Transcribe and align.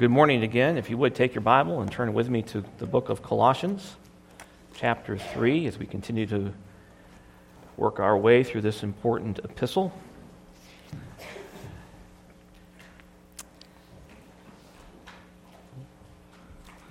good 0.00 0.10
morning 0.10 0.42
again. 0.42 0.78
If 0.78 0.88
you 0.88 0.96
would 0.96 1.14
take 1.14 1.34
your 1.34 1.42
Bible 1.42 1.82
and 1.82 1.92
turn 1.92 2.14
with 2.14 2.30
me 2.30 2.40
to 2.44 2.64
the 2.78 2.86
book 2.86 3.10
of 3.10 3.22
Colossians, 3.22 3.96
chapter 4.72 5.18
3, 5.18 5.66
as 5.66 5.76
we 5.76 5.84
continue 5.84 6.24
to 6.28 6.54
work 7.76 8.00
our 8.00 8.16
way 8.16 8.42
through 8.42 8.62
this 8.62 8.82
important 8.82 9.40
epistle. 9.40 9.92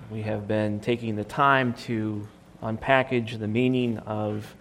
We 0.08 0.22
have 0.22 0.46
been 0.46 0.78
taking 0.78 1.16
the 1.16 1.24
time 1.24 1.74
to 1.86 2.28
unpackage 2.62 3.40
the 3.40 3.48
meaning 3.48 3.98
of 3.98 4.54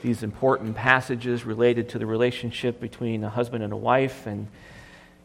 these 0.00 0.22
important 0.22 0.74
passages 0.74 1.44
related 1.44 1.90
to 1.90 1.98
the 1.98 2.06
relationship 2.06 2.80
between 2.80 3.22
a 3.24 3.28
husband 3.28 3.62
and 3.62 3.74
a 3.74 3.76
wife 3.76 4.26
and 4.26 4.48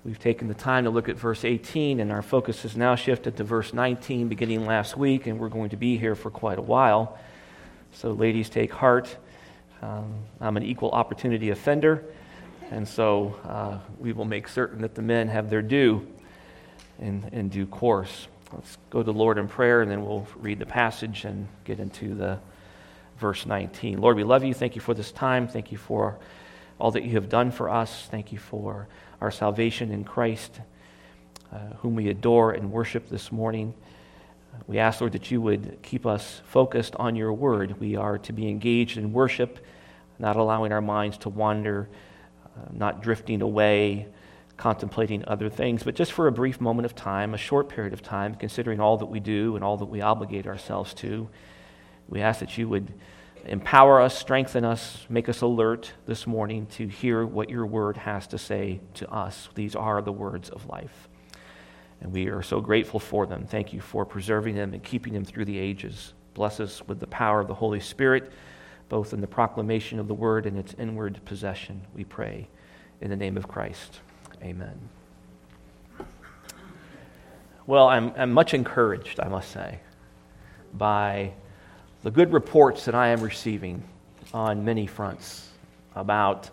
We've 0.05 0.19
taken 0.19 0.47
the 0.47 0.53
time 0.53 0.83
to 0.83 0.91
look 0.91 1.09
at 1.09 1.15
verse 1.15 1.43
18, 1.43 1.99
and 1.99 2.11
our 2.11 2.21
focus 2.21 2.61
has 2.61 2.77
now 2.77 2.93
shifted 2.93 3.37
to 3.37 3.43
verse 3.43 3.73
19 3.73 4.27
beginning 4.27 4.63
last 4.63 4.95
week, 4.95 5.25
and 5.25 5.39
we're 5.39 5.49
going 5.49 5.71
to 5.71 5.77
be 5.77 5.97
here 5.97 6.13
for 6.13 6.29
quite 6.29 6.59
a 6.59 6.61
while. 6.61 7.17
So, 7.91 8.11
ladies, 8.11 8.47
take 8.47 8.71
heart. 8.71 9.17
Um, 9.81 10.13
I'm 10.39 10.57
an 10.57 10.63
equal 10.63 10.91
opportunity 10.91 11.49
offender, 11.49 12.05
and 12.69 12.87
so 12.87 13.35
uh, 13.45 13.79
we 13.97 14.13
will 14.13 14.25
make 14.25 14.47
certain 14.47 14.83
that 14.83 14.93
the 14.93 15.01
men 15.01 15.27
have 15.27 15.49
their 15.49 15.63
due 15.63 16.05
in, 16.99 17.27
in 17.31 17.49
due 17.49 17.65
course. 17.65 18.27
Let's 18.53 18.77
go 18.91 18.99
to 18.99 19.05
the 19.05 19.11
Lord 19.11 19.39
in 19.39 19.47
prayer, 19.47 19.81
and 19.81 19.89
then 19.89 20.05
we'll 20.05 20.27
read 20.35 20.59
the 20.59 20.67
passage 20.67 21.25
and 21.25 21.47
get 21.63 21.79
into 21.79 22.13
the 22.13 22.37
verse 23.17 23.47
19. 23.47 23.99
Lord, 23.99 24.17
we 24.17 24.23
love 24.23 24.43
you. 24.43 24.53
Thank 24.53 24.75
you 24.75 24.81
for 24.81 24.93
this 24.93 25.11
time. 25.11 25.47
Thank 25.47 25.71
you 25.71 25.79
for 25.79 26.19
all 26.77 26.91
that 26.91 27.03
you 27.03 27.13
have 27.13 27.27
done 27.27 27.49
for 27.49 27.71
us. 27.71 28.07
Thank 28.11 28.31
you 28.31 28.37
for 28.37 28.87
our 29.21 29.31
salvation 29.31 29.91
in 29.91 30.03
Christ, 30.03 30.59
uh, 31.51 31.57
whom 31.77 31.95
we 31.95 32.09
adore 32.09 32.51
and 32.51 32.71
worship 32.71 33.09
this 33.09 33.31
morning. 33.31 33.73
We 34.67 34.79
ask, 34.79 35.01
Lord, 35.01 35.13
that 35.13 35.31
you 35.31 35.41
would 35.41 35.79
keep 35.81 36.05
us 36.05 36.41
focused 36.45 36.95
on 36.95 37.15
your 37.15 37.33
word. 37.33 37.79
We 37.79 37.95
are 37.95 38.17
to 38.19 38.33
be 38.33 38.47
engaged 38.47 38.97
in 38.97 39.13
worship, 39.13 39.63
not 40.17 40.35
allowing 40.35 40.71
our 40.71 40.81
minds 40.81 41.17
to 41.19 41.29
wander, 41.29 41.89
uh, 42.45 42.69
not 42.71 43.01
drifting 43.01 43.41
away, 43.41 44.07
contemplating 44.57 45.23
other 45.27 45.49
things, 45.49 45.83
but 45.83 45.95
just 45.95 46.13
for 46.13 46.27
a 46.27 46.31
brief 46.31 46.61
moment 46.61 46.85
of 46.85 46.95
time, 46.95 47.33
a 47.33 47.37
short 47.37 47.67
period 47.69 47.93
of 47.93 48.01
time, 48.01 48.35
considering 48.35 48.79
all 48.79 48.97
that 48.97 49.05
we 49.07 49.19
do 49.19 49.55
and 49.55 49.63
all 49.63 49.77
that 49.77 49.85
we 49.85 50.01
obligate 50.01 50.47
ourselves 50.47 50.93
to. 50.93 51.27
We 52.07 52.21
ask 52.21 52.39
that 52.39 52.57
you 52.57 52.69
would 52.69 52.93
empower 53.45 54.01
us, 54.01 54.17
strengthen 54.17 54.65
us, 54.65 55.05
make 55.09 55.29
us 55.29 55.41
alert 55.41 55.93
this 56.05 56.25
morning 56.25 56.65
to 56.67 56.87
hear 56.87 57.25
what 57.25 57.49
your 57.49 57.65
word 57.65 57.97
has 57.97 58.27
to 58.27 58.37
say 58.37 58.81
to 58.95 59.09
us. 59.11 59.49
These 59.55 59.75
are 59.75 60.01
the 60.01 60.11
words 60.11 60.49
of 60.49 60.67
life. 60.67 61.09
And 62.01 62.11
we 62.11 62.27
are 62.27 62.41
so 62.41 62.59
grateful 62.59 62.99
for 62.99 63.25
them. 63.25 63.45
Thank 63.45 63.73
you 63.73 63.81
for 63.81 64.05
preserving 64.05 64.55
them 64.55 64.73
and 64.73 64.83
keeping 64.83 65.13
them 65.13 65.25
through 65.25 65.45
the 65.45 65.57
ages. 65.57 66.13
Bless 66.33 66.59
us 66.59 66.85
with 66.87 66.99
the 66.99 67.07
power 67.07 67.39
of 67.39 67.47
the 67.47 67.53
Holy 67.53 67.79
Spirit, 67.79 68.31
both 68.89 69.13
in 69.13 69.21
the 69.21 69.27
proclamation 69.27 69.99
of 69.99 70.07
the 70.07 70.13
word 70.13 70.45
and 70.45 70.57
its 70.57 70.75
inward 70.77 71.19
possession, 71.25 71.81
we 71.93 72.03
pray. 72.03 72.47
In 73.01 73.09
the 73.09 73.15
name 73.15 73.37
of 73.37 73.47
Christ. 73.47 73.99
Amen. 74.41 74.89
Well, 77.67 77.87
I'm, 77.87 78.13
I'm 78.15 78.31
much 78.31 78.53
encouraged, 78.53 79.19
I 79.19 79.27
must 79.27 79.51
say, 79.51 79.79
by 80.73 81.33
the 82.05 82.11
good 82.11 82.33
reports 82.33 82.85
that 82.85 82.93
I 82.93 83.07
am 83.07 83.21
receiving 83.21 83.83
on 84.31 84.63
many 84.63 84.85
fronts 84.85 85.49
about 85.95 86.51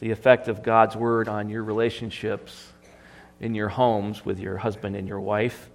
the 0.00 0.10
effect 0.10 0.48
of 0.48 0.62
God's 0.62 0.94
word 0.94 1.28
on 1.28 1.48
your 1.48 1.64
relationships 1.64 2.74
in 3.40 3.54
your 3.54 3.70
homes 3.70 4.26
with 4.26 4.38
your 4.38 4.58
husband 4.58 4.94
and 4.94 5.08
your 5.08 5.18
wife. 5.18 5.70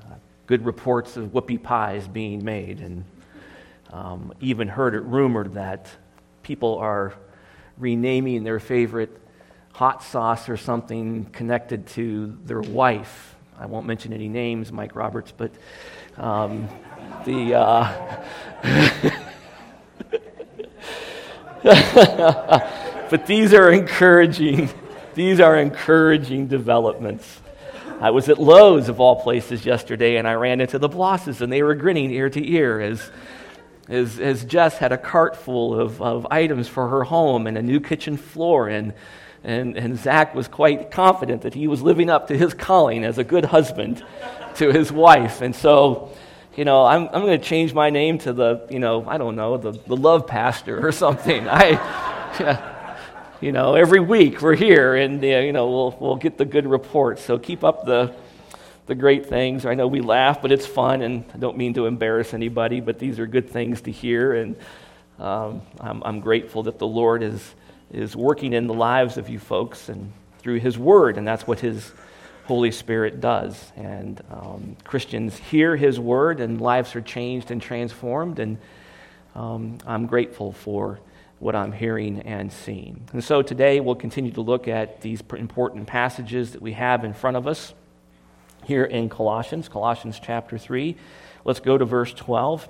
Uh, 0.00 0.14
good 0.46 0.64
reports 0.64 1.18
of 1.18 1.32
whoopie 1.34 1.62
pies 1.62 2.08
being 2.08 2.42
made, 2.42 2.80
and 2.80 3.04
um, 3.92 4.32
even 4.40 4.68
heard 4.68 4.94
it 4.94 5.02
rumored 5.02 5.52
that 5.52 5.90
people 6.42 6.78
are 6.78 7.12
renaming 7.76 8.42
their 8.42 8.58
favorite 8.58 9.20
hot 9.74 10.02
sauce 10.02 10.48
or 10.48 10.56
something 10.56 11.26
connected 11.26 11.86
to 11.88 12.38
their 12.46 12.62
wife. 12.62 13.36
I 13.58 13.66
won't 13.66 13.86
mention 13.86 14.14
any 14.14 14.30
names, 14.30 14.72
Mike 14.72 14.96
Roberts, 14.96 15.30
but 15.30 15.52
um, 16.16 16.68
the 17.24 17.54
uh, 17.54 18.22
but 23.10 23.26
these 23.26 23.54
are 23.54 23.70
encouraging 23.70 24.68
these 25.14 25.40
are 25.40 25.56
encouraging 25.56 26.46
developments 26.46 27.40
i 28.00 28.10
was 28.10 28.28
at 28.28 28.38
lowe's 28.38 28.88
of 28.88 29.00
all 29.00 29.22
places 29.22 29.64
yesterday 29.64 30.16
and 30.16 30.28
i 30.28 30.34
ran 30.34 30.60
into 30.60 30.78
the 30.78 30.88
blosses 30.88 31.40
and 31.40 31.52
they 31.52 31.62
were 31.62 31.74
grinning 31.74 32.10
ear 32.10 32.28
to 32.28 32.46
ear 32.46 32.80
as 32.80 33.10
as, 33.88 34.18
as 34.20 34.44
jess 34.44 34.78
had 34.78 34.92
a 34.92 34.98
cart 34.98 35.36
full 35.36 35.78
of, 35.78 36.02
of 36.02 36.26
items 36.30 36.68
for 36.68 36.88
her 36.88 37.04
home 37.04 37.46
and 37.46 37.56
a 37.56 37.62
new 37.62 37.80
kitchen 37.80 38.16
floor 38.16 38.68
and 38.68 38.92
and, 39.46 39.76
and 39.76 39.98
Zach 39.98 40.34
was 40.34 40.48
quite 40.48 40.90
confident 40.90 41.42
that 41.42 41.52
he 41.52 41.68
was 41.68 41.82
living 41.82 42.08
up 42.08 42.28
to 42.28 42.38
his 42.38 42.54
calling 42.54 43.04
as 43.04 43.18
a 43.18 43.24
good 43.24 43.44
husband 43.44 44.02
to 44.54 44.72
his 44.72 44.90
wife. 44.90 45.42
And 45.42 45.54
so 45.54 46.10
you 46.56 46.64
know, 46.64 46.84
I'm, 46.84 47.08
I'm 47.08 47.22
going 47.22 47.38
to 47.38 47.44
change 47.44 47.74
my 47.74 47.90
name 47.90 48.18
to 48.18 48.32
the, 48.32 48.66
you 48.70 48.78
know, 48.78 49.04
I 49.08 49.18
don't 49.18 49.34
know, 49.34 49.56
the, 49.56 49.72
the 49.72 49.96
love 49.96 50.26
pastor 50.26 50.86
or 50.86 50.92
something. 51.04 51.48
I, 51.48 52.70
you 53.40 53.52
know, 53.52 53.74
every 53.74 54.00
week 54.00 54.40
we're 54.40 54.54
here 54.54 54.94
and, 54.94 55.22
you 55.22 55.52
know, 55.52 55.68
we'll, 55.68 55.96
we'll 56.00 56.16
get 56.16 56.38
the 56.38 56.44
good 56.44 56.66
reports. 56.66 57.22
So 57.22 57.38
keep 57.38 57.64
up 57.64 57.84
the, 57.84 58.14
the 58.86 58.94
great 58.94 59.26
things. 59.26 59.66
I 59.66 59.74
know 59.74 59.86
we 59.86 60.00
laugh, 60.00 60.42
but 60.42 60.52
it's 60.52 60.66
fun, 60.66 61.02
and 61.02 61.24
I 61.34 61.38
don't 61.38 61.56
mean 61.56 61.74
to 61.74 61.86
embarrass 61.86 62.34
anybody, 62.34 62.80
but 62.80 62.98
these 62.98 63.18
are 63.18 63.26
good 63.26 63.48
things 63.48 63.80
to 63.82 63.90
hear. 63.90 64.34
And 64.34 64.56
um, 65.18 65.62
I'm, 65.80 66.02
I'm 66.04 66.20
grateful 66.20 66.64
that 66.64 66.78
the 66.78 66.86
Lord 66.86 67.22
is, 67.22 67.54
is 67.92 68.14
working 68.14 68.52
in 68.52 68.66
the 68.66 68.74
lives 68.74 69.16
of 69.16 69.28
you 69.28 69.38
folks 69.38 69.88
and 69.88 70.12
through 70.38 70.60
His 70.60 70.78
Word, 70.78 71.16
and 71.16 71.26
that's 71.26 71.46
what 71.46 71.60
His 71.60 71.92
Holy 72.44 72.70
Spirit 72.70 73.20
does. 73.20 73.72
And 73.76 74.20
um, 74.30 74.76
Christians 74.84 75.36
hear 75.36 75.76
His 75.76 75.98
word, 75.98 76.40
and 76.40 76.60
lives 76.60 76.94
are 76.94 77.00
changed 77.00 77.50
and 77.50 77.60
transformed. 77.60 78.38
And 78.38 78.58
um, 79.34 79.78
I'm 79.86 80.06
grateful 80.06 80.52
for 80.52 81.00
what 81.38 81.54
I'm 81.54 81.72
hearing 81.72 82.20
and 82.20 82.52
seeing. 82.52 83.08
And 83.12 83.22
so 83.22 83.42
today 83.42 83.80
we'll 83.80 83.96
continue 83.96 84.30
to 84.32 84.40
look 84.40 84.68
at 84.68 85.00
these 85.00 85.22
important 85.36 85.86
passages 85.86 86.52
that 86.52 86.62
we 86.62 86.72
have 86.72 87.04
in 87.04 87.12
front 87.12 87.36
of 87.36 87.46
us 87.46 87.74
here 88.64 88.84
in 88.84 89.08
Colossians, 89.08 89.68
Colossians 89.68 90.20
chapter 90.22 90.56
3. 90.56 90.96
Let's 91.44 91.60
go 91.60 91.76
to 91.76 91.84
verse 91.84 92.14
12. 92.14 92.68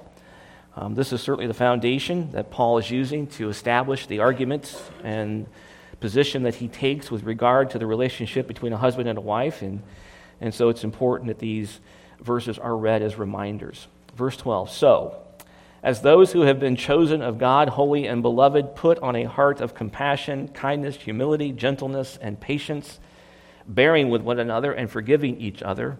Um, 0.76 0.94
this 0.94 1.12
is 1.12 1.20
certainly 1.20 1.46
the 1.46 1.54
foundation 1.54 2.32
that 2.32 2.50
Paul 2.50 2.78
is 2.78 2.90
using 2.90 3.28
to 3.28 3.48
establish 3.48 4.06
the 4.06 4.20
arguments 4.20 4.82
and 5.04 5.46
position 6.04 6.42
that 6.42 6.56
he 6.56 6.68
takes 6.68 7.10
with 7.10 7.22
regard 7.22 7.70
to 7.70 7.78
the 7.78 7.86
relationship 7.86 8.46
between 8.46 8.74
a 8.74 8.76
husband 8.76 9.08
and 9.08 9.16
a 9.16 9.22
wife. 9.22 9.62
And, 9.62 9.82
and 10.38 10.52
so 10.52 10.68
it's 10.68 10.84
important 10.84 11.28
that 11.28 11.38
these 11.38 11.80
verses 12.20 12.58
are 12.58 12.76
read 12.76 13.00
as 13.00 13.16
reminders. 13.16 13.86
Verse 14.14 14.36
12 14.36 14.68
So, 14.68 15.16
as 15.82 16.02
those 16.02 16.30
who 16.30 16.42
have 16.42 16.60
been 16.60 16.76
chosen 16.76 17.22
of 17.22 17.38
God, 17.38 17.70
holy 17.70 18.06
and 18.06 18.20
beloved, 18.20 18.76
put 18.76 18.98
on 18.98 19.16
a 19.16 19.24
heart 19.24 19.62
of 19.62 19.74
compassion, 19.74 20.48
kindness, 20.48 20.96
humility, 20.96 21.52
gentleness, 21.52 22.18
and 22.20 22.38
patience, 22.38 23.00
bearing 23.66 24.10
with 24.10 24.20
one 24.20 24.38
another 24.38 24.74
and 24.74 24.90
forgiving 24.90 25.40
each 25.40 25.62
other. 25.62 25.96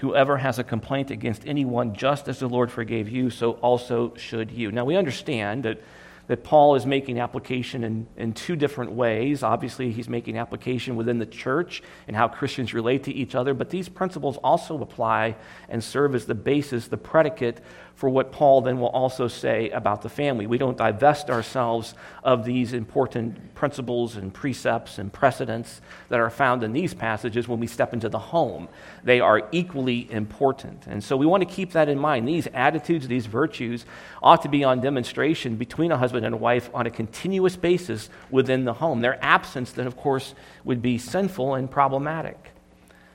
Whoever 0.00 0.36
has 0.36 0.58
a 0.58 0.64
complaint 0.64 1.10
against 1.10 1.46
anyone, 1.46 1.94
just 1.94 2.28
as 2.28 2.40
the 2.40 2.46
Lord 2.46 2.70
forgave 2.70 3.08
you, 3.08 3.30
so 3.30 3.52
also 3.52 4.14
should 4.16 4.50
you. 4.50 4.70
Now, 4.70 4.84
we 4.84 4.96
understand 4.96 5.62
that 5.62 5.80
that 6.28 6.42
Paul 6.42 6.74
is 6.74 6.84
making 6.84 7.20
application 7.20 7.84
in, 7.84 8.06
in 8.16 8.32
two 8.32 8.56
different 8.56 8.92
ways. 8.92 9.42
Obviously, 9.42 9.92
he's 9.92 10.08
making 10.08 10.38
application 10.38 10.96
within 10.96 11.18
the 11.18 11.26
church 11.26 11.82
and 12.08 12.16
how 12.16 12.28
Christians 12.28 12.74
relate 12.74 13.04
to 13.04 13.12
each 13.12 13.34
other, 13.34 13.54
but 13.54 13.70
these 13.70 13.88
principles 13.88 14.36
also 14.38 14.80
apply 14.82 15.36
and 15.68 15.82
serve 15.82 16.14
as 16.14 16.26
the 16.26 16.34
basis, 16.34 16.88
the 16.88 16.96
predicate 16.96 17.60
for 17.96 18.10
what 18.10 18.30
Paul 18.30 18.60
then 18.60 18.78
will 18.78 18.88
also 18.88 19.26
say 19.26 19.70
about 19.70 20.02
the 20.02 20.10
family. 20.10 20.46
We 20.46 20.58
don't 20.58 20.76
divest 20.76 21.30
ourselves 21.30 21.94
of 22.22 22.44
these 22.44 22.74
important 22.74 23.54
principles 23.54 24.16
and 24.16 24.32
precepts 24.32 24.98
and 24.98 25.10
precedents 25.10 25.80
that 26.10 26.20
are 26.20 26.28
found 26.28 26.62
in 26.62 26.74
these 26.74 26.92
passages 26.92 27.48
when 27.48 27.58
we 27.58 27.66
step 27.66 27.94
into 27.94 28.10
the 28.10 28.18
home. 28.18 28.68
They 29.02 29.20
are 29.20 29.48
equally 29.50 30.12
important. 30.12 30.86
And 30.86 31.02
so 31.02 31.16
we 31.16 31.24
want 31.24 31.48
to 31.48 31.52
keep 31.52 31.72
that 31.72 31.88
in 31.88 31.98
mind. 31.98 32.28
These 32.28 32.48
attitudes, 32.48 33.08
these 33.08 33.24
virtues 33.24 33.86
ought 34.22 34.42
to 34.42 34.50
be 34.50 34.62
on 34.62 34.82
demonstration 34.82 35.56
between 35.56 35.90
a 35.90 35.96
husband 35.96 36.26
and 36.26 36.34
a 36.34 36.38
wife 36.38 36.68
on 36.74 36.86
a 36.86 36.90
continuous 36.90 37.56
basis 37.56 38.10
within 38.30 38.66
the 38.66 38.74
home. 38.74 39.00
Their 39.00 39.18
absence, 39.24 39.72
then, 39.72 39.86
of 39.86 39.96
course, 39.96 40.34
would 40.64 40.82
be 40.82 40.98
sinful 40.98 41.54
and 41.54 41.70
problematic. 41.70 42.52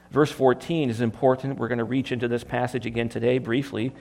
Verse 0.09 0.31
14 0.31 0.89
is 0.89 1.01
important. 1.01 1.59
We're 1.59 1.67
going 1.67 1.77
to 1.77 1.83
reach 1.83 2.11
into 2.11 2.27
this 2.27 2.43
passage 2.43 2.87
again 2.87 3.09
today 3.09 3.37
briefly. 3.37 3.93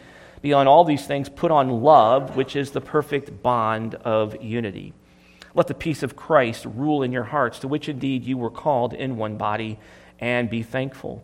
Beyond 0.43 0.69
all 0.69 0.85
these 0.85 1.07
things, 1.07 1.29
put 1.29 1.51
on 1.51 1.83
love, 1.83 2.37
which 2.37 2.57
is 2.57 2.71
the 2.71 2.81
perfect 2.81 3.43
bond 3.43 3.95
of 3.97 4.43
unity. 4.43 4.95
Let 5.55 5.67
the 5.67 5.75
peace 5.75 6.03
of 6.03 6.17
Christ 6.17 6.65
rule 6.65 7.03
in 7.03 7.13
your 7.13 7.25
hearts, 7.25 7.59
to 7.61 7.69
which 7.69 7.89
indeed 7.89 8.25
you 8.25 8.39
were 8.39 8.51
called 8.51 8.95
in 8.95 9.17
one 9.17 9.37
body, 9.37 9.79
and 10.19 10.49
be 10.49 10.63
thankful. 10.63 11.23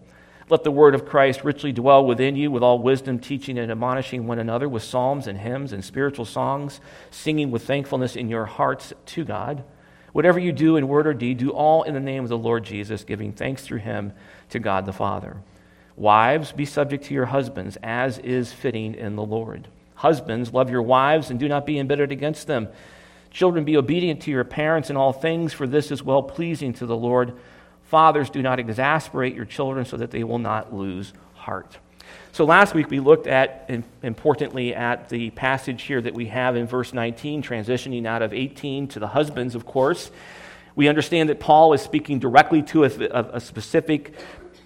Let 0.48 0.64
the 0.64 0.70
word 0.70 0.94
of 0.94 1.06
Christ 1.06 1.44
richly 1.44 1.72
dwell 1.72 2.04
within 2.04 2.36
you 2.36 2.50
with 2.50 2.62
all 2.62 2.78
wisdom, 2.78 3.18
teaching 3.18 3.58
and 3.58 3.70
admonishing 3.70 4.26
one 4.26 4.38
another 4.38 4.68
with 4.68 4.82
psalms 4.82 5.26
and 5.26 5.38
hymns 5.38 5.72
and 5.72 5.84
spiritual 5.84 6.24
songs, 6.24 6.80
singing 7.10 7.50
with 7.50 7.66
thankfulness 7.66 8.16
in 8.16 8.28
your 8.28 8.46
hearts 8.46 8.92
to 9.06 9.24
God. 9.24 9.64
Whatever 10.12 10.38
you 10.38 10.52
do 10.52 10.76
in 10.76 10.88
word 10.88 11.06
or 11.06 11.14
deed, 11.14 11.38
do 11.38 11.50
all 11.50 11.82
in 11.82 11.94
the 11.94 12.00
name 12.00 12.22
of 12.22 12.28
the 12.28 12.38
Lord 12.38 12.64
Jesus, 12.64 13.04
giving 13.04 13.32
thanks 13.32 13.62
through 13.62 13.80
him 13.80 14.12
to 14.50 14.58
God 14.58 14.86
the 14.86 14.92
Father. 14.92 15.38
Wives, 15.96 16.52
be 16.52 16.66
subject 16.66 17.04
to 17.04 17.14
your 17.14 17.26
husbands, 17.26 17.78
as 17.82 18.18
is 18.18 18.52
fitting 18.52 18.94
in 18.94 19.16
the 19.16 19.24
Lord. 19.24 19.68
Husbands, 19.94 20.52
love 20.52 20.70
your 20.70 20.82
wives 20.82 21.30
and 21.30 21.40
do 21.40 21.48
not 21.48 21.64
be 21.64 21.78
embittered 21.78 22.12
against 22.12 22.46
them. 22.46 22.68
Children, 23.30 23.64
be 23.64 23.78
obedient 23.78 24.22
to 24.22 24.30
your 24.30 24.44
parents 24.44 24.90
in 24.90 24.96
all 24.96 25.12
things, 25.12 25.54
for 25.54 25.66
this 25.66 25.90
is 25.90 26.02
well 26.02 26.22
pleasing 26.22 26.74
to 26.74 26.86
the 26.86 26.96
Lord. 26.96 27.34
Fathers, 27.84 28.28
do 28.28 28.42
not 28.42 28.58
exasperate 28.58 29.34
your 29.34 29.44
children 29.46 29.86
so 29.86 29.96
that 29.96 30.10
they 30.10 30.22
will 30.22 30.38
not 30.38 30.74
lose 30.74 31.14
heart. 31.34 31.78
So 32.32 32.44
last 32.44 32.74
week 32.74 32.90
we 32.90 33.00
looked 33.00 33.26
at, 33.26 33.70
importantly, 34.02 34.74
at 34.74 35.08
the 35.08 35.30
passage 35.30 35.82
here 35.82 36.02
that 36.02 36.14
we 36.14 36.26
have 36.26 36.56
in 36.56 36.66
verse 36.66 36.92
19, 36.92 37.42
transitioning 37.42 38.06
out 38.06 38.20
of 38.20 38.34
18 38.34 38.88
to 38.88 38.98
the 38.98 39.08
husbands, 39.08 39.54
of 39.54 39.64
course. 39.64 40.10
We 40.74 40.88
understand 40.88 41.30
that 41.30 41.40
Paul 41.40 41.72
is 41.72 41.80
speaking 41.80 42.18
directly 42.18 42.62
to 42.64 42.84
a, 42.84 42.90
a 43.36 43.40
specific 43.40 44.14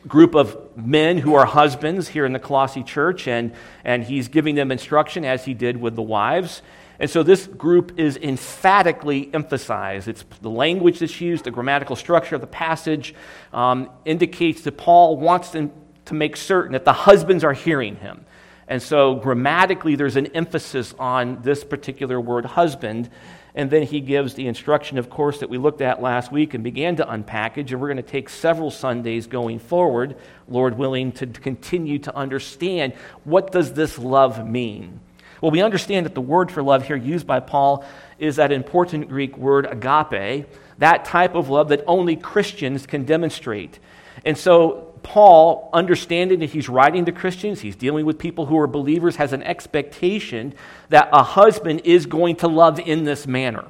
group 0.06 0.34
of 0.34 0.76
men 0.76 1.18
who 1.18 1.34
are 1.34 1.46
husbands 1.46 2.08
here 2.08 2.24
in 2.24 2.32
the 2.32 2.38
Colossae 2.38 2.82
church, 2.82 3.28
and, 3.28 3.52
and 3.84 4.02
he's 4.02 4.28
giving 4.28 4.54
them 4.54 4.72
instruction 4.72 5.24
as 5.24 5.44
he 5.44 5.54
did 5.54 5.76
with 5.76 5.94
the 5.94 6.02
wives. 6.02 6.62
And 6.98 7.08
so 7.08 7.22
this 7.22 7.46
group 7.46 7.98
is 7.98 8.18
emphatically 8.18 9.30
emphasized. 9.32 10.06
It's 10.06 10.22
the 10.42 10.50
language 10.50 10.98
that's 10.98 11.20
used, 11.20 11.44
the 11.44 11.50
grammatical 11.50 11.96
structure 11.96 12.34
of 12.34 12.42
the 12.42 12.46
passage 12.46 13.14
um, 13.52 13.90
indicates 14.04 14.62
that 14.62 14.76
Paul 14.76 15.16
wants 15.16 15.50
them 15.50 15.72
to 16.06 16.14
make 16.14 16.36
certain 16.36 16.72
that 16.72 16.84
the 16.84 16.92
husbands 16.92 17.42
are 17.42 17.54
hearing 17.54 17.96
him. 17.96 18.26
And 18.68 18.82
so 18.82 19.16
grammatically, 19.16 19.96
there's 19.96 20.16
an 20.16 20.28
emphasis 20.28 20.94
on 20.98 21.42
this 21.42 21.64
particular 21.64 22.20
word 22.20 22.44
husband. 22.44 23.10
And 23.54 23.70
then 23.70 23.82
he 23.82 24.00
gives 24.00 24.34
the 24.34 24.46
instruction, 24.46 24.98
of 24.98 25.10
course, 25.10 25.40
that 25.40 25.50
we 25.50 25.58
looked 25.58 25.80
at 25.80 26.00
last 26.00 26.30
week 26.30 26.54
and 26.54 26.62
began 26.62 26.96
to 26.96 27.04
unpackage. 27.04 27.72
And 27.72 27.80
we're 27.80 27.88
going 27.88 27.96
to 27.96 28.02
take 28.02 28.28
several 28.28 28.70
Sundays 28.70 29.26
going 29.26 29.58
forward, 29.58 30.16
Lord 30.48 30.78
willing, 30.78 31.12
to 31.12 31.26
continue 31.26 31.98
to 32.00 32.14
understand 32.14 32.94
what 33.24 33.50
does 33.50 33.72
this 33.72 33.98
love 33.98 34.46
mean? 34.46 35.00
Well, 35.40 35.50
we 35.50 35.62
understand 35.62 36.06
that 36.06 36.14
the 36.14 36.20
word 36.20 36.50
for 36.50 36.62
love 36.62 36.86
here 36.86 36.96
used 36.96 37.26
by 37.26 37.40
Paul 37.40 37.84
is 38.18 38.36
that 38.36 38.52
important 38.52 39.08
Greek 39.08 39.36
word 39.36 39.66
agape, 39.66 40.46
that 40.78 41.04
type 41.04 41.34
of 41.34 41.48
love 41.48 41.68
that 41.68 41.82
only 41.86 42.16
Christians 42.16 42.86
can 42.86 43.04
demonstrate. 43.04 43.78
And 44.24 44.36
so, 44.36 44.89
Paul, 45.02 45.70
understanding 45.72 46.40
that 46.40 46.50
he's 46.50 46.68
writing 46.68 47.04
to 47.06 47.12
Christians, 47.12 47.60
he's 47.60 47.76
dealing 47.76 48.06
with 48.06 48.18
people 48.18 48.46
who 48.46 48.58
are 48.58 48.66
believers, 48.66 49.16
has 49.16 49.32
an 49.32 49.42
expectation 49.42 50.54
that 50.88 51.08
a 51.12 51.22
husband 51.22 51.82
is 51.84 52.06
going 52.06 52.36
to 52.36 52.48
love 52.48 52.78
in 52.78 53.04
this 53.04 53.26
manner. 53.26 53.66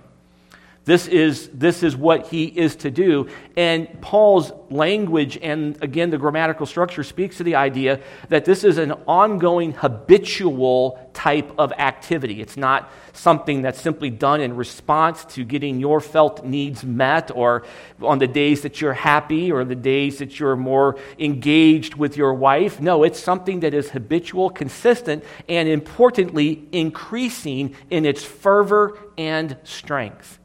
This 0.86 1.06
is, 1.08 1.50
this 1.52 1.82
is 1.82 1.94
what 1.94 2.28
he 2.28 2.46
is 2.46 2.74
to 2.76 2.90
do. 2.90 3.28
And 3.54 4.00
Paul's 4.00 4.50
language 4.70 5.38
and, 5.40 5.80
again, 5.82 6.08
the 6.08 6.16
grammatical 6.16 6.64
structure 6.64 7.04
speaks 7.04 7.36
to 7.36 7.44
the 7.44 7.54
idea 7.54 8.00
that 8.30 8.46
this 8.46 8.64
is 8.64 8.78
an 8.78 8.92
ongoing, 9.06 9.72
habitual 9.72 10.98
type 11.12 11.52
of 11.58 11.72
activity. 11.72 12.40
It's 12.40 12.56
not 12.56 12.90
something 13.12 13.60
that's 13.60 13.80
simply 13.80 14.08
done 14.08 14.40
in 14.40 14.56
response 14.56 15.26
to 15.26 15.44
getting 15.44 15.80
your 15.80 16.00
felt 16.00 16.46
needs 16.46 16.82
met 16.82 17.30
or 17.34 17.64
on 18.00 18.18
the 18.18 18.26
days 18.26 18.62
that 18.62 18.80
you're 18.80 18.94
happy 18.94 19.52
or 19.52 19.64
the 19.64 19.74
days 19.74 20.18
that 20.18 20.40
you're 20.40 20.56
more 20.56 20.98
engaged 21.18 21.94
with 21.94 22.16
your 22.16 22.32
wife. 22.32 22.80
No, 22.80 23.02
it's 23.02 23.20
something 23.20 23.60
that 23.60 23.74
is 23.74 23.90
habitual, 23.90 24.48
consistent, 24.48 25.24
and 25.46 25.68
importantly, 25.68 26.66
increasing 26.72 27.76
in 27.90 28.06
its 28.06 28.24
fervor 28.24 28.98
and 29.18 29.58
strength. 29.62 30.39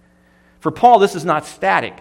For 0.66 0.72
Paul, 0.72 0.98
this 0.98 1.14
is 1.14 1.24
not 1.24 1.46
static. 1.46 1.96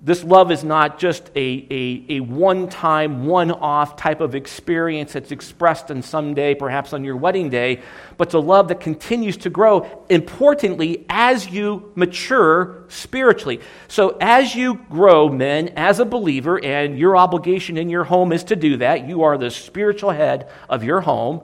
This 0.00 0.24
love 0.24 0.50
is 0.50 0.64
not 0.64 0.98
just 0.98 1.30
a, 1.36 1.66
a, 1.70 2.04
a 2.08 2.20
one 2.20 2.66
time, 2.70 3.26
one 3.26 3.50
off 3.50 3.96
type 3.96 4.22
of 4.22 4.34
experience 4.34 5.12
that's 5.12 5.30
expressed 5.30 5.90
on 5.90 6.00
some 6.00 6.32
day, 6.32 6.54
perhaps 6.54 6.94
on 6.94 7.04
your 7.04 7.18
wedding 7.18 7.50
day, 7.50 7.82
but 8.16 8.28
it's 8.28 8.34
a 8.34 8.38
love 8.38 8.68
that 8.68 8.80
continues 8.80 9.36
to 9.36 9.50
grow, 9.50 10.02
importantly, 10.08 11.04
as 11.10 11.50
you 11.50 11.92
mature 11.94 12.84
spiritually. 12.88 13.60
So, 13.88 14.16
as 14.18 14.54
you 14.54 14.76
grow, 14.88 15.28
men, 15.28 15.68
as 15.76 16.00
a 16.00 16.06
believer, 16.06 16.58
and 16.64 16.98
your 16.98 17.18
obligation 17.18 17.76
in 17.76 17.90
your 17.90 18.04
home 18.04 18.32
is 18.32 18.44
to 18.44 18.56
do 18.56 18.78
that, 18.78 19.06
you 19.06 19.24
are 19.24 19.36
the 19.36 19.50
spiritual 19.50 20.12
head 20.12 20.48
of 20.70 20.84
your 20.84 21.02
home, 21.02 21.42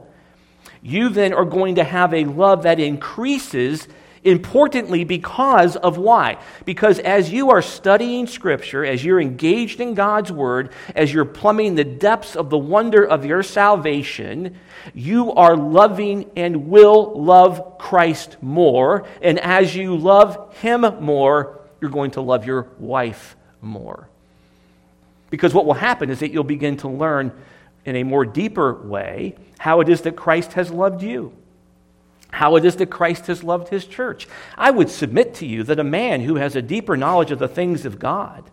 you 0.80 1.10
then 1.10 1.34
are 1.34 1.44
going 1.44 1.74
to 1.74 1.84
have 1.84 2.14
a 2.14 2.24
love 2.24 2.62
that 2.62 2.80
increases 2.80 3.86
Importantly, 4.26 5.04
because 5.04 5.76
of 5.76 5.98
why? 5.98 6.38
Because 6.64 6.98
as 6.98 7.30
you 7.30 7.50
are 7.50 7.62
studying 7.62 8.26
Scripture, 8.26 8.84
as 8.84 9.04
you're 9.04 9.20
engaged 9.20 9.80
in 9.80 9.94
God's 9.94 10.32
Word, 10.32 10.72
as 10.96 11.14
you're 11.14 11.24
plumbing 11.24 11.76
the 11.76 11.84
depths 11.84 12.34
of 12.34 12.50
the 12.50 12.58
wonder 12.58 13.06
of 13.06 13.24
your 13.24 13.44
salvation, 13.44 14.58
you 14.94 15.32
are 15.34 15.56
loving 15.56 16.28
and 16.34 16.68
will 16.68 17.22
love 17.22 17.78
Christ 17.78 18.36
more. 18.42 19.06
And 19.22 19.38
as 19.38 19.76
you 19.76 19.96
love 19.96 20.56
Him 20.56 20.80
more, 21.00 21.60
you're 21.80 21.92
going 21.92 22.10
to 22.12 22.20
love 22.20 22.46
your 22.46 22.66
wife 22.80 23.36
more. 23.62 24.08
Because 25.30 25.54
what 25.54 25.66
will 25.66 25.74
happen 25.74 26.10
is 26.10 26.18
that 26.18 26.32
you'll 26.32 26.42
begin 26.42 26.78
to 26.78 26.88
learn 26.88 27.30
in 27.84 27.94
a 27.94 28.02
more 28.02 28.24
deeper 28.24 28.74
way 28.74 29.36
how 29.60 29.80
it 29.82 29.88
is 29.88 30.00
that 30.00 30.16
Christ 30.16 30.54
has 30.54 30.72
loved 30.72 31.04
you 31.04 31.32
how 32.32 32.56
it 32.56 32.64
is 32.64 32.76
that 32.76 32.90
Christ 32.90 33.26
has 33.26 33.44
loved 33.44 33.68
his 33.68 33.86
church. 33.86 34.28
I 34.56 34.70
would 34.70 34.90
submit 34.90 35.34
to 35.36 35.46
you 35.46 35.62
that 35.64 35.78
a 35.78 35.84
man 35.84 36.20
who 36.20 36.36
has 36.36 36.56
a 36.56 36.62
deeper 36.62 36.96
knowledge 36.96 37.30
of 37.30 37.38
the 37.38 37.48
things 37.48 37.86
of 37.86 37.98
God, 37.98 38.50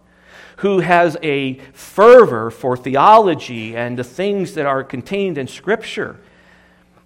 who 0.57 0.79
has 0.79 1.17
a 1.21 1.55
fervor 1.73 2.49
for 2.51 2.77
theology 2.77 3.75
and 3.75 3.97
the 3.97 4.03
things 4.03 4.53
that 4.53 4.65
are 4.65 4.83
contained 4.83 5.37
in 5.37 5.47
Scripture, 5.47 6.19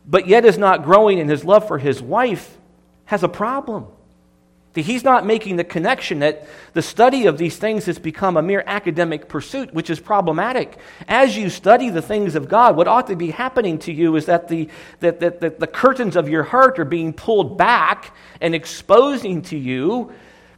but 0.06 0.28
yet 0.28 0.46
is 0.46 0.58
not 0.58 0.84
growing 0.84 1.18
in 1.18 1.28
his 1.28 1.44
love 1.44 1.68
for 1.68 1.78
his 1.78 2.02
wife, 2.02 2.58
has 3.06 3.24
a 3.24 3.30
problem. 3.30 3.88
He's 4.84 5.04
not 5.04 5.26
making 5.26 5.56
the 5.56 5.64
connection 5.64 6.20
that 6.20 6.48
the 6.74 6.82
study 6.82 7.26
of 7.26 7.38
these 7.38 7.58
things 7.58 7.86
has 7.86 8.00
become 8.00 8.38
a 8.38 8.42
mere 8.42 8.64
academic 8.66 9.28
pursuit, 9.28 9.74
which 9.74 9.90
is 9.90 10.00
problematic. 10.00 10.78
As 11.08 11.38
you 11.38 11.50
study 11.50 11.90
the 11.90 12.02
things 12.02 12.36
of 12.36 12.48
God, 12.48 12.76
what 12.76 12.88
ought 12.88 13.08
to 13.08 13.16
be 13.16 13.32
happening 13.32 13.80
to 13.80 13.94
you 13.94 14.16
is 14.16 14.26
that 14.26 14.48
the, 14.48 14.70
that, 15.00 15.20
that, 15.20 15.42
that 15.42 15.60
the 15.60 15.68
curtains 15.68 16.16
of 16.16 16.30
your 16.30 16.44
heart 16.44 16.80
are 16.80 16.86
being 16.86 17.14
pulled 17.14 17.58
back 17.58 18.16
and 18.42 18.54
exposing 18.54 19.42
to 19.44 19.58
you 19.58 20.12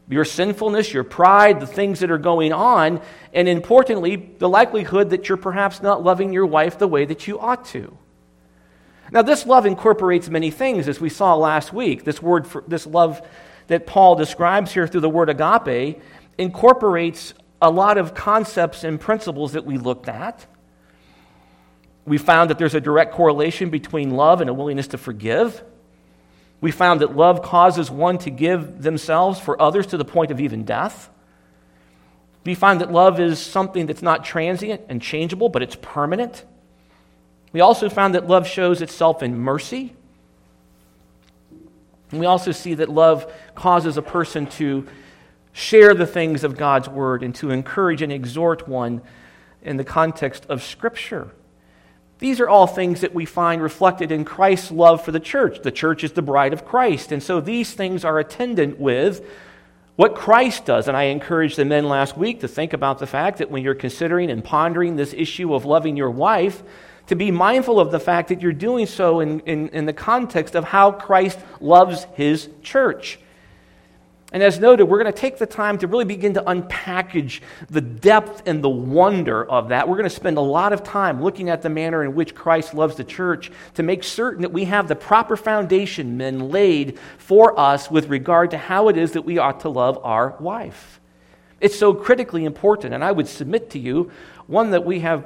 your 0.10 0.26
sinfulness, 0.26 0.92
your 0.92 1.04
pride, 1.04 1.60
the 1.60 1.68
things 1.68 2.00
that 2.00 2.10
are 2.10 2.18
going 2.18 2.52
on, 2.52 3.00
and 3.32 3.48
importantly, 3.48 4.16
the 4.40 4.50
likelihood 4.50 5.12
that 5.12 5.30
you're 5.30 5.38
perhaps 5.38 5.84
not 5.84 6.04
loving 6.04 6.34
your 6.34 6.48
wife 6.48 6.80
the 6.80 6.88
way 6.88 7.06
that 7.06 7.28
you 7.28 7.40
ought 7.40 7.64
to. 7.66 7.96
Now, 9.12 9.22
this 9.22 9.46
love 9.46 9.66
incorporates 9.66 10.30
many 10.30 10.52
things, 10.52 10.88
as 10.88 11.00
we 11.00 11.10
saw 11.10 11.36
last 11.36 11.74
week. 11.74 12.04
This 12.04 12.22
word, 12.22 12.48
for, 12.48 12.64
this 12.68 12.86
love 12.86 13.22
that 13.70 13.86
Paul 13.88 14.16
describes 14.16 14.74
here 14.74 14.88
through 14.88 15.02
the 15.02 15.10
word 15.10 15.30
agape 15.30 16.02
incorporates 16.38 17.34
a 17.62 17.70
lot 17.70 17.98
of 17.98 18.14
concepts 18.14 18.84
and 18.84 19.00
principles 19.00 19.54
that 19.54 19.66
we 19.66 19.78
looked 19.78 20.10
at. 20.10 20.46
We 22.06 22.18
found 22.18 22.50
that 22.50 22.58
there's 22.58 22.74
a 22.74 22.82
direct 22.82 23.14
correlation 23.14 23.70
between 23.70 24.12
love 24.12 24.42
and 24.42 24.50
a 24.50 24.54
willingness 24.54 24.88
to 24.88 24.98
forgive. 24.98 25.64
We 26.62 26.72
found 26.72 27.02
that 27.02 27.16
love 27.16 27.44
causes 27.44 27.92
one 27.92 28.18
to 28.20 28.32
give 28.32 28.82
themselves 28.82 29.40
for 29.40 29.62
others 29.62 29.88
to 29.88 29.98
the 29.98 30.06
point 30.06 30.32
of 30.32 30.42
even 30.42 30.64
death. 30.64 31.10
We 32.46 32.56
find 32.56 32.82
that 32.82 32.92
love 32.92 33.20
is 33.20 33.40
something 33.40 33.86
that's 33.86 34.02
not 34.02 34.26
transient 34.26 34.82
and 34.90 35.00
changeable, 35.00 35.50
but 35.50 35.62
it's 35.62 35.78
permanent. 35.80 36.44
We 37.54 37.62
also 37.62 37.90
found 37.90 38.16
that 38.16 38.28
love 38.28 38.48
shows 38.48 38.82
itself 38.82 39.22
in 39.22 39.38
mercy 39.38 39.96
and 42.12 42.20
we 42.20 42.26
also 42.26 42.52
see 42.52 42.74
that 42.76 42.90
love 42.90 43.32
causes 43.56 43.98
a 43.98 44.02
person 44.02 44.48
to 44.48 44.88
share 45.54 45.94
the 45.94 46.08
things 46.08 46.44
of 46.44 46.58
God's 46.58 46.90
word 46.90 47.24
and 47.24 47.36
to 47.36 47.52
encourage 47.52 48.02
and 48.02 48.12
exhort 48.12 48.68
one 48.68 49.02
in 49.62 49.78
the 49.78 49.84
context 49.84 50.46
of 50.48 50.64
Scripture. 50.64 51.32
These 52.20 52.40
are 52.40 52.50
all 52.50 52.68
things 52.68 53.02
that 53.02 53.14
we 53.14 53.26
find 53.26 53.62
reflected 53.62 54.12
in 54.12 54.26
Christ's 54.26 54.72
love 54.72 55.04
for 55.04 55.12
the 55.12 55.20
church. 55.20 55.62
The 55.62 55.72
church 55.72 56.04
is 56.04 56.12
the 56.12 56.22
bride 56.22 56.52
of 56.52 56.66
Christ. 56.66 57.12
And 57.12 57.24
so 57.24 57.40
these 57.40 57.74
things 57.74 58.04
are 58.04 58.20
attendant 58.20 58.80
with 58.80 59.26
what 59.96 60.16
Christ 60.16 60.66
does. 60.66 60.88
And 60.88 60.98
I 60.98 61.04
encouraged 61.04 61.58
the 61.58 61.66
men 61.66 61.88
last 61.88 62.18
week 62.18 62.42
to 62.42 62.48
think 62.48 62.74
about 62.74 63.00
the 63.00 63.08
fact 63.08 63.38
that 63.38 63.50
when 63.50 63.64
you're 63.64 63.76
considering 63.76 64.30
and 64.30 64.44
pondering 64.44 64.96
this 64.96 65.14
issue 65.14 65.54
of 65.54 65.64
loving 65.64 65.96
your 65.96 66.12
wife, 66.12 66.62
to 67.10 67.16
be 67.16 67.32
mindful 67.32 67.80
of 67.80 67.90
the 67.90 68.00
fact 68.00 68.30
that 68.30 68.40
you're 68.40 68.54
doing 68.54 68.86
so 68.86 69.20
in, 69.20 69.40
in, 69.42 69.70
in 69.70 69.86
the 69.86 69.94
context 69.94 70.56
of 70.56 70.64
how 70.64 70.92
Christ 70.92 71.40
loves 71.60 72.06
his 72.14 72.50
church. 72.62 73.20
And 74.32 74.44
as 74.44 74.60
noted, 74.60 74.84
we're 74.84 75.02
going 75.02 75.12
to 75.12 75.20
take 75.20 75.40
the 75.40 75.48
time 75.48 75.80
to 75.80 75.88
really 75.88 76.06
begin 76.06 76.36
to 76.36 76.44
unpackage 76.44 77.42
the 77.68 77.82
depth 77.82 78.44
and 78.46 78.64
the 78.64 78.70
wonder 78.70 79.44
of 79.44 79.70
that. 79.70 79.90
We're 79.90 79.96
going 79.96 80.04
to 80.04 80.16
spend 80.16 80.38
a 80.38 80.42
lot 80.42 80.72
of 80.72 80.84
time 80.84 81.24
looking 81.24 81.50
at 81.50 81.64
the 81.64 81.70
manner 81.70 82.04
in 82.04 82.14
which 82.14 82.36
Christ 82.36 82.76
loves 82.76 82.96
the 82.96 83.04
church 83.04 83.52
to 83.74 83.82
make 83.82 84.04
certain 84.04 84.44
that 84.44 84.54
we 84.54 84.66
have 84.66 84.88
the 84.88 84.96
proper 84.96 85.36
foundation 85.36 86.16
men 86.16 86.50
laid 86.50 87.00
for 87.18 87.60
us 87.60 87.90
with 87.90 88.08
regard 88.08 88.52
to 88.52 88.60
how 88.60 88.88
it 88.90 88.98
is 88.98 89.14
that 89.14 89.26
we 89.26 89.40
ought 89.40 89.62
to 89.62 89.70
love 89.70 90.00
our 90.04 90.36
wife. 90.40 91.02
It's 91.60 91.76
so 91.76 91.96
critically 91.96 92.46
important, 92.46 92.94
and 92.94 93.04
I 93.04 93.12
would 93.12 93.28
submit 93.28 93.72
to 93.72 93.80
you 93.80 94.12
one 94.46 94.70
that 94.72 94.86
we 94.86 95.00
have 95.00 95.26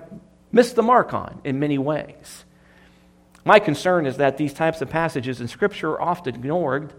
missed 0.53 0.75
the 0.75 0.83
mark 0.83 1.13
on 1.13 1.41
in 1.43 1.59
many 1.59 1.77
ways. 1.77 2.45
My 3.43 3.59
concern 3.59 4.05
is 4.05 4.17
that 4.17 4.37
these 4.37 4.53
types 4.53 4.81
of 4.81 4.89
passages 4.89 5.41
in 5.41 5.49
Scripture 5.49 5.91
are 5.91 6.01
often 6.01 6.33
ignored 6.33 6.93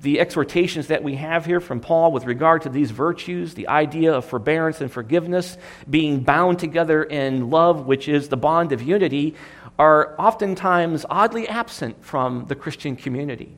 the 0.00 0.18
exhortations 0.18 0.86
that 0.86 1.02
we 1.02 1.16
have 1.16 1.44
here 1.44 1.60
from 1.60 1.80
Paul 1.80 2.10
with 2.12 2.24
regard 2.24 2.62
to 2.62 2.70
these 2.70 2.90
virtues, 2.90 3.52
the 3.52 3.68
idea 3.68 4.14
of 4.14 4.24
forbearance 4.24 4.80
and 4.80 4.90
forgiveness, 4.90 5.58
being 5.90 6.20
bound 6.20 6.58
together 6.58 7.02
in 7.02 7.50
love, 7.50 7.84
which 7.84 8.08
is 8.08 8.28
the 8.28 8.36
bond 8.36 8.72
of 8.72 8.80
unity, 8.80 9.34
are 9.78 10.14
oftentimes 10.18 11.04
oddly 11.10 11.46
absent 11.48 12.02
from 12.02 12.46
the 12.46 12.54
Christian 12.54 12.96
community. 12.96 13.52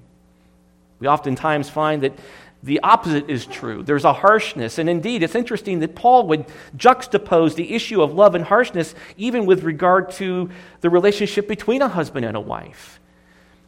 We 0.98 1.06
oftentimes 1.06 1.70
find 1.70 2.02
that 2.02 2.18
the 2.62 2.80
opposite 2.80 3.28
is 3.28 3.44
true. 3.46 3.82
There's 3.82 4.04
a 4.04 4.12
harshness. 4.12 4.78
And 4.78 4.88
indeed, 4.88 5.22
it's 5.22 5.34
interesting 5.34 5.80
that 5.80 5.96
Paul 5.96 6.28
would 6.28 6.46
juxtapose 6.76 7.56
the 7.56 7.74
issue 7.74 8.02
of 8.02 8.14
love 8.14 8.34
and 8.34 8.44
harshness 8.44 8.94
even 9.16 9.46
with 9.46 9.64
regard 9.64 10.12
to 10.12 10.48
the 10.80 10.88
relationship 10.88 11.48
between 11.48 11.82
a 11.82 11.88
husband 11.88 12.24
and 12.24 12.36
a 12.36 12.40
wife. 12.40 13.00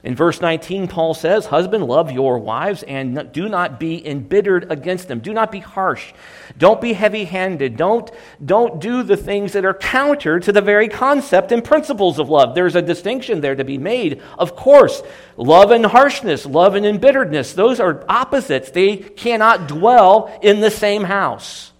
In 0.05 0.15
verse 0.15 0.43
19, 0.43 0.87
Paul 0.87 1.15
says, 1.15 1.47
Husband, 1.47 1.83
love 1.83 2.13
your 2.13 2.39
wives 2.39 2.83
and 2.83 3.33
do 3.33 3.49
not 3.49 3.81
be 3.81 4.07
embittered 4.07 4.71
against 4.71 5.09
them. 5.09 5.21
Do 5.21 5.33
not 5.33 5.51
be 5.51 5.61
harsh. 5.61 6.13
Don't 6.59 6.79
be 6.79 6.93
heavy 6.93 7.25
handed. 7.25 7.79
Don't, 7.79 8.11
don't 8.45 8.83
do 8.83 9.03
the 9.03 9.17
things 9.17 9.55
that 9.55 9.65
are 9.65 9.73
counter 9.73 10.39
to 10.41 10.53
the 10.53 10.61
very 10.61 10.89
concept 10.89 11.53
and 11.53 11.65
principles 11.65 12.19
of 12.19 12.29
love. 12.29 12.55
There's 12.55 12.77
a 12.77 12.83
distinction 12.83 13.41
there 13.41 13.57
to 13.57 13.65
be 13.65 13.79
made. 13.79 14.21
Of 14.39 14.55
course, 14.55 15.03
love 15.39 15.71
and 15.71 15.87
harshness, 15.87 16.45
love 16.45 16.75
and 16.75 16.85
embitteredness, 16.85 17.55
those 17.55 17.81
are 17.81 18.05
opposites. 18.07 18.71
They 18.71 18.99
cannot 18.99 19.69
dwell 19.69 20.39
in 20.43 20.61
the 20.61 20.71
same 20.71 21.05
house. 21.05 21.73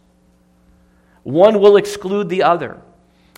One 1.25 1.61
will 1.61 1.77
exclude 1.77 2.31
the 2.31 2.45
other. 2.45 2.81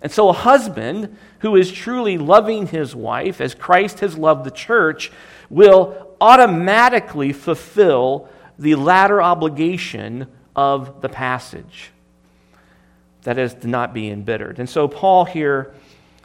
And 0.06 0.12
so, 0.12 0.28
a 0.28 0.32
husband 0.32 1.16
who 1.40 1.56
is 1.56 1.72
truly 1.72 2.16
loving 2.16 2.68
his 2.68 2.94
wife 2.94 3.40
as 3.40 3.56
Christ 3.56 3.98
has 3.98 4.16
loved 4.16 4.44
the 4.44 4.52
church 4.52 5.10
will 5.50 6.14
automatically 6.20 7.32
fulfill 7.32 8.28
the 8.56 8.76
latter 8.76 9.20
obligation 9.20 10.28
of 10.54 11.00
the 11.00 11.08
passage. 11.08 11.90
That 13.22 13.36
is, 13.36 13.54
to 13.54 13.66
not 13.66 13.92
be 13.92 14.08
embittered. 14.08 14.60
And 14.60 14.70
so, 14.70 14.86
Paul 14.86 15.24
here, 15.24 15.74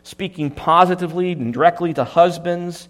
speaking 0.03 0.51
positively 0.51 1.31
and 1.31 1.51
directly 1.51 1.91
to 1.95 2.03
husbands 2.03 2.87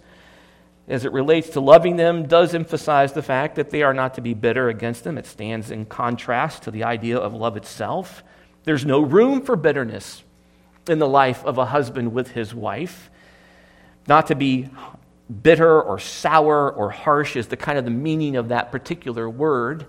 as 0.88 1.06
it 1.06 1.12
relates 1.12 1.48
to 1.48 1.60
loving 1.60 1.96
them, 1.96 2.26
does 2.26 2.54
emphasize 2.54 3.14
the 3.14 3.22
fact 3.22 3.54
that 3.54 3.70
they 3.70 3.82
are 3.82 3.94
not 3.94 4.12
to 4.16 4.20
be 4.20 4.34
bitter 4.34 4.68
against 4.68 5.04
them. 5.04 5.16
It 5.16 5.24
stands 5.24 5.70
in 5.70 5.86
contrast 5.86 6.64
to 6.64 6.70
the 6.70 6.84
idea 6.84 7.16
of 7.16 7.32
love 7.32 7.56
itself. 7.56 8.22
There's 8.64 8.84
no 8.84 9.00
room 9.00 9.40
for 9.40 9.56
bitterness 9.56 10.22
in 10.88 10.98
the 10.98 11.08
life 11.08 11.44
of 11.44 11.58
a 11.58 11.66
husband 11.66 12.12
with 12.12 12.32
his 12.32 12.54
wife. 12.54 13.10
Not 14.06 14.26
to 14.28 14.34
be 14.34 14.68
bitter 15.42 15.80
or 15.80 15.98
sour 15.98 16.70
or 16.70 16.90
harsh 16.90 17.36
is 17.36 17.46
the 17.46 17.56
kind 17.56 17.78
of 17.78 17.84
the 17.84 17.90
meaning 17.90 18.36
of 18.36 18.48
that 18.48 18.72
particular 18.72 19.28
word. 19.30 19.86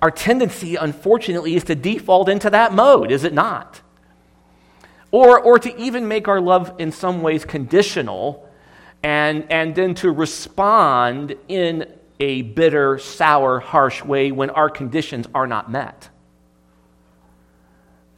Our 0.00 0.10
tendency, 0.10 0.76
unfortunately, 0.76 1.56
is 1.56 1.64
to 1.64 1.74
default 1.74 2.28
into 2.28 2.50
that 2.50 2.72
mode, 2.72 3.10
is 3.10 3.24
it 3.24 3.32
not? 3.32 3.80
Or, 5.10 5.38
or 5.38 5.58
to 5.58 5.76
even 5.80 6.08
make 6.08 6.28
our 6.28 6.40
love 6.40 6.74
in 6.78 6.92
some 6.92 7.22
ways 7.22 7.44
conditional 7.44 8.48
and, 9.02 9.50
and 9.50 9.74
then 9.74 9.94
to 9.96 10.10
respond 10.10 11.34
in 11.48 11.86
a 12.20 12.42
bitter, 12.42 12.98
sour, 12.98 13.58
harsh 13.58 14.02
way 14.02 14.32
when 14.32 14.50
our 14.50 14.70
conditions 14.70 15.26
are 15.34 15.46
not 15.46 15.70
met. 15.70 16.08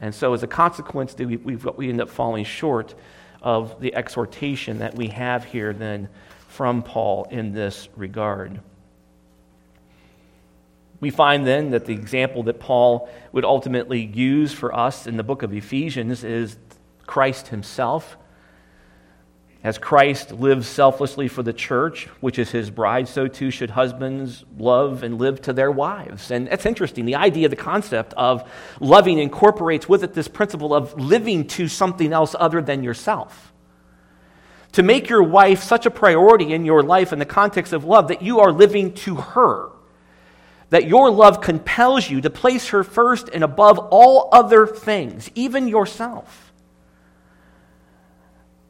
And 0.04 0.14
so, 0.14 0.34
as 0.34 0.42
a 0.42 0.46
consequence, 0.46 1.14
we, 1.16 1.38
we 1.38 1.88
end 1.88 1.98
up 1.98 2.10
falling 2.10 2.44
short 2.44 2.94
of 3.40 3.80
the 3.80 3.94
exhortation 3.94 4.80
that 4.80 4.94
we 4.94 5.08
have 5.08 5.46
here 5.46 5.72
then 5.72 6.10
from 6.46 6.82
Paul 6.82 7.26
in 7.30 7.54
this 7.54 7.88
regard. 7.96 8.60
We 11.00 11.08
find 11.08 11.46
then 11.46 11.70
that 11.70 11.86
the 11.86 11.94
example 11.94 12.42
that 12.42 12.60
Paul 12.60 13.08
would 13.32 13.46
ultimately 13.46 14.04
use 14.04 14.52
for 14.52 14.76
us 14.76 15.06
in 15.06 15.16
the 15.16 15.22
book 15.22 15.42
of 15.42 15.54
Ephesians 15.54 16.22
is 16.22 16.58
Christ 17.06 17.48
himself. 17.48 18.18
As 19.64 19.78
Christ 19.78 20.30
lives 20.30 20.68
selflessly 20.68 21.26
for 21.26 21.42
the 21.42 21.54
church, 21.54 22.04
which 22.20 22.38
is 22.38 22.50
his 22.50 22.68
bride, 22.68 23.08
so 23.08 23.26
too 23.26 23.50
should 23.50 23.70
husbands 23.70 24.44
love 24.58 25.02
and 25.02 25.18
live 25.18 25.40
to 25.42 25.54
their 25.54 25.70
wives. 25.70 26.30
And 26.30 26.48
that's 26.48 26.66
interesting. 26.66 27.06
The 27.06 27.14
idea, 27.14 27.48
the 27.48 27.56
concept 27.56 28.12
of 28.12 28.46
loving 28.78 29.18
incorporates 29.18 29.88
with 29.88 30.04
it 30.04 30.12
this 30.12 30.28
principle 30.28 30.74
of 30.74 30.92
living 31.00 31.46
to 31.46 31.66
something 31.66 32.12
else 32.12 32.36
other 32.38 32.60
than 32.60 32.82
yourself. 32.82 33.54
To 34.72 34.82
make 34.82 35.08
your 35.08 35.22
wife 35.22 35.62
such 35.62 35.86
a 35.86 35.90
priority 35.90 36.52
in 36.52 36.66
your 36.66 36.82
life 36.82 37.10
in 37.10 37.18
the 37.18 37.24
context 37.24 37.72
of 37.72 37.86
love 37.86 38.08
that 38.08 38.20
you 38.20 38.40
are 38.40 38.52
living 38.52 38.92
to 38.94 39.14
her. 39.14 39.70
That 40.68 40.86
your 40.86 41.10
love 41.10 41.40
compels 41.40 42.10
you 42.10 42.20
to 42.20 42.28
place 42.28 42.68
her 42.68 42.84
first 42.84 43.30
and 43.32 43.42
above 43.42 43.78
all 43.78 44.28
other 44.30 44.66
things, 44.66 45.30
even 45.34 45.68
yourself. 45.68 46.52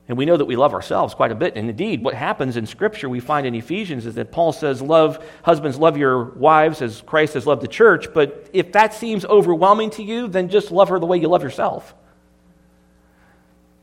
And 0.06 0.18
we 0.18 0.26
know 0.26 0.36
that 0.36 0.44
we 0.44 0.56
love 0.56 0.74
ourselves 0.74 1.14
quite 1.14 1.32
a 1.32 1.34
bit. 1.34 1.56
And 1.56 1.70
indeed, 1.70 2.04
what 2.04 2.14
happens 2.14 2.58
in 2.58 2.66
Scripture, 2.66 3.08
we 3.08 3.20
find 3.20 3.46
in 3.46 3.54
Ephesians, 3.54 4.04
is 4.04 4.16
that 4.16 4.30
Paul 4.30 4.52
says, 4.52 4.82
Love, 4.82 5.24
husbands, 5.42 5.78
love 5.78 5.96
your 5.96 6.24
wives 6.24 6.82
as 6.82 7.00
Christ 7.00 7.34
has 7.34 7.46
loved 7.46 7.62
the 7.62 7.68
church. 7.68 8.12
But 8.12 8.50
if 8.52 8.72
that 8.72 8.92
seems 8.92 9.24
overwhelming 9.24 9.90
to 9.90 10.02
you, 10.02 10.28
then 10.28 10.50
just 10.50 10.70
love 10.70 10.90
her 10.90 10.98
the 10.98 11.06
way 11.06 11.16
you 11.16 11.28
love 11.28 11.42
yourself. 11.42 11.94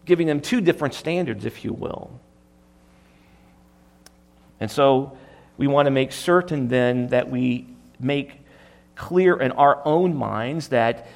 Giving 0.05 0.27
them 0.27 0.41
two 0.41 0.61
different 0.61 0.93
standards, 0.93 1.45
if 1.45 1.63
you 1.63 1.73
will. 1.73 2.11
And 4.59 4.69
so 4.69 5.17
we 5.57 5.65
want 5.65 5.87
to 5.87 5.91
make 5.91 6.11
certain 6.11 6.67
then 6.67 7.07
that 7.07 7.31
we 7.31 7.67
make 7.99 8.41
clear 8.95 9.35
in 9.39 9.51
our 9.53 9.81
own 9.85 10.15
minds 10.15 10.67
that 10.67 11.07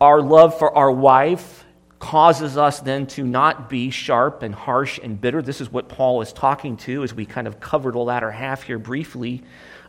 our 0.00 0.22
love 0.22 0.56
for 0.56 0.76
our 0.76 0.90
wife 0.90 1.64
causes 2.00 2.56
us 2.56 2.80
then 2.80 3.06
to 3.06 3.22
not 3.22 3.68
be 3.68 3.90
sharp 3.90 4.42
and 4.42 4.54
harsh 4.54 4.98
and 5.00 5.20
bitter. 5.20 5.42
This 5.42 5.60
is 5.60 5.70
what 5.70 5.88
Paul 5.88 6.22
is 6.22 6.32
talking 6.32 6.76
to 6.78 7.04
as 7.04 7.14
we 7.14 7.26
kind 7.26 7.46
of 7.46 7.60
covered 7.60 7.94
the 7.94 7.98
latter 7.98 8.30
half 8.30 8.62
here 8.64 8.78
briefly 8.78 9.44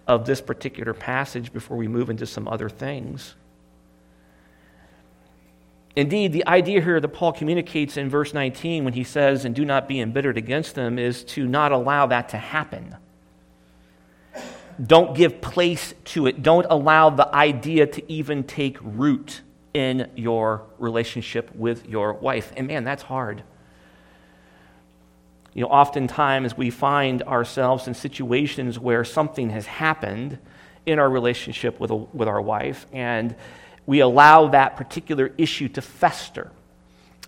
of 0.08 0.26
this 0.26 0.42
particular 0.42 0.94
passage 0.94 1.52
before 1.54 1.78
we 1.78 1.88
move 1.88 2.10
into 2.10 2.26
some 2.26 2.48
other 2.48 2.70
things. 2.70 3.34
Indeed, 5.96 6.34
the 6.34 6.46
idea 6.48 6.82
here 6.82 7.00
that 7.00 7.08
Paul 7.10 7.34
communicates 7.34 7.98
in 7.98 8.10
verse 8.10 8.34
19 8.34 8.84
when 8.84 8.94
he 8.94 9.04
says, 9.04 9.46
and 9.46 9.56
do 9.56 9.66
not 9.66 9.88
be 9.88 10.00
embittered 10.00 10.38
against 10.38 10.76
them, 10.76 11.00
is 11.00 11.24
to 11.26 11.48
not 11.48 11.72
allow 11.72 12.06
that 12.08 12.30
to 12.30 12.38
happen. 12.38 12.96
Don't 14.82 15.16
give 15.16 15.42
place 15.42 15.94
to 16.06 16.28
it. 16.28 16.44
Don't 16.44 16.66
allow 16.70 17.10
the 17.10 17.34
idea 17.34 17.88
to 17.88 18.12
even 18.12 18.44
take 18.44 18.78
root 18.82 19.42
in 19.74 20.10
your 20.16 20.64
relationship 20.80 21.54
with 21.56 21.88
your 21.88 22.14
wife. 22.14 22.52
And 22.56 22.68
man, 22.68 22.84
that's 22.84 23.04
hard. 23.04 23.44
You 25.54 25.64
know, 25.64 25.70
oftentimes 25.70 26.56
we 26.56 26.70
find 26.70 27.24
ourselves 27.24 27.88
in 27.88 27.94
situations 27.94 28.80
where 28.80 29.04
something 29.04 29.50
has 29.50 29.66
happened 29.66 30.38
in 30.86 30.98
our 30.98 31.10
relationship 31.10 31.80
with, 31.80 31.92
a, 31.92 31.96
with 31.96 32.28
our 32.28 32.42
wife, 32.42 32.86
and 32.92 33.36
we 33.86 34.00
allow 34.00 34.48
that 34.50 34.78
particular 34.78 35.32
issue 35.38 35.68
to 35.70 35.82
fester. 35.82 36.52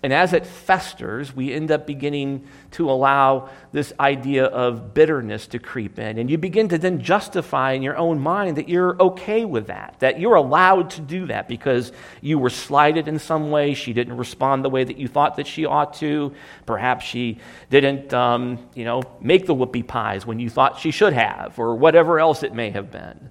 And 0.04 0.12
as 0.12 0.34
it 0.34 0.44
festers, 0.44 1.34
we 1.34 1.50
end 1.50 1.70
up 1.70 1.86
beginning 1.86 2.46
to 2.72 2.90
allow 2.90 3.48
this 3.72 3.90
idea 3.98 4.44
of 4.44 4.92
bitterness 4.92 5.46
to 5.46 5.58
creep 5.58 5.98
in. 5.98 6.18
And 6.18 6.30
you 6.30 6.36
begin 6.36 6.68
to 6.68 6.76
then 6.76 7.00
justify 7.00 7.72
in 7.72 7.80
your 7.80 7.96
own 7.96 8.20
mind 8.20 8.58
that 8.58 8.68
you're 8.68 9.00
okay 9.00 9.46
with 9.46 9.68
that, 9.68 9.96
that 10.00 10.20
you're 10.20 10.34
allowed 10.34 10.90
to 10.90 11.00
do 11.00 11.28
that 11.28 11.48
because 11.48 11.90
you 12.20 12.38
were 12.38 12.50
slighted 12.50 13.08
in 13.08 13.18
some 13.18 13.50
way. 13.50 13.72
She 13.72 13.94
didn't 13.94 14.18
respond 14.18 14.62
the 14.62 14.68
way 14.68 14.84
that 14.84 14.98
you 14.98 15.08
thought 15.08 15.36
that 15.36 15.46
she 15.46 15.64
ought 15.64 15.94
to. 15.94 16.34
Perhaps 16.66 17.06
she 17.06 17.38
didn't, 17.70 18.12
um, 18.12 18.58
you 18.74 18.84
know, 18.84 19.04
make 19.22 19.46
the 19.46 19.54
whoopie 19.54 19.86
pies 19.86 20.26
when 20.26 20.38
you 20.38 20.50
thought 20.50 20.78
she 20.78 20.90
should 20.90 21.14
have, 21.14 21.58
or 21.58 21.76
whatever 21.76 22.20
else 22.20 22.42
it 22.42 22.52
may 22.52 22.68
have 22.68 22.90
been. 22.90 23.30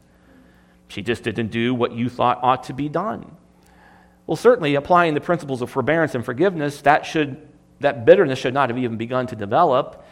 She 0.88 1.04
just 1.04 1.22
didn't 1.22 1.52
do 1.52 1.76
what 1.76 1.92
you 1.92 2.10
thought 2.10 2.40
ought 2.42 2.64
to 2.64 2.74
be 2.74 2.90
done. 2.90 3.38
Well, 4.26 4.38
certainly 4.38 4.76
applying 4.76 5.14
the 5.14 5.22
principles 5.22 5.62
of 5.62 5.70
forbearance 5.70 6.16
and 6.16 6.24
forgiveness, 6.24 6.82
that, 6.82 7.06
should, 7.06 7.46
that 7.82 8.06
bitterness 8.06 8.40
should 8.40 8.54
not 8.54 8.70
have 8.70 8.78
even 8.78 8.98
begun 8.98 9.28
to 9.28 9.36
develop. 9.36 10.06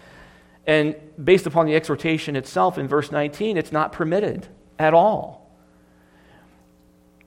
And 0.68 0.96
based 1.22 1.46
upon 1.46 1.66
the 1.66 1.76
exhortation 1.76 2.36
itself 2.36 2.78
in 2.78 2.88
verse 2.88 3.12
19, 3.12 3.58
it's 3.58 3.72
not 3.72 3.94
permitted 3.94 4.48
at 4.78 4.94
all. 4.94 5.50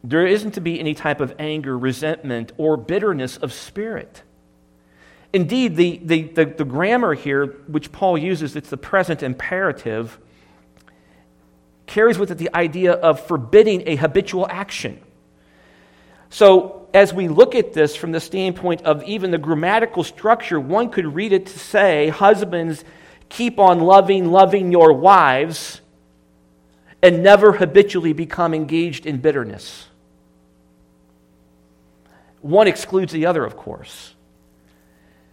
There 0.02 0.26
isn't 0.26 0.52
to 0.52 0.60
be 0.60 0.78
any 0.78 0.94
type 0.94 1.20
of 1.20 1.34
anger, 1.38 1.78
resentment, 1.78 2.52
or 2.58 2.76
bitterness 2.76 3.38
of 3.38 3.52
spirit. 3.52 4.22
Indeed, 5.32 5.76
the, 5.76 6.00
the, 6.04 6.22
the, 6.22 6.44
the, 6.44 6.64
grammar 6.64 7.14
here, 7.14 7.46
which 7.66 7.90
Paul 7.90 8.18
uses, 8.18 8.54
it's 8.54 8.68
the 8.68 8.76
present 8.76 9.22
imperative, 9.22 10.18
carries 11.86 12.18
with 12.18 12.30
it 12.30 12.38
the 12.38 12.54
idea 12.54 12.92
of 12.92 13.26
forbidding 13.26 13.82
a 13.88 13.96
habitual 13.96 14.46
action. 14.48 15.00
So, 16.30 16.88
as 16.94 17.12
we 17.12 17.28
look 17.28 17.54
at 17.54 17.72
this 17.72 17.96
from 17.96 18.12
the 18.12 18.20
standpoint 18.20 18.82
of 18.82 19.02
even 19.04 19.30
the 19.30 19.38
grammatical 19.38 20.04
structure, 20.04 20.60
one 20.60 20.90
could 20.90 21.14
read 21.14 21.32
it 21.32 21.46
to 21.46 21.58
say, 21.58 22.08
Husbands, 22.08 22.84
keep 23.28 23.58
on 23.58 23.80
loving, 23.80 24.30
loving 24.30 24.70
your 24.70 24.92
wives, 24.92 25.80
and 27.02 27.22
never 27.22 27.52
habitually 27.52 28.12
become 28.12 28.54
engaged 28.54 29.06
in 29.06 29.18
bitterness. 29.18 29.88
One 32.40 32.68
excludes 32.68 33.12
the 33.12 33.26
other, 33.26 33.44
of 33.44 33.56
course. 33.56 34.14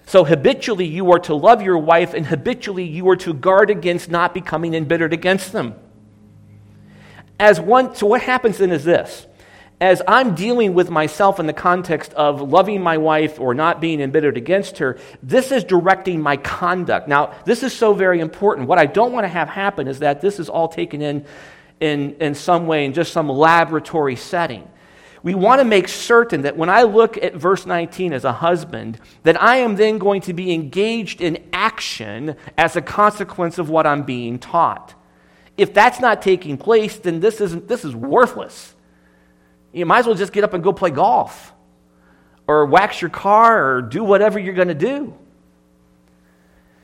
So, 0.07 0.23
habitually, 0.25 0.87
you 0.87 1.11
are 1.11 1.19
to 1.19 1.35
love 1.35 1.61
your 1.61 1.77
wife, 1.77 2.13
and 2.13 2.25
habitually, 2.25 2.83
you 2.85 3.07
are 3.09 3.15
to 3.17 3.33
guard 3.33 3.69
against 3.69 4.09
not 4.09 4.33
becoming 4.33 4.73
embittered 4.73 5.13
against 5.13 5.51
them. 5.51 5.75
As 7.39 7.59
one, 7.61 7.95
so, 7.95 8.07
what 8.07 8.21
happens 8.21 8.57
then 8.57 8.71
is 8.71 8.83
this 8.83 9.25
as 9.81 10.01
I'm 10.07 10.35
dealing 10.35 10.73
with 10.73 10.89
myself 10.89 11.39
in 11.39 11.47
the 11.47 11.53
context 11.53 12.13
of 12.13 12.41
loving 12.41 12.81
my 12.81 12.97
wife 12.97 13.39
or 13.39 13.53
not 13.53 13.81
being 13.81 13.99
embittered 13.99 14.37
against 14.37 14.77
her, 14.77 14.97
this 15.21 15.51
is 15.51 15.65
directing 15.65 16.21
my 16.21 16.37
conduct. 16.37 17.09
Now, 17.09 17.33
this 17.43 17.63
is 17.63 17.73
so 17.73 17.93
very 17.93 18.21
important. 18.21 18.69
What 18.69 18.77
I 18.77 18.85
don't 18.85 19.11
want 19.11 19.25
to 19.25 19.29
have 19.29 19.49
happen 19.49 19.87
is 19.89 19.99
that 19.99 20.21
this 20.21 20.39
is 20.39 20.47
all 20.47 20.69
taken 20.69 21.01
in 21.01 21.25
in, 21.81 22.13
in 22.21 22.35
some 22.35 22.67
way 22.67 22.85
in 22.85 22.93
just 22.93 23.11
some 23.11 23.27
laboratory 23.27 24.15
setting 24.15 24.69
we 25.23 25.35
want 25.35 25.59
to 25.59 25.65
make 25.65 25.87
certain 25.87 26.41
that 26.43 26.57
when 26.57 26.69
I 26.69 26.83
look 26.83 27.17
at 27.17 27.35
verse 27.35 27.65
19 27.65 28.13
as 28.13 28.25
a 28.25 28.33
husband, 28.33 28.99
that 29.23 29.41
I 29.41 29.57
am 29.57 29.75
then 29.75 29.99
going 29.99 30.21
to 30.21 30.33
be 30.33 30.51
engaged 30.51 31.21
in 31.21 31.43
action 31.53 32.35
as 32.57 32.75
a 32.75 32.81
consequence 32.81 33.57
of 33.57 33.69
what 33.69 33.85
I'm 33.85 34.03
being 34.03 34.39
taught. 34.39 34.95
If 35.57 35.73
that's 35.73 35.99
not 35.99 36.21
taking 36.21 36.57
place, 36.57 36.97
then 36.97 37.19
this, 37.19 37.39
isn't, 37.39 37.67
this 37.67 37.85
is 37.85 37.95
worthless. 37.95 38.73
You 39.71 39.85
might 39.85 39.99
as 39.99 40.05
well 40.07 40.15
just 40.15 40.33
get 40.33 40.43
up 40.43 40.53
and 40.53 40.63
go 40.63 40.73
play 40.73 40.89
golf 40.89 41.53
or 42.47 42.65
wax 42.65 43.01
your 43.01 43.09
car 43.09 43.75
or 43.75 43.81
do 43.81 44.03
whatever 44.03 44.39
you're 44.39 44.53
going 44.53 44.67
to 44.67 44.73
do. 44.73 45.13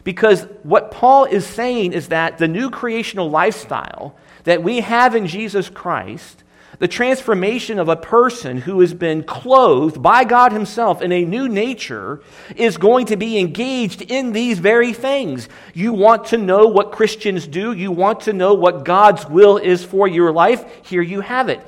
Because 0.03 0.43
what 0.63 0.91
Paul 0.91 1.25
is 1.25 1.45
saying 1.45 1.93
is 1.93 2.09
that 2.09 2.37
the 2.37 2.47
new 2.47 2.69
creational 2.69 3.29
lifestyle 3.29 4.15
that 4.45 4.63
we 4.63 4.79
have 4.79 5.15
in 5.15 5.27
Jesus 5.27 5.69
Christ 5.69 6.43
the 6.79 6.87
transformation 6.87 7.79
of 7.79 7.89
a 7.89 7.95
person 7.95 8.57
who 8.57 8.81
has 8.81 8.93
been 8.93 9.23
clothed 9.23 9.99
by 10.01 10.23
God 10.23 10.51
Himself 10.51 11.01
in 11.01 11.11
a 11.11 11.25
new 11.25 11.49
nature 11.49 12.21
is 12.55 12.77
going 12.77 13.07
to 13.07 13.17
be 13.17 13.39
engaged 13.39 14.03
in 14.03 14.31
these 14.31 14.59
very 14.59 14.93
things. 14.93 15.49
You 15.73 15.93
want 15.93 16.25
to 16.25 16.37
know 16.37 16.67
what 16.67 16.91
Christians 16.91 17.47
do, 17.47 17.73
you 17.73 17.91
want 17.91 18.21
to 18.21 18.33
know 18.33 18.53
what 18.53 18.85
God's 18.85 19.25
will 19.25 19.57
is 19.57 19.83
for 19.83 20.07
your 20.07 20.31
life. 20.31 20.63
Here 20.85 21.01
you 21.01 21.21
have 21.21 21.49
it. 21.49 21.65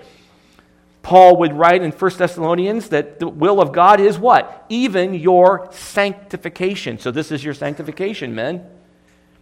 Paul 1.09 1.37
would 1.37 1.53
write 1.53 1.81
in 1.81 1.89
1 1.89 2.11
Thessalonians 2.17 2.89
that 2.89 3.17
the 3.17 3.27
will 3.27 3.59
of 3.59 3.71
God 3.71 3.99
is 3.99 4.19
what? 4.19 4.63
Even 4.69 5.15
your 5.15 5.67
sanctification. 5.71 6.99
So, 6.99 7.09
this 7.09 7.31
is 7.31 7.43
your 7.43 7.55
sanctification, 7.55 8.35
men. 8.35 8.63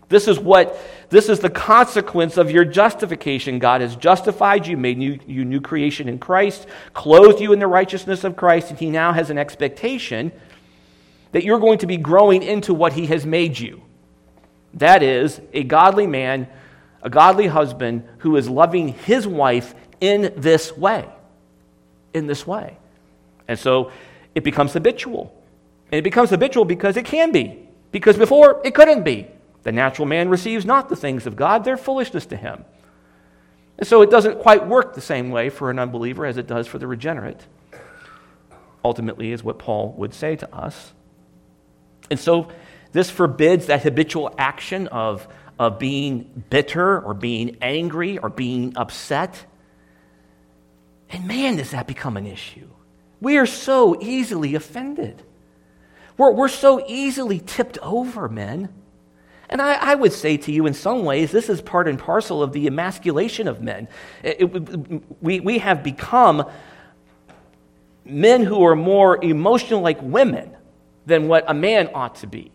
This 0.08 0.30
is 0.30 0.40
what 0.40 0.80
this 1.10 1.28
is 1.28 1.42
the 1.42 1.50
consequence 1.50 2.38
of 2.38 2.50
your 2.50 2.64
justification. 2.64 3.60
God 3.60 3.82
has 3.82 3.98
justified 3.98 4.66
you, 4.66 4.78
made 4.78 5.02
you, 5.02 5.20
you 5.28 5.44
new 5.44 5.60
creation 5.60 6.08
in 6.08 6.20
Christ, 6.20 6.68
clothed 6.94 7.42
you 7.42 7.52
in 7.52 7.60
the 7.60 7.68
righteousness 7.68 8.24
of 8.24 8.38
Christ, 8.38 8.70
and 8.70 8.80
he 8.80 8.90
now 8.90 9.12
has 9.12 9.30
an 9.30 9.38
expectation 9.38 10.32
that 11.34 11.44
you're 11.44 11.60
going 11.60 11.80
to 11.80 11.86
be 11.86 11.98
growing 11.98 12.44
into 12.44 12.74
what 12.74 12.94
he 12.94 13.08
has 13.08 13.26
made 13.26 13.60
you. 13.60 13.82
That 14.76 15.04
is 15.04 15.42
a 15.52 15.66
godly 15.66 16.08
man, 16.08 16.48
a 17.02 17.10
godly 17.10 17.48
husband 17.48 18.08
who 18.20 18.38
is 18.38 18.48
loving 18.48 18.94
his 18.94 19.28
wife 19.28 19.76
in 20.00 20.34
this 20.38 20.78
way. 20.78 21.10
In 22.18 22.28
this 22.28 22.48
way. 22.48 22.78
And 23.48 23.60
so 23.60 23.92
it 24.34 24.44
becomes 24.44 24.74
habitual. 24.74 25.34
And 25.92 26.00
it 26.00 26.04
becomes 26.04 26.32
habitual 26.32 26.66
because 26.66 26.98
it 26.98 27.06
can 27.06 27.32
be. 27.32 27.68
Because 27.92 28.18
before 28.18 28.62
it 28.66 28.74
couldn't 28.74 29.04
be. 29.04 29.28
The 29.64 29.72
natural 29.72 30.08
man 30.08 30.30
receives 30.30 30.66
not 30.66 30.90
the 30.90 30.96
things 30.96 31.28
of 31.28 31.36
God, 31.36 31.64
they're 31.64 31.78
foolishness 31.78 32.26
to 32.28 32.38
him. 32.38 32.66
And 33.78 33.88
so 33.88 34.02
it 34.02 34.10
doesn't 34.10 34.40
quite 34.40 34.66
work 34.66 34.96
the 34.96 35.02
same 35.02 35.30
way 35.30 35.50
for 35.50 35.70
an 35.70 35.78
unbeliever 35.78 36.26
as 36.26 36.38
it 36.38 36.48
does 36.48 36.68
for 36.68 36.80
the 36.80 36.88
regenerate. 36.88 37.46
Ultimately, 38.84 39.32
is 39.32 39.44
what 39.44 39.60
Paul 39.60 39.94
would 39.98 40.14
say 40.14 40.36
to 40.38 40.56
us. 40.56 40.94
And 42.10 42.20
so 42.20 42.50
this 42.94 43.10
forbids 43.12 43.68
that 43.68 43.84
habitual 43.84 44.34
action 44.38 44.88
of, 44.88 45.28
of 45.60 45.78
being 45.78 46.44
bitter 46.50 47.00
or 47.00 47.14
being 47.14 47.58
angry 47.62 48.18
or 48.18 48.30
being 48.30 48.74
upset. 48.76 49.46
And 51.10 51.28
man, 51.28 51.56
does 51.56 51.72
that 51.72 51.88
become 51.88 52.18
an 52.18 52.28
issue. 52.28 52.70
We 53.20 53.38
are 53.38 53.46
so 53.46 54.00
easily 54.02 54.56
offended. 54.56 55.24
We're, 56.18 56.34
we're 56.34 56.48
so 56.48 56.84
easily 56.88 57.40
tipped 57.40 57.78
over, 57.80 58.28
men. 58.28 58.70
And 59.50 59.62
I, 59.62 59.74
I, 59.92 59.96
would 59.96 60.12
say 60.12 60.36
to 60.38 60.52
you, 60.52 60.66
in 60.66 60.74
some 60.74 61.06
ways, 61.06 61.32
this 61.32 61.48
is 61.48 61.62
part 61.62 61.88
and 61.88 61.98
parcel 61.98 62.44
of 62.44 62.52
the 62.52 62.68
emasculation 62.68 63.48
of 63.48 63.62
men. 63.62 63.88
It, 64.22 64.42
it, 64.42 65.22
we, 65.22 65.40
we 65.40 65.60
have 65.60 65.84
become 65.84 66.46
men 68.04 68.44
who 68.44 68.66
are 68.66 68.76
more 68.76 69.24
emotional 69.24 69.82
like 69.82 70.02
women 70.02 70.56
than 71.06 71.28
what 71.30 71.46
a 71.48 71.54
man 71.54 71.90
ought 71.94 72.16
to 72.16 72.28
be. 72.28 72.52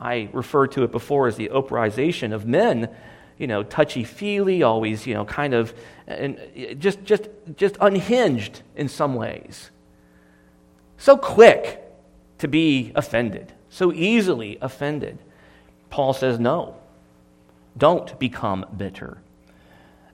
I 0.00 0.30
referred 0.32 0.72
to 0.72 0.84
it 0.84 0.92
before 0.92 1.26
as 1.26 1.36
the 1.36 1.50
Oprahization 1.50 2.32
of 2.32 2.46
men, 2.46 2.88
you 3.36 3.46
know, 3.46 3.62
touchy 3.62 4.04
feely, 4.04 4.62
always, 4.62 5.06
you 5.06 5.12
know, 5.12 5.26
kind 5.26 5.52
of, 5.52 5.74
and 6.10 6.38
uh, 6.38 6.74
just, 6.74 7.04
just, 7.04 7.28
just 7.56 7.76
unhinged 7.80 8.62
in 8.76 8.88
some 8.88 9.14
ways. 9.14 9.70
So 10.98 11.16
quick 11.16 11.82
to 12.38 12.48
be 12.48 12.92
offended, 12.94 13.52
so 13.68 13.92
easily 13.92 14.58
offended. 14.60 15.18
Paul 15.88 16.12
says, 16.12 16.38
no. 16.38 16.76
Don't 17.76 18.18
become 18.18 18.66
bitter. 18.76 19.18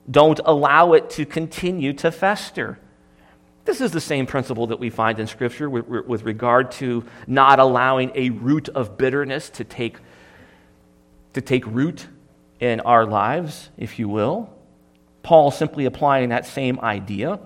Don't 0.09 0.39
allow 0.45 0.93
it 0.93 1.09
to 1.11 1.25
continue 1.25 1.93
to 1.93 2.11
fester. 2.11 2.79
This 3.65 3.81
is 3.81 3.91
the 3.91 3.99
same 3.99 4.25
principle 4.25 4.67
that 4.67 4.79
we 4.79 4.89
find 4.89 5.19
in 5.19 5.27
Scripture 5.27 5.69
with, 5.69 5.87
with, 5.87 6.23
regard 6.23 6.71
to 6.73 7.03
not 7.27 7.59
allowing 7.59 8.11
a 8.15 8.29
root 8.29 8.69
of 8.69 8.97
bitterness 8.97 9.49
to 9.51 9.65
take, 9.65 9.97
to 11.33 11.41
take 11.41 11.65
root 11.67 12.07
in 12.61 12.79
our 12.79 13.05
lives, 13.05 13.69
if 13.77 13.99
you 13.99 14.07
will. 14.07 14.49
Paul 15.27 15.51
simply 15.51 15.83
applying 15.83 16.29
that 16.29 16.45
same 16.45 16.79
idea. 16.79 17.37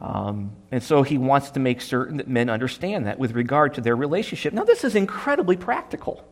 Um, 0.00 0.52
and 0.70 0.80
so 0.80 1.02
he 1.02 1.18
wants 1.18 1.50
to 1.50 1.58
make 1.58 1.80
certain 1.80 2.18
that 2.18 2.28
men 2.28 2.48
understand 2.48 3.06
that 3.06 3.18
with 3.18 3.32
regard 3.32 3.74
to 3.74 3.80
their 3.80 3.96
relationship. 3.96 4.52
Now, 4.52 4.62
this 4.62 4.84
is 4.84 4.94
incredibly 4.94 5.56
practical. 5.56 6.24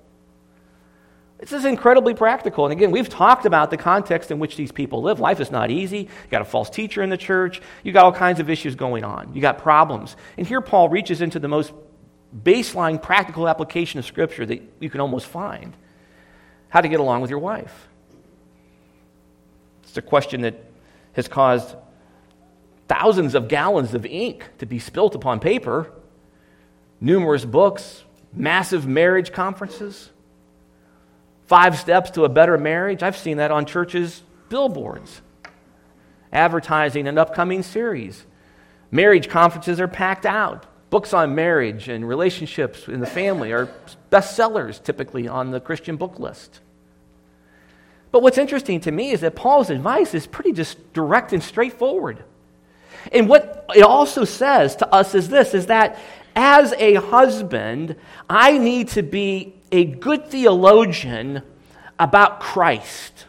This 1.39 1.53
is 1.53 1.65
incredibly 1.65 2.15
practical. 2.15 2.65
And 2.65 2.71
again, 2.71 2.93
we've 2.93 3.09
talked 3.09 3.45
about 3.45 3.73
the 3.73 3.77
context 3.77 4.31
in 4.31 4.39
which 4.39 4.55
these 4.55 4.71
people 4.71 5.03
live. 5.03 5.19
Life 5.19 5.41
is 5.41 5.51
not 5.51 5.73
easy. 5.73 6.03
You 6.03 6.31
got 6.31 6.43
a 6.43 6.45
false 6.45 6.71
teacher 6.71 7.03
in 7.03 7.11
the 7.11 7.17
church. 7.17 7.61
You 7.83 7.91
got 7.91 8.05
all 8.05 8.13
kinds 8.13 8.39
of 8.39 8.49
issues 8.49 8.77
going 8.77 9.03
on. 9.03 9.35
You 9.35 9.41
got 9.41 9.59
problems. 9.59 10.15
And 10.39 10.47
here 10.47 10.61
Paul 10.61 10.91
reaches 10.91 11.23
into 11.23 11.41
the 11.41 11.49
most 11.49 11.73
baseline 12.41 13.03
practical 13.03 13.49
application 13.49 13.99
of 13.99 14.07
Scripture 14.07 14.47
that 14.47 14.63
you 14.79 14.91
can 14.91 15.01
almost 15.01 15.27
find 15.27 15.77
how 16.69 16.81
to 16.81 16.89
get 16.89 17.01
along 17.01 17.21
with 17.21 17.31
your 17.31 17.41
wife. 17.41 17.89
It's 19.97 20.05
a 20.05 20.11
question 20.11 20.43
that 20.43 20.63
has 21.15 21.27
caused 21.27 21.75
thousands 22.87 23.35
of 23.35 23.49
gallons 23.49 23.95
of 23.95 24.05
ink 24.05 24.45
to 24.59 24.67
be 24.67 24.79
spilt 24.79 25.15
upon 25.15 25.41
paper, 25.41 25.91
numerous 27.01 27.47
books, 27.47 28.05
massive 28.31 28.87
marriage 28.87 29.33
conferences, 29.33 30.11
five 31.47 31.79
steps 31.79 32.11
to 32.11 32.25
a 32.25 32.29
better 32.29 32.59
marriage. 32.59 33.03
I've 33.03 33.17
seen 33.17 33.39
that 33.39 33.51
on 33.51 33.65
churches' 33.65 34.23
billboards, 34.51 35.23
advertising 36.31 37.09
an 37.09 37.17
upcoming 37.17 37.63
series. 37.63 38.27
Marriage 38.91 39.31
conferences 39.31 39.81
are 39.81 39.89
packed 39.89 40.27
out. 40.27 40.67
Books 40.91 41.15
on 41.15 41.35
marriage 41.35 41.89
and 41.89 42.07
relationships 42.07 42.87
in 42.87 43.01
the 43.01 43.07
family 43.07 43.51
are 43.51 43.71
bestsellers 44.13 44.83
typically 44.83 45.27
on 45.27 45.53
the 45.53 45.61
Christian 45.61 45.97
book 45.97 46.19
list. 46.19 46.61
But 48.17 48.23
what's 48.23 48.39
interesting 48.39 48.81
to 48.81 48.91
me 48.91 49.11
is 49.11 49.21
that 49.21 49.37
Paul's 49.37 49.69
advice 49.69 50.15
is 50.15 50.27
pretty 50.27 50.53
just 50.53 50.95
direct 50.95 51.35
and 51.35 51.43
straightforward. 51.43 52.25
And 53.13 53.29
what 53.29 53.67
it 53.77 53.83
also 53.83 54.25
says 54.25 54.75
to 54.77 54.91
us 54.91 55.15
is 55.15 55.29
this 55.29 55.53
is 55.53 55.67
that 55.67 55.99
as 56.35 56.73
a 56.79 56.95
husband, 56.95 57.97
I 58.27 58.57
need 58.57 58.89
to 58.89 59.03
be 59.03 59.57
a 59.71 59.85
good 59.85 60.29
theologian 60.29 61.43
about 61.99 62.41
Christ. 62.41 63.27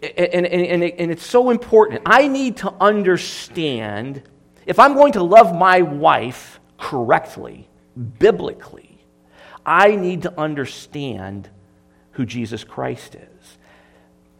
And, 0.00 0.46
and, 0.46 0.46
and, 0.46 0.84
and 0.84 1.10
it's 1.10 1.26
so 1.26 1.50
important. 1.50 2.02
I 2.06 2.28
need 2.28 2.58
to 2.58 2.72
understand 2.80 4.22
if 4.64 4.78
I'm 4.78 4.94
going 4.94 5.14
to 5.14 5.24
love 5.24 5.56
my 5.56 5.82
wife 5.82 6.60
correctly, 6.78 7.68
biblically, 8.20 9.04
I 9.66 9.96
need 9.96 10.22
to 10.22 10.40
understand 10.40 11.48
who 12.12 12.24
Jesus 12.24 12.62
Christ 12.62 13.16
is. 13.16 13.31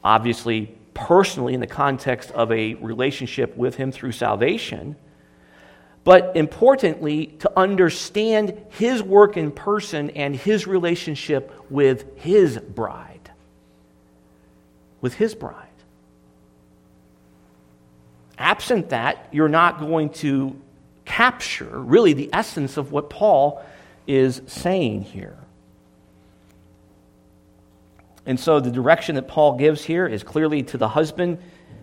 Obviously, 0.05 0.75
personally, 0.95 1.55
in 1.55 1.61
the 1.61 1.67
context 1.67 2.31
of 2.33 2.51
a 2.53 2.75
relationship 2.75 3.57
with 3.57 3.77
Him 3.77 3.93
through 3.93 4.13
salvation, 4.13 4.97
but 6.05 6.37
importantly, 6.37 7.27
to 7.39 7.59
understand 7.59 8.61
His 8.71 9.03
work 9.03 9.37
in 9.37 9.53
person 9.53 10.11
and 10.11 10.35
His 10.35 10.67
relationship 10.67 11.53
with 11.71 12.19
His 12.19 12.59
bride. 12.59 13.31
With 15.01 15.15
His 15.15 15.35
bride. 15.35 15.69
Absent 18.39 18.89
that, 18.91 19.29
you're 19.31 19.49
not 19.49 19.79
going 19.79 20.11
to 20.11 20.61
capture 21.05 21.79
really 21.79 22.13
the 22.13 22.31
essence 22.33 22.77
of 22.77 22.91
what 22.91 23.09
Paul 23.09 23.65
is 24.07 24.43
saying 24.47 25.03
here. 25.03 25.37
And 28.25 28.39
so 28.39 28.61
the 28.61 28.71
direction 28.71 29.17
that 29.17 29.29
Paul 29.29 29.57
gives 29.57 29.85
here 29.85 30.07
is 30.07 30.23
clearly 30.23 30.63
to 30.65 30.79
the 30.79 30.89
husband. 30.89 31.39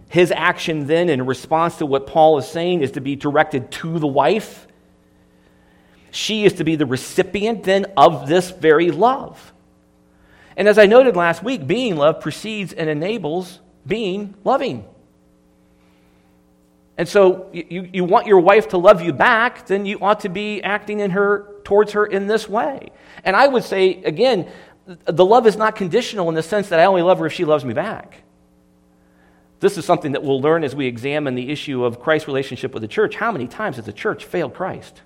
His 0.08 0.32
action 0.32 0.88
then, 0.88 1.10
in 1.10 1.25
response 1.25 1.78
to 1.78 1.86
what 1.86 2.08
Paul 2.08 2.38
is 2.38 2.47
saying, 2.47 2.82
is 2.82 2.91
to 2.91 3.02
be 3.02 3.15
directed 3.15 3.71
to 3.71 3.99
the 3.99 4.08
wife. 4.08 4.67
She 6.12 6.45
is 6.45 6.54
to 6.54 6.63
be 6.63 6.75
the 6.75 6.86
recipient 6.86 7.63
then 7.63 7.86
of 7.95 8.28
this 8.28 8.49
very 8.52 8.91
love. 8.91 9.54
And 10.58 10.67
as 10.67 10.78
I 10.78 10.88
noted 10.88 11.15
last 11.15 11.43
week, 11.43 11.67
being 11.67 11.95
loved 11.95 12.21
precedes 12.21 12.73
and 12.73 12.89
enables 12.89 13.60
being 13.86 14.36
loving. 14.43 14.86
And 16.97 17.08
so 17.08 17.49
you, 17.54 17.89
you 17.93 18.04
want 18.04 18.28
your 18.28 18.39
wife 18.39 18.69
to 18.69 18.78
love 18.78 19.02
you 19.02 19.13
back, 19.13 19.67
then 19.67 19.86
you 19.86 19.99
ought 20.02 20.21
to 20.21 20.30
be 20.30 20.62
acting 20.62 20.99
in 20.99 21.12
her 21.12 21.47
towards 21.63 21.93
her 21.93 22.06
in 22.06 22.28
this 22.28 22.49
way. 22.49 22.91
And 23.23 23.38
I 23.38 23.47
would 23.47 23.63
say, 23.63 24.04
again, 24.04 24.52
the 25.06 25.25
love 25.25 25.45
is 25.45 25.56
not 25.56 25.75
conditional 25.75 26.30
in 26.30 26.36
the 26.36 26.43
sense 26.43 26.69
that 26.69 26.80
I 26.80 26.86
only 26.86 27.04
love 27.04 27.19
her 27.19 27.28
if 27.28 27.34
she 27.34 27.45
loves 27.45 27.63
me 27.63 27.73
back. 27.73 28.23
This 29.60 29.78
is 29.78 29.86
something 29.86 30.13
that 30.13 30.23
we'll 30.23 30.41
learn 30.41 30.63
as 30.63 30.75
we 30.75 30.88
examine 30.88 31.36
the 31.36 31.52
issue 31.52 31.84
of 31.84 31.99
Christ's 31.99 32.28
relationship 32.28 32.73
with 32.73 32.82
the 32.82 32.88
church. 32.88 33.15
How 33.15 33.32
many 33.32 33.47
times 33.47 33.75
has 33.75 33.86
the 33.86 33.93
church 33.93 34.25
failed 34.25 34.54
Christ? 34.54 35.02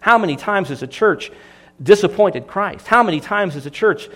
How 0.00 0.18
many 0.18 0.36
times 0.36 0.68
has 0.68 0.80
the 0.80 0.86
church 0.86 1.32
disappointed 1.82 2.46
Christ? 2.46 2.86
How 2.86 3.02
many 3.02 3.20
times 3.20 3.54
has 3.54 3.64
the 3.64 3.70
church 3.70 4.08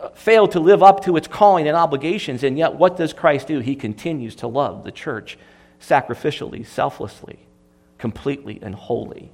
uh, 0.00 0.10
failed 0.10 0.52
to 0.52 0.60
live 0.60 0.82
up 0.82 1.04
to 1.04 1.16
its 1.16 1.26
calling 1.26 1.66
and 1.66 1.76
obligations? 1.76 2.44
And 2.44 2.58
yet, 2.58 2.74
what 2.74 2.96
does 2.96 3.12
Christ 3.12 3.46
do? 3.46 3.60
He 3.60 3.74
continues 3.74 4.36
to 4.36 4.46
love 4.46 4.84
the 4.84 4.92
church 4.92 5.38
sacrificially, 5.80 6.66
selflessly, 6.66 7.38
completely, 7.98 8.58
and 8.62 8.74
wholly. 8.74 9.32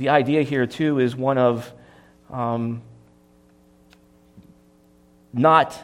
The 0.00 0.08
idea 0.08 0.40
here, 0.44 0.66
too, 0.66 0.98
is 0.98 1.14
one 1.14 1.36
of 1.36 1.70
um, 2.30 2.80
not 5.30 5.78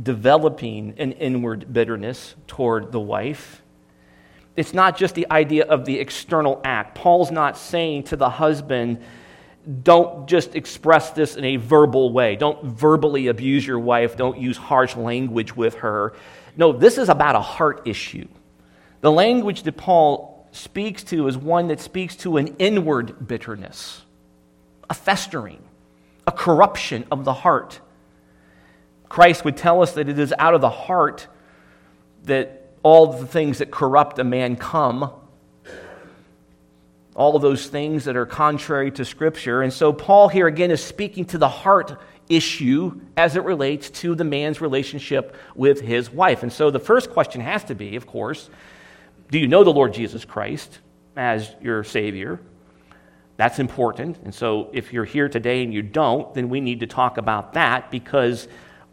developing 0.00 0.94
an 0.98 1.10
inward 1.10 1.72
bitterness 1.72 2.36
toward 2.46 2.92
the 2.92 3.00
wife. 3.00 3.60
It's 4.54 4.72
not 4.72 4.96
just 4.96 5.16
the 5.16 5.26
idea 5.32 5.64
of 5.64 5.84
the 5.84 5.98
external 5.98 6.60
act. 6.62 6.94
Paul's 6.94 7.32
not 7.32 7.58
saying 7.58 8.04
to 8.04 8.16
the 8.16 8.30
husband, 8.30 9.02
don't 9.82 10.28
just 10.28 10.54
express 10.54 11.10
this 11.10 11.34
in 11.34 11.44
a 11.44 11.56
verbal 11.56 12.12
way. 12.12 12.36
Don't 12.36 12.62
verbally 12.62 13.26
abuse 13.26 13.66
your 13.66 13.80
wife. 13.80 14.16
Don't 14.16 14.38
use 14.38 14.56
harsh 14.56 14.94
language 14.94 15.56
with 15.56 15.74
her. 15.78 16.12
No, 16.56 16.70
this 16.70 16.98
is 16.98 17.08
about 17.08 17.34
a 17.34 17.40
heart 17.40 17.82
issue. 17.84 18.28
The 19.00 19.10
language 19.10 19.64
that 19.64 19.76
Paul 19.76 20.33
speaks 20.54 21.02
to 21.04 21.28
is 21.28 21.36
one 21.36 21.68
that 21.68 21.80
speaks 21.80 22.16
to 22.16 22.36
an 22.36 22.56
inward 22.58 23.26
bitterness, 23.26 24.02
a 24.88 24.94
festering, 24.94 25.62
a 26.26 26.32
corruption 26.32 27.04
of 27.10 27.24
the 27.24 27.32
heart. 27.32 27.80
Christ 29.08 29.44
would 29.44 29.56
tell 29.56 29.82
us 29.82 29.92
that 29.92 30.08
it 30.08 30.18
is 30.18 30.32
out 30.38 30.54
of 30.54 30.60
the 30.60 30.70
heart 30.70 31.28
that 32.24 32.68
all 32.82 33.12
the 33.12 33.26
things 33.26 33.58
that 33.58 33.70
corrupt 33.70 34.18
a 34.18 34.24
man 34.24 34.56
come 34.56 35.10
all 37.14 37.36
of 37.36 37.42
those 37.42 37.66
things 37.66 38.04
that 38.04 38.16
are 38.16 38.26
contrary 38.26 38.90
to 38.92 39.04
Scripture. 39.04 39.62
And 39.62 39.72
so, 39.72 39.92
Paul 39.92 40.28
here 40.28 40.46
again 40.46 40.70
is 40.70 40.82
speaking 40.82 41.24
to 41.26 41.38
the 41.38 41.48
heart 41.48 42.00
issue 42.28 43.00
as 43.16 43.36
it 43.36 43.44
relates 43.44 43.90
to 43.90 44.14
the 44.14 44.24
man's 44.24 44.60
relationship 44.60 45.36
with 45.54 45.80
his 45.80 46.10
wife. 46.10 46.42
And 46.42 46.52
so, 46.52 46.70
the 46.70 46.80
first 46.80 47.10
question 47.10 47.40
has 47.40 47.64
to 47.64 47.74
be, 47.74 47.96
of 47.96 48.06
course, 48.06 48.50
do 49.34 49.40
you 49.40 49.48
know 49.48 49.64
the 49.64 49.72
Lord 49.72 49.92
Jesus 49.92 50.24
Christ 50.24 50.78
as 51.16 51.56
your 51.60 51.82
Savior? 51.82 52.38
That's 53.36 53.58
important. 53.58 54.18
And 54.22 54.32
so, 54.32 54.70
if 54.72 54.92
you're 54.92 55.04
here 55.04 55.28
today 55.28 55.64
and 55.64 55.74
you 55.74 55.82
don't, 55.82 56.32
then 56.34 56.48
we 56.48 56.60
need 56.60 56.78
to 56.78 56.86
talk 56.86 57.18
about 57.18 57.54
that 57.54 57.90
because 57.90 58.46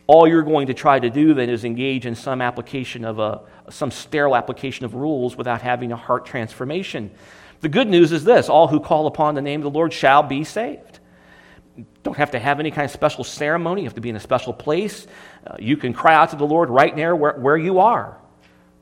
all 0.07 0.27
you're 0.27 0.41
going 0.41 0.65
to 0.65 0.73
try 0.73 0.97
to 0.97 1.11
do 1.11 1.35
then 1.35 1.51
is 1.51 1.63
engage 1.63 2.07
in 2.07 2.15
some 2.15 2.41
application 2.41 3.05
of 3.05 3.19
a 3.19 3.41
some 3.69 3.91
sterile 3.91 4.35
application 4.35 4.83
of 4.83 4.95
rules 4.95 5.37
without 5.37 5.61
having 5.61 5.91
a 5.91 5.95
heart 5.95 6.25
transformation. 6.25 7.11
The 7.59 7.69
good 7.69 7.87
news 7.87 8.11
is 8.11 8.23
this 8.23 8.49
all 8.49 8.67
who 8.67 8.79
call 8.79 9.05
upon 9.05 9.35
the 9.35 9.43
name 9.43 9.59
of 9.59 9.71
the 9.71 9.77
Lord 9.77 9.93
shall 9.93 10.23
be 10.23 10.43
saved. 10.43 10.97
don't 12.01 12.17
have 12.17 12.31
to 12.31 12.39
have 12.39 12.59
any 12.59 12.71
kind 12.71 12.85
of 12.85 12.89
special 12.91 13.23
ceremony, 13.23 13.81
you 13.81 13.87
have 13.87 13.93
to 13.93 14.01
be 14.01 14.09
in 14.09 14.15
a 14.15 14.19
special 14.19 14.53
place. 14.53 15.05
Uh, 15.45 15.57
you 15.59 15.77
can 15.77 15.93
cry 15.93 16.15
out 16.15 16.31
to 16.31 16.35
the 16.35 16.47
Lord 16.47 16.71
right 16.71 16.95
there 16.95 17.15
where, 17.15 17.33
where 17.33 17.57
you 17.57 17.77
are. 17.77 18.17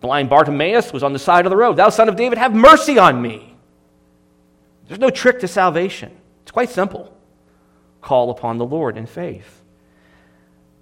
Blind 0.02 0.30
Bartimaeus 0.30 0.94
was 0.94 1.04
on 1.04 1.14
the 1.14 1.20
side 1.20 1.46
of 1.46 1.50
the 1.50 1.58
road. 1.58 1.76
Thou, 1.76 1.90
son 1.90 2.10
of 2.10 2.16
David, 2.16 2.38
have 2.38 2.54
mercy 2.56 2.98
on 2.98 3.22
me. 3.22 3.56
There's 4.88 5.00
no 5.00 5.10
trick 5.10 5.40
to 5.42 5.48
salvation, 5.48 6.16
it's 6.42 6.52
quite 6.52 6.70
simple. 6.70 7.16
Call 8.02 8.30
upon 8.32 8.58
the 8.58 8.66
Lord 8.66 8.98
in 8.98 9.06
faith. 9.06 9.62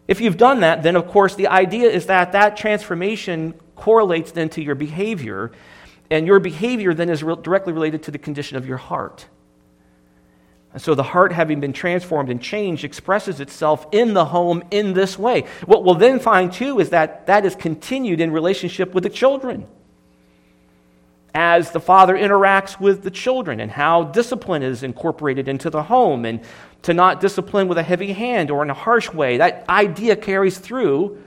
If 0.08 0.22
you've 0.22 0.38
done 0.38 0.62
that, 0.62 0.84
then 0.84 0.96
of 0.96 1.08
course 1.08 1.36
the 1.36 1.48
idea 1.48 1.90
is 1.90 2.06
that 2.06 2.32
that 2.32 2.56
transformation 2.56 3.54
correlates 3.76 4.32
then 4.32 4.50
to 4.50 4.64
your 4.64 4.76
behavior 4.76 5.52
and 6.10 6.26
your 6.26 6.40
behavior 6.40 6.94
then 6.94 7.10
is 7.10 7.24
re- 7.24 7.36
directly 7.42 7.74
related 7.74 8.04
to 8.04 8.12
the 8.12 8.18
condition 8.18 8.56
of 8.58 8.66
your 8.66 8.78
heart. 8.78 9.28
And 10.78 10.82
so 10.84 10.94
the 10.94 11.02
heart, 11.02 11.32
having 11.32 11.60
been 11.60 11.74
transformed 11.74 12.30
and 12.30 12.40
changed, 12.40 12.84
expresses 12.84 13.40
itself 13.40 13.88
in 13.92 14.14
the 14.14 14.26
home 14.26 14.64
in 14.70 14.94
this 14.94 15.18
way. 15.18 15.46
What 15.66 15.84
we'll 15.84 15.96
then 15.96 16.20
find 16.20 16.54
too 16.54 16.80
is 16.80 16.92
that 16.92 17.26
that 17.26 17.46
is 17.46 17.56
continued 17.56 18.22
in 18.22 18.32
relationship 18.32 18.94
with 18.94 19.04
the 19.04 19.10
children. 19.10 19.66
As 21.34 21.72
the 21.72 21.80
father 21.80 22.16
interacts 22.16 22.80
with 22.80 23.02
the 23.02 23.10
children 23.10 23.60
and 23.60 23.72
how 23.72 24.04
discipline 24.04 24.62
is 24.62 24.84
incorporated 24.84 25.48
into 25.48 25.72
the 25.72 25.82
home 25.82 26.26
and 26.26 26.42
to 26.84 26.94
not 26.94 27.22
discipline 27.22 27.68
with 27.68 27.80
a 27.80 27.84
heavy 27.84 28.14
hand 28.14 28.52
or 28.52 28.62
in 28.62 28.70
a 28.70 28.76
harsh 28.76 29.12
way, 29.12 29.38
that 29.38 29.68
idea 29.68 30.16
carries 30.16 30.60
through 30.60 31.24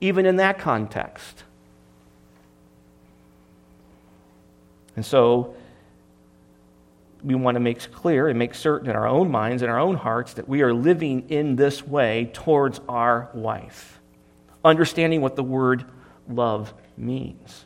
even 0.00 0.26
in 0.26 0.38
that 0.38 0.58
context. 0.58 1.44
And 4.96 5.06
so 5.06 5.54
we 7.24 7.34
want 7.34 7.54
to 7.54 7.60
make 7.60 7.92
clear 7.92 8.28
and 8.28 8.38
make 8.38 8.54
certain 8.54 8.90
in 8.90 8.96
our 8.96 9.06
own 9.06 9.30
minds 9.30 9.62
and 9.62 9.70
our 9.70 9.78
own 9.78 9.94
hearts 9.94 10.34
that 10.34 10.48
we 10.48 10.62
are 10.62 10.74
living 10.74 11.28
in 11.30 11.56
this 11.56 11.86
way 11.86 12.30
towards 12.32 12.80
our 12.88 13.30
wife, 13.32 14.00
understanding 14.64 15.20
what 15.20 15.36
the 15.36 15.42
word 15.42 15.84
love 16.28 16.74
means. 16.96 17.64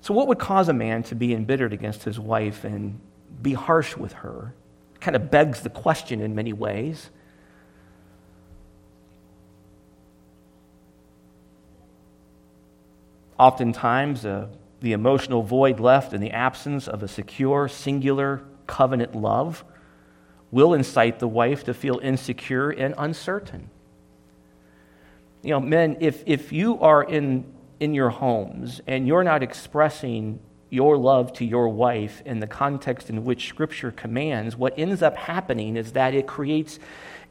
So, 0.00 0.14
what 0.14 0.26
would 0.28 0.38
cause 0.38 0.68
a 0.68 0.72
man 0.72 1.02
to 1.04 1.14
be 1.14 1.34
embittered 1.34 1.72
against 1.72 2.04
his 2.04 2.18
wife 2.18 2.64
and 2.64 2.98
be 3.40 3.52
harsh 3.52 3.96
with 3.96 4.12
her? 4.14 4.54
Kind 5.00 5.14
of 5.14 5.30
begs 5.30 5.60
the 5.60 5.70
question 5.70 6.20
in 6.20 6.34
many 6.34 6.52
ways. 6.52 7.10
Oftentimes, 13.38 14.24
a 14.24 14.48
the 14.82 14.92
emotional 14.92 15.42
void 15.42 15.80
left 15.80 16.12
in 16.12 16.20
the 16.20 16.32
absence 16.32 16.88
of 16.88 17.02
a 17.02 17.08
secure, 17.08 17.68
singular 17.68 18.42
covenant 18.66 19.14
love 19.14 19.64
will 20.50 20.74
incite 20.74 21.18
the 21.18 21.28
wife 21.28 21.64
to 21.64 21.72
feel 21.72 21.98
insecure 22.00 22.70
and 22.70 22.94
uncertain. 22.98 23.70
You 25.42 25.50
know, 25.50 25.60
men, 25.60 25.96
if, 26.00 26.22
if 26.26 26.52
you 26.52 26.78
are 26.80 27.02
in, 27.02 27.44
in 27.80 27.94
your 27.94 28.10
homes 28.10 28.80
and 28.86 29.06
you're 29.06 29.24
not 29.24 29.42
expressing 29.42 30.40
your 30.68 30.96
love 30.96 31.32
to 31.34 31.44
your 31.44 31.68
wife 31.68 32.22
in 32.24 32.40
the 32.40 32.46
context 32.46 33.08
in 33.08 33.24
which 33.24 33.48
Scripture 33.48 33.92
commands, 33.92 34.56
what 34.56 34.74
ends 34.76 35.02
up 35.02 35.16
happening 35.16 35.76
is 35.76 35.92
that 35.92 36.14
it 36.14 36.26
creates 36.26 36.78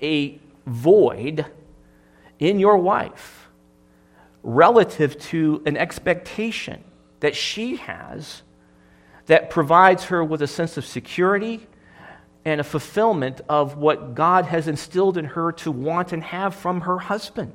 a 0.02 0.40
void 0.66 1.46
in 2.40 2.60
your 2.60 2.78
wife 2.78 3.50
relative 4.44 5.20
to 5.20 5.62
an 5.66 5.76
expectation 5.78 6.84
that 7.22 7.36
she 7.36 7.78
has 7.78 8.44
that 9.28 9.50
provides 9.50 10.06
her 10.06 10.24
with 10.24 10.42
a 10.42 10.48
sense 10.48 10.78
of 10.78 10.86
security 10.86 11.66
and 12.44 12.60
a 12.60 12.64
fulfillment 12.64 13.42
of 13.48 13.78
what 13.78 14.16
God 14.16 14.46
has 14.46 14.68
instilled 14.68 15.18
in 15.18 15.26
her 15.26 15.52
to 15.54 15.72
want 15.72 16.12
and 16.12 16.24
have 16.24 16.56
from 16.56 16.82
her 16.82 16.98
husband. 16.98 17.54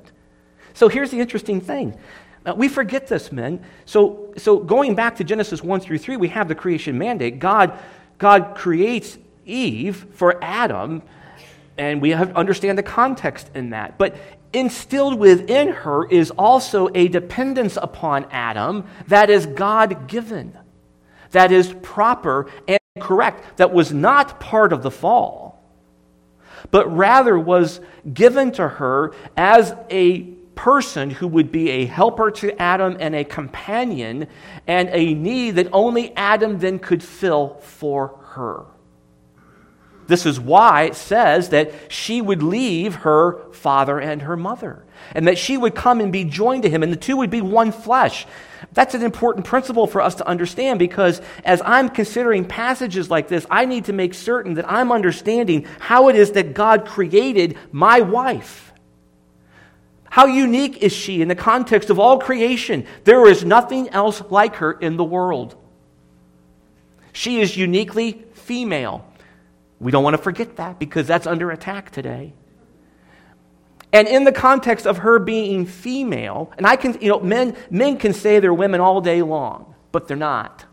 So 0.73 0.87
here's 0.87 1.11
the 1.11 1.19
interesting 1.19 1.61
thing. 1.61 1.97
Uh, 2.45 2.53
we 2.55 2.69
forget 2.69 3.07
this, 3.07 3.31
men. 3.31 3.63
So, 3.85 4.33
so 4.37 4.59
going 4.59 4.95
back 4.95 5.17
to 5.17 5.23
Genesis 5.23 5.61
1 5.61 5.81
through 5.81 5.97
3, 5.97 6.15
we 6.17 6.29
have 6.29 6.47
the 6.47 6.55
creation 6.55 6.97
mandate. 6.97 7.39
God, 7.39 7.77
God 8.17 8.55
creates 8.55 9.17
Eve 9.45 10.07
for 10.13 10.41
Adam, 10.41 11.01
and 11.77 12.01
we 12.01 12.11
have, 12.11 12.35
understand 12.37 12.77
the 12.77 12.83
context 12.83 13.49
in 13.53 13.71
that. 13.71 13.97
But 13.97 14.15
instilled 14.53 15.19
within 15.19 15.69
her 15.69 16.07
is 16.07 16.31
also 16.31 16.89
a 16.93 17.07
dependence 17.07 17.77
upon 17.81 18.25
Adam 18.31 18.85
that 19.07 19.29
is 19.29 19.45
God 19.45 20.07
given, 20.07 20.57
that 21.31 21.51
is 21.51 21.73
proper 21.81 22.49
and 22.67 22.79
correct, 22.99 23.57
that 23.57 23.73
was 23.73 23.93
not 23.93 24.39
part 24.39 24.73
of 24.73 24.83
the 24.83 24.91
fall, 24.91 25.63
but 26.71 26.95
rather 26.95 27.37
was 27.37 27.79
given 28.13 28.51
to 28.53 28.67
her 28.67 29.13
as 29.35 29.75
a 29.89 30.21
person 30.55 31.11
who 31.11 31.27
would 31.27 31.51
be 31.51 31.69
a 31.69 31.85
helper 31.85 32.31
to 32.31 32.59
Adam 32.59 32.97
and 32.99 33.15
a 33.15 33.23
companion, 33.23 34.27
and 34.65 34.89
a 34.91 35.13
need 35.13 35.51
that 35.51 35.69
only 35.71 36.15
Adam 36.15 36.57
then 36.57 36.79
could 36.79 37.03
fill 37.03 37.59
for 37.61 38.19
her. 38.31 38.65
This 40.07 40.25
is 40.25 40.39
why 40.39 40.83
it 40.83 40.95
says 40.95 41.49
that 41.49 41.71
she 41.89 42.21
would 42.21 42.41
leave 42.41 42.95
her 42.95 43.51
father 43.51 43.99
and 43.99 44.21
her 44.21 44.37
mother, 44.37 44.83
and 45.13 45.27
that 45.27 45.37
she 45.37 45.57
would 45.57 45.75
come 45.75 45.99
and 45.99 46.11
be 46.11 46.23
joined 46.23 46.63
to 46.63 46.69
him, 46.69 46.81
and 46.81 46.91
the 46.91 46.97
two 46.97 47.17
would 47.17 47.29
be 47.29 47.41
one 47.41 47.71
flesh. 47.71 48.25
That's 48.73 48.95
an 48.95 49.03
important 49.03 49.45
principle 49.45 49.85
for 49.85 50.01
us 50.01 50.15
to 50.15 50.27
understand 50.27 50.79
because 50.79 51.21
as 51.43 51.61
I'm 51.63 51.89
considering 51.89 52.45
passages 52.45 53.09
like 53.09 53.27
this, 53.27 53.45
I 53.49 53.65
need 53.65 53.85
to 53.85 53.93
make 53.93 54.13
certain 54.13 54.55
that 54.55 54.69
I'm 54.71 54.91
understanding 54.91 55.67
how 55.79 56.09
it 56.09 56.15
is 56.15 56.31
that 56.31 56.53
God 56.53 56.85
created 56.85 57.57
my 57.71 58.01
wife. 58.01 58.71
How 60.09 60.25
unique 60.25 60.77
is 60.77 60.93
she 60.93 61.21
in 61.21 61.27
the 61.27 61.35
context 61.35 61.89
of 61.89 61.99
all 61.99 62.19
creation? 62.19 62.87
There 63.03 63.27
is 63.27 63.43
nothing 63.43 63.89
else 63.89 64.21
like 64.29 64.55
her 64.55 64.71
in 64.71 64.97
the 64.97 65.03
world. 65.03 65.55
She 67.13 67.41
is 67.41 67.57
uniquely 67.57 68.25
female. 68.33 69.05
We 69.79 69.91
don't 69.91 70.03
want 70.03 70.15
to 70.15 70.21
forget 70.21 70.55
that 70.57 70.79
because 70.79 71.07
that's 71.07 71.27
under 71.27 71.51
attack 71.51 71.91
today. 71.91 72.33
And 73.93 74.07
in 74.07 74.25
the 74.25 74.31
context 74.31 74.85
of 74.85 74.99
her 74.99 75.17
being 75.17 75.65
female, 75.65 76.51
and 76.57 76.67
I 76.67 76.75
can, 76.75 76.99
you 77.01 77.09
know, 77.09 77.19
men, 77.19 77.55
men 77.69 77.97
can 77.97 78.13
say 78.13 78.39
they're 78.39 78.53
women 78.53 78.81
all 78.81 79.01
day 79.01 79.21
long, 79.21 79.75
but 79.91 80.07
they're 80.07 80.17
not. 80.17 80.65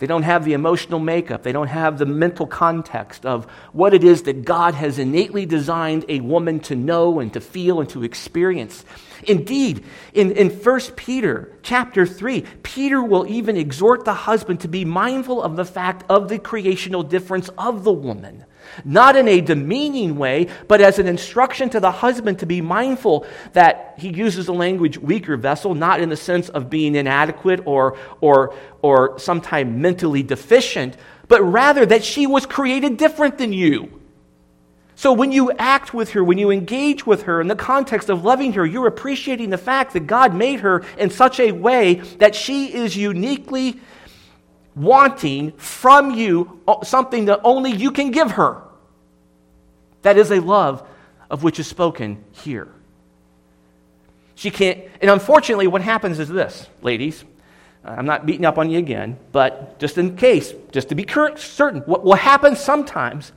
They 0.00 0.06
don't 0.06 0.22
have 0.22 0.46
the 0.46 0.54
emotional 0.54 0.98
makeup. 0.98 1.42
They 1.42 1.52
don't 1.52 1.68
have 1.68 1.98
the 1.98 2.06
mental 2.06 2.46
context 2.46 3.26
of 3.26 3.44
what 3.72 3.92
it 3.92 4.02
is 4.02 4.22
that 4.22 4.46
God 4.46 4.74
has 4.74 4.98
innately 4.98 5.44
designed 5.44 6.06
a 6.08 6.20
woman 6.20 6.60
to 6.60 6.74
know 6.74 7.20
and 7.20 7.30
to 7.34 7.40
feel 7.40 7.80
and 7.80 7.88
to 7.90 8.02
experience. 8.02 8.82
Indeed, 9.28 9.84
in, 10.14 10.32
in 10.32 10.48
1 10.48 10.80
Peter 10.96 11.52
chapter 11.62 12.06
3, 12.06 12.44
Peter 12.62 13.02
will 13.02 13.26
even 13.26 13.58
exhort 13.58 14.06
the 14.06 14.14
husband 14.14 14.60
to 14.60 14.68
be 14.68 14.86
mindful 14.86 15.42
of 15.42 15.56
the 15.56 15.66
fact 15.66 16.04
of 16.08 16.30
the 16.30 16.38
creational 16.38 17.02
difference 17.02 17.50
of 17.58 17.84
the 17.84 17.92
woman 17.92 18.46
not 18.84 19.16
in 19.16 19.28
a 19.28 19.40
demeaning 19.40 20.16
way, 20.16 20.48
but 20.68 20.80
as 20.80 20.98
an 20.98 21.06
instruction 21.06 21.70
to 21.70 21.80
the 21.80 21.90
husband 21.90 22.38
to 22.40 22.46
be 22.46 22.60
mindful 22.60 23.26
that 23.52 23.94
he 23.98 24.08
uses 24.08 24.46
the 24.46 24.54
language 24.54 24.98
weaker 24.98 25.36
vessel, 25.36 25.74
not 25.74 26.00
in 26.00 26.08
the 26.08 26.16
sense 26.16 26.48
of 26.48 26.70
being 26.70 26.94
inadequate 26.94 27.60
or, 27.66 27.96
or, 28.20 28.54
or 28.82 29.18
sometimes 29.18 29.74
mentally 29.76 30.22
deficient, 30.22 30.96
but 31.28 31.42
rather 31.42 31.86
that 31.86 32.04
she 32.04 32.26
was 32.26 32.46
created 32.46 32.96
different 32.96 33.38
than 33.38 33.52
you. 33.52 34.00
So 35.00 35.14
when 35.14 35.32
you 35.32 35.50
act 35.52 35.94
with 35.94 36.10
her, 36.10 36.22
when 36.22 36.36
you 36.36 36.50
engage 36.50 37.06
with 37.06 37.22
her 37.22 37.40
in 37.40 37.48
the 37.48 37.56
context 37.56 38.10
of 38.10 38.22
loving 38.22 38.52
her, 38.52 38.66
you're 38.66 38.86
appreciating 38.86 39.48
the 39.48 39.56
fact 39.56 39.94
that 39.94 40.06
God 40.06 40.34
made 40.34 40.60
her 40.60 40.84
in 40.98 41.08
such 41.08 41.40
a 41.40 41.52
way 41.52 41.94
that 42.18 42.34
she 42.34 42.74
is 42.74 42.98
uniquely 42.98 43.80
wanting 44.80 45.52
from 45.52 46.12
you 46.12 46.60
uh, 46.66 46.82
something 46.84 47.26
that 47.26 47.40
only 47.44 47.70
you 47.70 47.90
can 47.90 48.10
give 48.10 48.32
her. 48.32 48.62
That 50.02 50.16
is 50.16 50.30
a 50.30 50.40
love 50.40 50.86
of 51.30 51.42
which 51.42 51.60
is 51.60 51.66
spoken 51.66 52.24
here. 52.32 52.68
She 54.34 54.50
can't, 54.50 54.80
and 55.00 55.10
unfortunately, 55.10 55.66
what 55.66 55.82
happens 55.82 56.18
is 56.18 56.28
this, 56.28 56.66
ladies. 56.82 57.24
Uh, 57.84 57.90
I'm 57.90 58.06
not 58.06 58.26
beating 58.26 58.44
up 58.44 58.58
on 58.58 58.70
you 58.70 58.78
again, 58.78 59.18
but 59.32 59.78
just 59.78 59.98
in 59.98 60.16
case, 60.16 60.54
just 60.72 60.88
to 60.88 60.94
be 60.94 61.06
certain, 61.36 61.80
what 61.82 62.04
will 62.04 62.14
happen 62.14 62.56
sometimes 62.56 63.32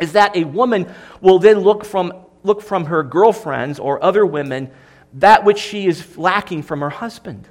is 0.00 0.12
that 0.12 0.36
a 0.36 0.44
woman 0.44 0.92
will 1.20 1.38
then 1.38 1.58
look 1.58 1.84
from, 1.84 2.12
look 2.42 2.62
from 2.62 2.86
her 2.86 3.02
girlfriends 3.02 3.78
or 3.78 4.02
other 4.02 4.24
women 4.24 4.70
that 5.14 5.44
which 5.44 5.58
she 5.58 5.86
is 5.86 6.16
lacking 6.18 6.62
from 6.62 6.80
her 6.80 6.90
husband 6.90 7.48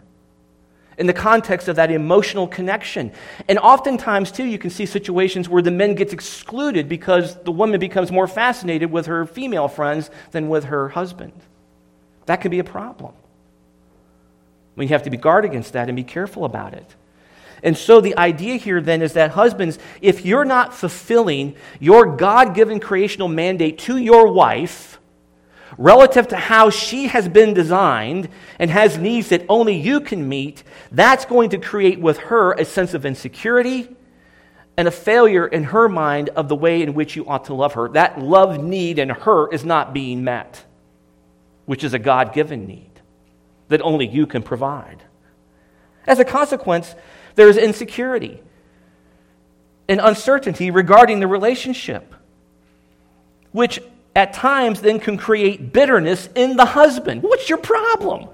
in 0.98 1.06
the 1.06 1.14
context 1.14 1.68
of 1.68 1.76
that 1.76 1.92
emotional 1.92 2.48
connection. 2.48 3.12
And 3.48 3.60
oftentimes, 3.60 4.32
too, 4.32 4.46
you 4.46 4.58
can 4.58 4.70
see 4.70 4.86
situations 4.86 5.48
where 5.48 5.62
the 5.62 5.72
men 5.72 5.96
gets 5.96 6.12
excluded 6.12 6.90
because 6.90 7.36
the 7.44 7.52
woman 7.52 7.80
becomes 7.80 8.12
more 8.12 8.28
fascinated 8.28 8.92
with 8.92 9.06
her 9.06 9.26
female 9.26 9.68
friends 9.68 10.10
than 10.32 10.50
with 10.50 10.66
her 10.66 10.90
husband. 10.90 11.34
That 12.26 12.42
can 12.42 12.52
be 12.52 12.60
a 12.60 12.64
problem. 12.64 13.14
We 14.76 14.88
have 14.88 15.04
to 15.04 15.10
be 15.10 15.18
guard 15.18 15.46
against 15.46 15.74
that 15.74 15.88
and 15.88 15.96
be 15.96 16.04
careful 16.04 16.46
about 16.46 16.74
it. 16.74 16.96
And 17.64 17.76
so 17.76 18.02
the 18.02 18.18
idea 18.18 18.58
here 18.58 18.82
then 18.82 19.02
is 19.02 19.14
that 19.14 19.32
husbands, 19.32 19.80
if 20.02 20.26
you're 20.26 20.46
not 20.46 20.74
fulfilling 20.74 21.56
your 21.80 22.16
God 22.16 22.54
given 22.54 22.80
creational 22.80 23.28
mandate 23.28 23.80
to 23.80 23.98
your 23.98 24.32
wife, 24.32 25.00
relative 25.78 26.28
to 26.30 26.38
how 26.38 26.70
she 26.70 27.08
has 27.08 27.28
been 27.28 27.54
designed 27.54 28.30
and 28.60 28.70
has 28.72 28.98
needs 28.98 29.30
that 29.30 29.46
only 29.50 29.76
you 29.76 30.00
can 30.02 30.28
meet, 30.28 30.64
that's 30.92 31.26
going 31.26 31.50
to 31.50 31.58
create 31.58 32.00
with 32.00 32.18
her 32.18 32.54
a 32.54 32.66
sense 32.66 32.94
of 32.94 33.06
insecurity 33.06 33.90
and 34.78 34.88
a 34.88 34.92
failure 34.92 35.48
in 35.48 35.64
her 35.66 35.90
mind 35.90 36.30
of 36.30 36.48
the 36.48 36.56
way 36.56 36.82
in 36.82 36.94
which 36.94 37.16
you 37.16 37.28
ought 37.28 37.46
to 37.46 37.54
love 37.54 37.74
her. 37.74 37.90
That 37.90 38.20
love 38.20 38.64
need 38.64 39.00
in 39.00 39.10
her 39.10 39.52
is 39.52 39.66
not 39.66 39.94
being 39.94 40.24
met, 40.24 40.64
which 41.66 41.84
is 41.84 41.94
a 41.94 42.00
God 42.00 42.34
given 42.34 42.68
need 42.68 42.92
that 43.70 43.82
only 43.82 44.08
you 44.08 44.28
can 44.28 44.44
provide. 44.44 45.04
As 46.06 46.20
a 46.20 46.26
consequence, 46.26 46.96
there 47.36 47.50
is 47.50 47.58
insecurity 47.58 48.42
and 49.90 50.00
uncertainty 50.00 50.72
regarding 50.72 51.20
the 51.20 51.28
relationship, 51.28 52.14
which 53.52 53.82
at 54.18 54.34
times 54.34 54.82
then 54.82 55.00
can 55.00 55.16
create 55.16 55.72
bitterness 55.72 56.28
in 56.34 56.58
the 56.58 56.66
husband. 56.66 57.22
What's 57.22 57.48
your 57.48 57.60
problem? 57.60 58.28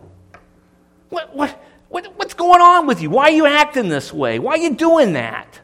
What, 1.09 1.35
what, 1.35 1.61
what, 1.89 2.07
what's 2.15 2.33
going 2.33 2.61
on 2.61 2.87
with 2.87 3.01
you? 3.01 3.09
Why 3.09 3.23
are 3.23 3.31
you 3.31 3.45
acting 3.45 3.89
this 3.89 4.13
way? 4.13 4.39
Why 4.39 4.53
are 4.53 4.57
you 4.59 4.75
doing 4.75 5.11
that? 5.13 5.59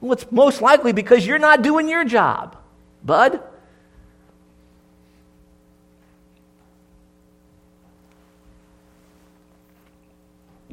Well, 0.00 0.12
it's 0.12 0.30
most 0.30 0.62
likely 0.62 0.92
because 0.92 1.26
you're 1.26 1.40
not 1.40 1.62
doing 1.62 1.88
your 1.88 2.04
job, 2.04 2.56
bud. 3.04 3.42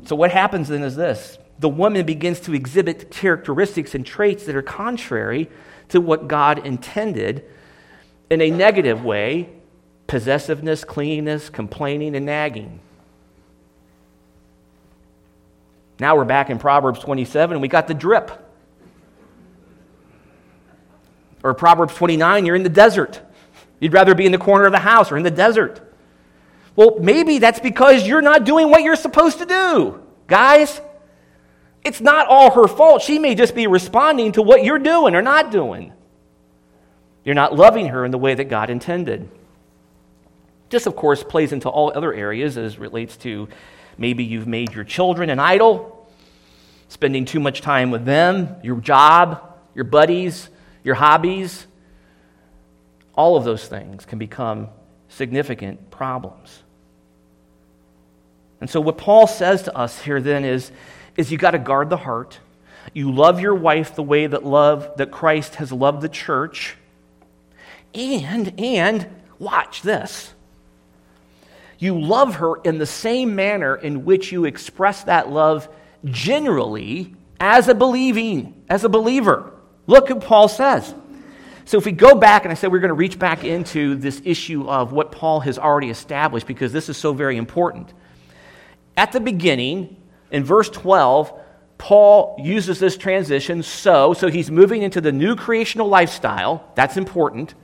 So, 0.06 0.16
what 0.16 0.30
happens 0.30 0.68
then 0.68 0.84
is 0.84 0.96
this 0.96 1.40
the 1.58 1.70
woman 1.70 2.06
begins 2.06 2.40
to 2.42 2.54
exhibit 2.54 3.10
characteristics 3.10 3.96
and 3.96 4.06
traits 4.06 4.46
that 4.46 4.56
are 4.56 4.62
contrary 4.62 5.50
to 5.90 6.00
what 6.00 6.28
God 6.28 6.64
intended 6.68 7.50
in 8.34 8.42
a 8.42 8.50
negative 8.50 9.06
way 9.06 9.50
possessiveness, 10.08 10.84
clinginess, 10.84 11.52
complaining, 11.52 12.16
and 12.16 12.26
nagging. 12.26 12.80
Now 16.00 16.18
we're 16.18 16.26
back 16.26 16.50
in 16.50 16.60
Proverbs 16.60 17.00
27 17.00 17.56
and 17.56 17.62
we 17.62 17.68
got 17.68 17.88
the 17.88 17.94
drip. 17.94 18.32
Or 21.44 21.54
Proverbs 21.54 21.96
29, 21.96 22.46
you're 22.46 22.56
in 22.56 22.64
the 22.64 22.70
desert. 22.70 23.22
You'd 23.80 23.94
rather 23.94 24.14
be 24.16 24.26
in 24.26 24.32
the 24.32 24.38
corner 24.38 24.66
of 24.66 24.72
the 24.72 24.80
house 24.80 25.12
or 25.12 25.18
in 25.18 25.24
the 25.24 25.32
desert. 25.32 25.82
Well, 26.76 26.98
maybe 27.00 27.40
that's 27.40 27.60
because 27.60 28.08
you're 28.08 28.22
not 28.22 28.44
doing 28.44 28.70
what 28.70 28.84
you're 28.84 28.96
supposed 28.96 29.40
to 29.40 29.46
do. 29.46 30.02
Guys, 30.28 30.82
it's 31.84 32.02
not 32.02 32.28
all 32.28 32.52
her 32.52 32.68
fault. 32.68 33.02
She 33.02 33.20
may 33.20 33.36
just 33.36 33.56
be 33.56 33.68
responding 33.68 34.34
to 34.34 34.42
what 34.42 34.64
you're 34.64 34.80
doing 34.80 35.16
or 35.16 35.22
not 35.22 35.52
doing. 35.52 35.94
You're 37.24 37.36
not 37.36 37.56
loving 37.56 37.88
her 37.88 38.04
in 38.06 38.12
the 38.12 38.18
way 38.18 38.34
that 38.34 38.46
God 38.46 38.70
intended. 38.70 39.30
This, 40.70 40.86
of 40.86 40.96
course, 40.96 41.24
plays 41.24 41.52
into 41.52 41.70
all 41.70 41.92
other 41.96 42.14
areas 42.14 42.58
as 42.58 42.78
relates 42.78 43.16
to 43.18 43.48
maybe 43.98 44.24
you've 44.24 44.48
made 44.48 44.74
your 44.74 44.84
children 44.84 45.30
an 45.30 45.40
idol, 45.40 46.08
spending 46.90 47.26
too 47.26 47.40
much 47.40 47.62
time 47.62 47.92
with 47.92 48.06
them, 48.06 48.56
your 48.64 48.80
job, 48.82 49.42
your 49.76 49.86
buddies, 49.86 50.50
your 50.84 50.96
hobbies. 50.96 51.68
All 53.16 53.38
of 53.38 53.44
those 53.44 53.66
things 53.68 54.06
can 54.06 54.20
become 54.20 54.68
significant 55.10 55.92
problems. 55.92 56.64
And 58.60 58.70
so, 58.70 58.82
what 58.82 58.98
Paul 58.98 59.28
says 59.28 59.64
to 59.64 59.78
us 59.78 60.02
here 60.02 60.22
then 60.22 60.46
is, 60.46 60.72
is 61.18 61.32
you 61.32 61.38
got 61.38 61.52
to 61.52 61.60
guard 61.60 61.90
the 61.90 61.98
heart 61.98 62.40
You 62.94 63.12
love 63.12 63.40
your 63.40 63.56
wife 63.56 63.96
the 63.96 64.04
way 64.04 64.26
that 64.28 64.46
love 64.46 64.90
that 64.98 65.12
Christ 65.12 65.56
has 65.56 65.72
loved 65.72 66.02
the 66.02 66.10
church. 66.10 66.76
And 67.94 68.60
and 68.60 69.08
watch 69.40 69.82
this. 69.82 70.34
You 71.80 72.00
love 72.00 72.36
her 72.36 72.56
in 72.64 72.78
the 72.78 72.86
same 72.86 73.36
manner 73.36 73.76
in 73.76 74.06
which 74.06 74.32
you 74.32 74.46
express 74.46 75.04
that 75.04 75.30
love 75.30 75.68
generally 76.06 77.16
as 77.40 77.68
a 77.68 77.76
believing, 77.76 78.64
as 78.70 78.84
a 78.84 78.90
believer. 78.90 79.52
Look 79.86 80.10
what 80.10 80.22
Paul 80.22 80.48
says. 80.48 80.94
So 81.66 81.78
if 81.78 81.86
we 81.86 81.92
go 81.92 82.16
back, 82.16 82.44
and 82.44 82.52
I 82.52 82.56
said 82.56 82.72
we're 82.72 82.80
going 82.80 82.90
to 82.90 82.96
reach 82.96 83.18
back 83.20 83.44
into 83.44 83.96
this 83.96 84.22
issue 84.26 84.70
of 84.70 84.92
what 84.92 85.12
Paul 85.12 85.42
has 85.42 85.58
already 85.58 85.90
established 85.90 86.48
because 86.48 86.74
this 86.74 86.90
is 86.90 86.98
so 86.98 87.14
very 87.14 87.38
important. 87.38 87.94
At 88.98 89.12
the 89.12 89.20
beginning, 89.20 89.98
in 90.32 90.44
verse 90.44 90.70
12, 90.70 91.40
Paul 91.78 92.38
uses 92.40 92.80
this 92.80 92.96
transition 92.96 93.64
so, 93.64 94.14
so 94.14 94.30
he's 94.30 94.52
moving 94.52 94.84
into 94.84 95.02
the 95.02 95.12
new 95.12 95.36
creational 95.36 95.88
lifestyle. 95.88 96.72
That's 96.76 96.98
important. 96.98 97.56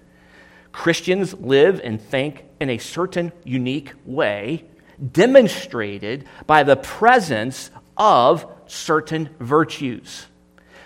Christians 0.71 1.33
live 1.33 1.81
and 1.83 2.01
think 2.01 2.45
in 2.59 2.69
a 2.69 2.77
certain 2.77 3.31
unique 3.43 3.93
way, 4.05 4.65
demonstrated 5.11 6.25
by 6.45 6.63
the 6.63 6.75
presence 6.75 7.71
of 7.97 8.45
certain 8.67 9.29
virtues. 9.39 10.25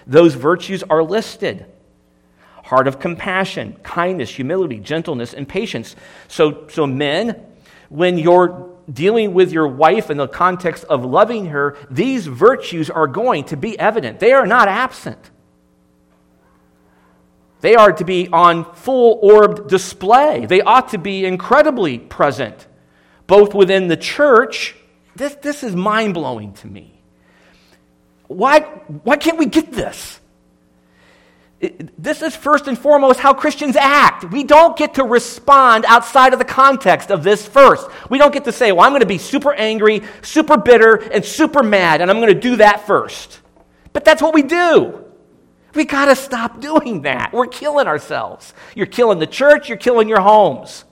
Those 0.05 0.33
virtues 0.33 0.83
are 0.83 1.03
listed 1.03 1.65
heart 2.63 2.87
of 2.87 2.99
compassion, 2.99 3.77
kindness, 3.83 4.29
humility, 4.29 4.79
gentleness, 4.79 5.33
and 5.33 5.47
patience. 5.47 5.95
So, 6.27 6.67
so 6.69 6.87
men, 6.87 7.39
when 7.89 8.17
you're 8.17 8.69
dealing 8.91 9.33
with 9.33 9.51
your 9.51 9.67
wife 9.67 10.09
in 10.09 10.17
the 10.17 10.27
context 10.27 10.85
of 10.85 11.05
loving 11.05 11.47
her, 11.47 11.77
these 11.91 12.25
virtues 12.25 12.89
are 12.89 13.07
going 13.07 13.43
to 13.45 13.57
be 13.57 13.77
evident. 13.77 14.19
They 14.19 14.31
are 14.31 14.47
not 14.47 14.67
absent. 14.67 15.29
They 17.63 17.75
are 17.75 17.93
to 17.93 18.03
be 18.03 18.27
on 18.27 18.65
full 18.75 19.19
orbed 19.21 19.69
display. 19.69 20.45
They 20.45 20.59
ought 20.59 20.89
to 20.89 20.97
be 20.97 21.23
incredibly 21.23 21.97
present, 21.97 22.67
both 23.25 23.55
within 23.55 23.87
the 23.87 23.95
church. 23.95 24.75
This, 25.15 25.35
this 25.35 25.63
is 25.63 25.73
mind 25.73 26.13
blowing 26.13 26.55
to 26.55 26.67
me. 26.67 27.01
Why, 28.27 28.59
why 28.59 29.15
can't 29.15 29.37
we 29.37 29.45
get 29.45 29.71
this? 29.71 30.19
this 31.97 32.21
is 32.21 32.35
first 32.35 32.67
and 32.67 32.77
foremost 32.77 33.21
how 33.21 33.33
Christians 33.33 33.77
act. 33.77 34.29
We 34.29 34.43
don't 34.43 34.75
get 34.75 34.95
to 34.95 35.05
respond 35.05 35.85
outside 35.87 36.33
of 36.33 36.39
the 36.39 36.45
context 36.45 37.11
of 37.11 37.23
this 37.23 37.47
first. 37.47 37.87
We 38.09 38.17
don't 38.17 38.33
get 38.33 38.43
to 38.43 38.51
say, 38.51 38.73
well, 38.73 38.81
I'm 38.81 38.91
going 38.91 38.99
to 38.99 39.05
be 39.05 39.17
super 39.17 39.53
angry, 39.53 40.01
super 40.21 40.57
bitter, 40.57 40.95
and 40.95 41.23
super 41.23 41.63
mad, 41.63 42.01
and 42.01 42.11
I'm 42.11 42.17
going 42.17 42.33
to 42.33 42.37
do 42.37 42.57
that 42.57 42.85
first. 42.85 43.39
But 43.93 44.03
that's 44.03 44.21
what 44.21 44.33
we 44.33 44.41
do. 44.41 45.02
We 45.73 45.85
got 45.85 46.05
to 46.05 46.15
stop 46.15 46.59
doing 46.59 47.01
that. 47.03 47.33
We're 47.33 47.47
killing 47.47 47.87
ourselves. 47.87 48.53
You're 48.75 48.85
killing 48.85 49.19
the 49.19 49.27
church, 49.27 49.69
you're 49.69 49.77
killing 49.77 50.07
your 50.07 50.21
homes. 50.21 50.85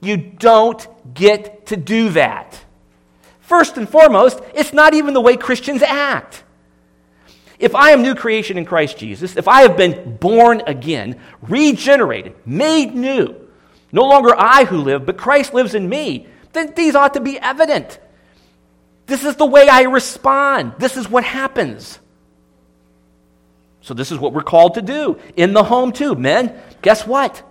You 0.00 0.16
don't 0.16 0.86
get 1.14 1.66
to 1.66 1.76
do 1.76 2.10
that. 2.10 2.58
First 3.40 3.76
and 3.76 3.88
foremost, 3.88 4.40
it's 4.54 4.72
not 4.72 4.94
even 4.94 5.14
the 5.14 5.20
way 5.20 5.36
Christians 5.36 5.82
act. 5.82 6.44
If 7.58 7.74
I 7.74 7.90
am 7.90 8.00
new 8.00 8.14
creation 8.14 8.56
in 8.56 8.64
Christ 8.64 8.96
Jesus, 8.96 9.36
if 9.36 9.46
I 9.46 9.62
have 9.62 9.76
been 9.76 10.16
born 10.16 10.62
again, 10.66 11.20
regenerated, 11.42 12.34
made 12.46 12.94
new, 12.94 13.34
no 13.92 14.02
longer 14.02 14.34
I 14.36 14.64
who 14.64 14.78
live, 14.78 15.04
but 15.04 15.18
Christ 15.18 15.52
lives 15.52 15.74
in 15.74 15.88
me, 15.88 16.26
then 16.52 16.72
these 16.74 16.94
ought 16.94 17.14
to 17.14 17.20
be 17.20 17.38
evident. 17.38 17.98
This 19.06 19.24
is 19.24 19.36
the 19.36 19.46
way 19.46 19.68
I 19.68 19.82
respond. 19.82 20.74
This 20.78 20.96
is 20.96 21.08
what 21.08 21.24
happens. 21.24 21.98
So, 23.82 23.94
this 23.94 24.12
is 24.12 24.18
what 24.18 24.32
we're 24.32 24.42
called 24.42 24.74
to 24.74 24.82
do 24.82 25.18
in 25.36 25.52
the 25.52 25.64
home, 25.64 25.92
too. 25.92 26.14
Men, 26.14 26.60
guess 26.82 27.06
what? 27.06 27.42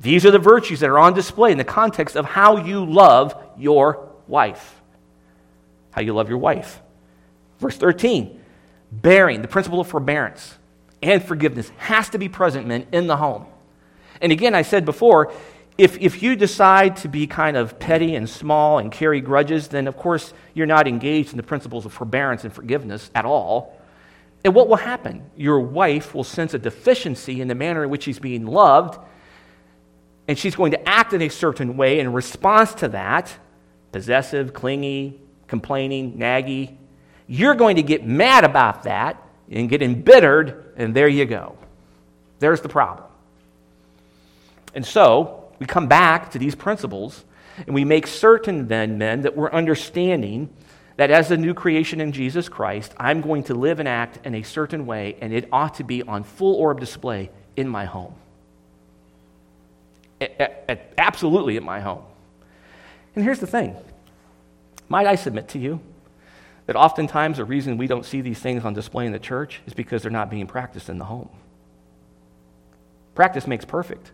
These 0.00 0.24
are 0.24 0.30
the 0.30 0.38
virtues 0.38 0.80
that 0.80 0.90
are 0.90 0.98
on 0.98 1.14
display 1.14 1.52
in 1.52 1.58
the 1.58 1.64
context 1.64 2.16
of 2.16 2.24
how 2.24 2.56
you 2.56 2.84
love 2.84 3.40
your 3.58 4.08
wife. 4.26 4.80
How 5.92 6.00
you 6.00 6.14
love 6.14 6.28
your 6.28 6.38
wife. 6.38 6.80
Verse 7.58 7.76
13 7.76 8.38
bearing, 8.92 9.40
the 9.40 9.48
principle 9.48 9.80
of 9.80 9.86
forbearance 9.86 10.56
and 11.02 11.22
forgiveness 11.22 11.70
has 11.76 12.08
to 12.10 12.18
be 12.18 12.28
present, 12.28 12.66
men, 12.66 12.86
in 12.92 13.06
the 13.06 13.16
home. 13.16 13.46
And 14.20 14.32
again, 14.32 14.54
I 14.54 14.62
said 14.62 14.84
before, 14.84 15.32
if, 15.78 15.96
if 15.98 16.22
you 16.22 16.36
decide 16.36 16.96
to 16.96 17.08
be 17.08 17.26
kind 17.26 17.56
of 17.56 17.78
petty 17.78 18.14
and 18.14 18.28
small 18.28 18.78
and 18.78 18.92
carry 18.92 19.20
grudges, 19.20 19.68
then 19.68 19.86
of 19.86 19.96
course 19.96 20.34
you're 20.52 20.66
not 20.66 20.86
engaged 20.86 21.30
in 21.30 21.36
the 21.36 21.42
principles 21.42 21.86
of 21.86 21.92
forbearance 21.92 22.44
and 22.44 22.52
forgiveness 22.52 23.10
at 23.14 23.24
all. 23.24 23.79
And 24.44 24.54
what 24.54 24.68
will 24.68 24.76
happen? 24.76 25.30
Your 25.36 25.60
wife 25.60 26.14
will 26.14 26.24
sense 26.24 26.54
a 26.54 26.58
deficiency 26.58 27.40
in 27.40 27.48
the 27.48 27.54
manner 27.54 27.84
in 27.84 27.90
which 27.90 28.04
she's 28.04 28.18
being 28.18 28.46
loved, 28.46 28.98
and 30.26 30.38
she's 30.38 30.56
going 30.56 30.70
to 30.72 30.88
act 30.88 31.12
in 31.12 31.22
a 31.22 31.28
certain 31.28 31.76
way 31.76 32.00
in 32.00 32.12
response 32.12 32.74
to 32.74 32.88
that 32.88 33.36
possessive, 33.92 34.52
clingy, 34.52 35.20
complaining, 35.46 36.16
naggy, 36.18 36.76
you're 37.26 37.54
going 37.54 37.76
to 37.76 37.82
get 37.82 38.04
mad 38.04 38.44
about 38.44 38.84
that 38.84 39.22
and 39.50 39.68
get 39.68 39.82
embittered, 39.82 40.72
and 40.76 40.94
there 40.94 41.08
you 41.08 41.24
go. 41.24 41.56
There's 42.38 42.60
the 42.60 42.68
problem. 42.68 43.06
And 44.74 44.86
so, 44.86 45.52
we 45.58 45.66
come 45.66 45.88
back 45.88 46.30
to 46.32 46.38
these 46.38 46.54
principles, 46.54 47.24
and 47.66 47.74
we 47.74 47.84
make 47.84 48.06
certain 48.06 48.68
then, 48.68 48.98
men, 48.98 49.22
that 49.22 49.36
we're 49.36 49.50
understanding 49.50 50.48
that 51.00 51.10
as 51.10 51.30
a 51.30 51.36
new 51.38 51.54
creation 51.54 51.98
in 51.98 52.12
Jesus 52.12 52.50
Christ, 52.50 52.92
I'm 52.98 53.22
going 53.22 53.44
to 53.44 53.54
live 53.54 53.80
and 53.80 53.88
act 53.88 54.18
in 54.26 54.34
a 54.34 54.42
certain 54.42 54.84
way, 54.84 55.16
and 55.22 55.32
it 55.32 55.48
ought 55.50 55.76
to 55.76 55.82
be 55.82 56.02
on 56.02 56.24
full 56.24 56.56
orb 56.56 56.78
display 56.78 57.30
in 57.56 57.66
my 57.70 57.86
home. 57.86 58.12
absolutely 60.98 61.56
in 61.56 61.64
my 61.64 61.80
home. 61.80 62.02
And 63.14 63.24
here's 63.24 63.38
the 63.38 63.46
thing 63.46 63.76
might 64.90 65.06
I 65.06 65.14
submit 65.14 65.48
to 65.48 65.58
you 65.58 65.80
that 66.66 66.76
oftentimes 66.76 67.38
the 67.38 67.46
reason 67.46 67.78
we 67.78 67.86
don't 67.86 68.04
see 68.04 68.20
these 68.20 68.38
things 68.38 68.66
on 68.66 68.74
display 68.74 69.06
in 69.06 69.12
the 69.12 69.18
church 69.18 69.62
is 69.66 69.72
because 69.72 70.02
they're 70.02 70.10
not 70.10 70.28
being 70.28 70.46
practiced 70.46 70.90
in 70.90 70.98
the 70.98 71.06
home. 71.06 71.30
Practice 73.14 73.46
makes 73.46 73.64
perfect. 73.64 74.12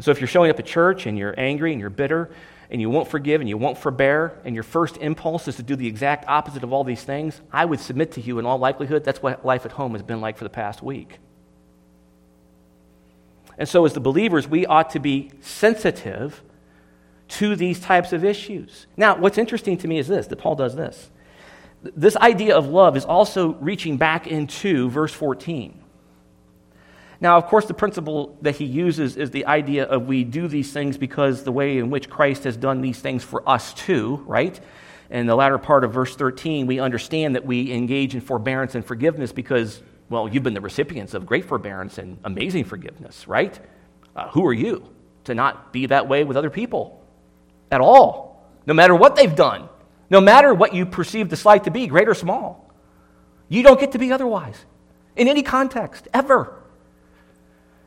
So 0.00 0.10
if 0.10 0.20
you're 0.20 0.26
showing 0.26 0.50
up 0.50 0.58
at 0.58 0.66
church 0.66 1.06
and 1.06 1.16
you're 1.16 1.38
angry 1.38 1.70
and 1.70 1.80
you're 1.80 1.90
bitter 1.90 2.28
and 2.74 2.80
you 2.80 2.90
won't 2.90 3.06
forgive 3.06 3.40
and 3.40 3.48
you 3.48 3.56
won't 3.56 3.78
forbear 3.78 4.40
and 4.44 4.52
your 4.52 4.64
first 4.64 4.96
impulse 4.96 5.46
is 5.46 5.54
to 5.54 5.62
do 5.62 5.76
the 5.76 5.86
exact 5.86 6.24
opposite 6.26 6.64
of 6.64 6.72
all 6.72 6.82
these 6.82 7.04
things, 7.04 7.40
I 7.52 7.64
would 7.64 7.78
submit 7.78 8.10
to 8.12 8.20
you 8.20 8.40
in 8.40 8.46
all 8.46 8.58
likelihood 8.58 9.04
that's 9.04 9.22
what 9.22 9.46
life 9.46 9.64
at 9.64 9.70
home 9.70 9.92
has 9.92 10.02
been 10.02 10.20
like 10.20 10.36
for 10.36 10.42
the 10.42 10.50
past 10.50 10.82
week. 10.82 11.20
And 13.56 13.68
so, 13.68 13.84
as 13.84 13.92
the 13.92 14.00
believers, 14.00 14.48
we 14.48 14.66
ought 14.66 14.90
to 14.90 14.98
be 14.98 15.30
sensitive 15.40 16.42
to 17.28 17.54
these 17.54 17.78
types 17.78 18.12
of 18.12 18.24
issues. 18.24 18.88
Now, 18.96 19.18
what's 19.18 19.38
interesting 19.38 19.78
to 19.78 19.86
me 19.86 19.98
is 19.98 20.08
this 20.08 20.26
that 20.26 20.36
Paul 20.40 20.56
does 20.56 20.74
this. 20.74 21.12
This 21.84 22.16
idea 22.16 22.56
of 22.56 22.66
love 22.66 22.96
is 22.96 23.04
also 23.04 23.54
reaching 23.60 23.98
back 23.98 24.26
into 24.26 24.90
verse 24.90 25.14
14. 25.14 25.80
Now, 27.20 27.36
of 27.36 27.46
course, 27.46 27.66
the 27.66 27.74
principle 27.74 28.36
that 28.42 28.56
he 28.56 28.64
uses 28.64 29.16
is 29.16 29.30
the 29.30 29.46
idea 29.46 29.84
of 29.84 30.06
we 30.06 30.24
do 30.24 30.48
these 30.48 30.72
things 30.72 30.98
because 30.98 31.44
the 31.44 31.52
way 31.52 31.78
in 31.78 31.90
which 31.90 32.10
Christ 32.10 32.44
has 32.44 32.56
done 32.56 32.80
these 32.80 32.98
things 32.98 33.22
for 33.22 33.48
us 33.48 33.72
too, 33.74 34.22
right? 34.26 34.58
In 35.10 35.26
the 35.26 35.34
latter 35.34 35.58
part 35.58 35.84
of 35.84 35.92
verse 35.92 36.16
13, 36.16 36.66
we 36.66 36.80
understand 36.80 37.36
that 37.36 37.46
we 37.46 37.72
engage 37.72 38.14
in 38.14 38.20
forbearance 38.20 38.74
and 38.74 38.84
forgiveness 38.84 39.32
because, 39.32 39.82
well, 40.08 40.28
you've 40.28 40.42
been 40.42 40.54
the 40.54 40.60
recipients 40.60 41.14
of 41.14 41.26
great 41.26 41.44
forbearance 41.44 41.98
and 41.98 42.18
amazing 42.24 42.64
forgiveness, 42.64 43.28
right? 43.28 43.58
Uh, 44.16 44.28
who 44.30 44.44
are 44.46 44.52
you 44.52 44.88
to 45.24 45.34
not 45.34 45.72
be 45.72 45.86
that 45.86 46.08
way 46.08 46.24
with 46.24 46.36
other 46.36 46.50
people? 46.50 47.04
at 47.74 47.80
all, 47.80 48.46
no 48.66 48.74
matter 48.74 48.94
what 48.94 49.16
they've 49.16 49.34
done, 49.34 49.68
no 50.08 50.20
matter 50.20 50.54
what 50.54 50.74
you 50.74 50.86
perceive 50.86 51.28
the 51.28 51.36
slight 51.36 51.64
to 51.64 51.70
be, 51.70 51.86
great 51.86 52.08
or 52.08 52.14
small. 52.14 52.72
You 53.48 53.62
don't 53.62 53.80
get 53.80 53.92
to 53.92 53.98
be 53.98 54.12
otherwise 54.12 54.64
in 55.16 55.28
any 55.28 55.42
context, 55.42 56.08
ever. 56.14 56.62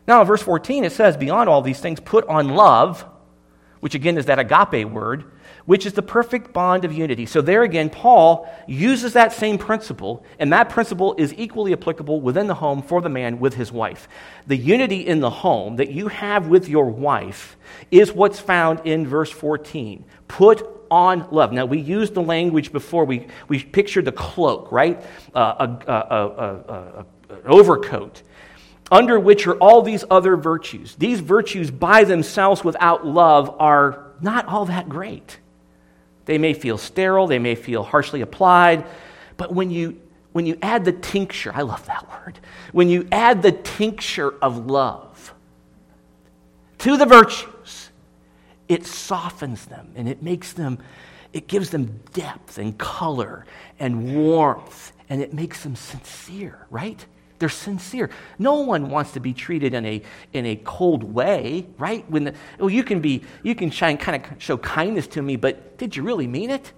Now, 0.07 0.21
in 0.21 0.27
verse 0.27 0.41
14, 0.41 0.85
it 0.85 0.93
says, 0.93 1.17
Beyond 1.17 1.49
all 1.49 1.61
these 1.61 1.79
things, 1.79 1.99
put 1.99 2.25
on 2.27 2.49
love, 2.49 3.05
which 3.81 3.93
again 3.93 4.17
is 4.17 4.25
that 4.27 4.39
agape 4.39 4.89
word, 4.89 5.25
which 5.65 5.85
is 5.85 5.93
the 5.93 6.01
perfect 6.01 6.53
bond 6.53 6.85
of 6.85 6.93
unity. 6.93 7.25
So, 7.25 7.41
there 7.41 7.63
again, 7.63 7.89
Paul 7.89 8.49
uses 8.67 9.13
that 9.13 9.33
same 9.33 9.57
principle, 9.57 10.25
and 10.39 10.53
that 10.53 10.69
principle 10.69 11.13
is 11.17 11.33
equally 11.33 11.73
applicable 11.73 12.21
within 12.21 12.47
the 12.47 12.55
home 12.55 12.81
for 12.81 13.01
the 13.01 13.09
man 13.09 13.39
with 13.39 13.55
his 13.55 13.69
wife. 13.69 14.07
The 14.47 14.55
unity 14.55 15.05
in 15.05 15.19
the 15.19 15.29
home 15.29 15.75
that 15.75 15.91
you 15.91 16.07
have 16.07 16.47
with 16.47 16.69
your 16.69 16.85
wife 16.85 17.57
is 17.91 18.13
what's 18.13 18.39
found 18.39 18.81
in 18.85 19.05
verse 19.05 19.29
14. 19.29 20.05
Put 20.29 20.65
on 20.89 21.27
love. 21.31 21.51
Now, 21.51 21.65
we 21.65 21.79
used 21.79 22.13
the 22.13 22.21
language 22.21 22.71
before, 22.71 23.03
we, 23.03 23.27
we 23.49 23.61
pictured 23.61 24.05
the 24.05 24.13
cloak, 24.13 24.71
right? 24.71 25.03
Uh, 25.35 25.77
a, 25.85 25.91
a, 25.91 26.95
a, 26.99 27.05
an 27.29 27.41
overcoat 27.45 28.21
under 28.91 29.19
which 29.19 29.47
are 29.47 29.55
all 29.55 29.81
these 29.81 30.03
other 30.09 30.37
virtues. 30.37 30.95
These 30.95 31.19
virtues 31.19 31.71
by 31.71 32.03
themselves 32.03 32.63
without 32.63 33.05
love 33.05 33.55
are 33.59 34.11
not 34.21 34.47
all 34.47 34.65
that 34.65 34.89
great. 34.89 35.39
They 36.25 36.37
may 36.37 36.53
feel 36.53 36.77
sterile, 36.77 37.27
they 37.27 37.39
may 37.39 37.55
feel 37.55 37.83
harshly 37.83 38.21
applied, 38.21 38.85
But 39.37 39.53
when 39.53 39.71
you 39.71 40.01
when 40.33 40.45
you 40.45 40.59
add 40.61 40.85
the 40.85 40.91
tincture, 40.91 41.51
I 41.55 41.63
love 41.63 41.83
that 41.87 42.07
word. 42.11 42.37
When 42.71 42.89
you 42.89 43.07
add 43.11 43.41
the 43.41 43.53
tincture 43.53 44.35
of 44.39 44.67
love 44.67 45.33
to 46.79 46.95
the 46.95 47.07
virtues, 47.07 47.89
it 48.67 48.85
softens 48.85 49.65
them 49.65 49.91
and 49.95 50.07
it 50.07 50.21
makes 50.21 50.53
them 50.53 50.77
it 51.33 51.47
gives 51.47 51.71
them 51.71 52.01
depth 52.13 52.57
and 52.57 52.77
color 52.77 53.45
and 53.79 54.15
warmth 54.15 54.93
and 55.09 55.21
it 55.21 55.33
makes 55.33 55.63
them 55.63 55.75
sincere, 55.75 56.67
right? 56.69 57.05
They're 57.39 57.49
sincere. 57.49 58.09
No 58.39 58.61
one 58.61 58.89
wants 58.89 59.11
to 59.11 59.19
be 59.19 59.33
treated 59.33 59.73
in 59.73 59.85
a, 59.85 60.01
in 60.33 60.45
a 60.45 60.55
cold 60.55 61.03
way, 61.03 61.67
right? 61.77 62.09
When 62.09 62.25
the, 62.25 62.33
well, 62.59 62.69
you 62.69 62.83
can 62.83 62.99
be, 62.99 63.23
you 63.43 63.53
can 63.53 63.69
kind 63.69 64.25
of 64.25 64.41
show 64.41 64.57
kindness 64.57 65.07
to 65.07 65.21
me, 65.21 65.35
but 65.35 65.77
did 65.77 65.95
you 65.95 66.03
really 66.03 66.27
mean 66.27 66.49
it? 66.49 66.73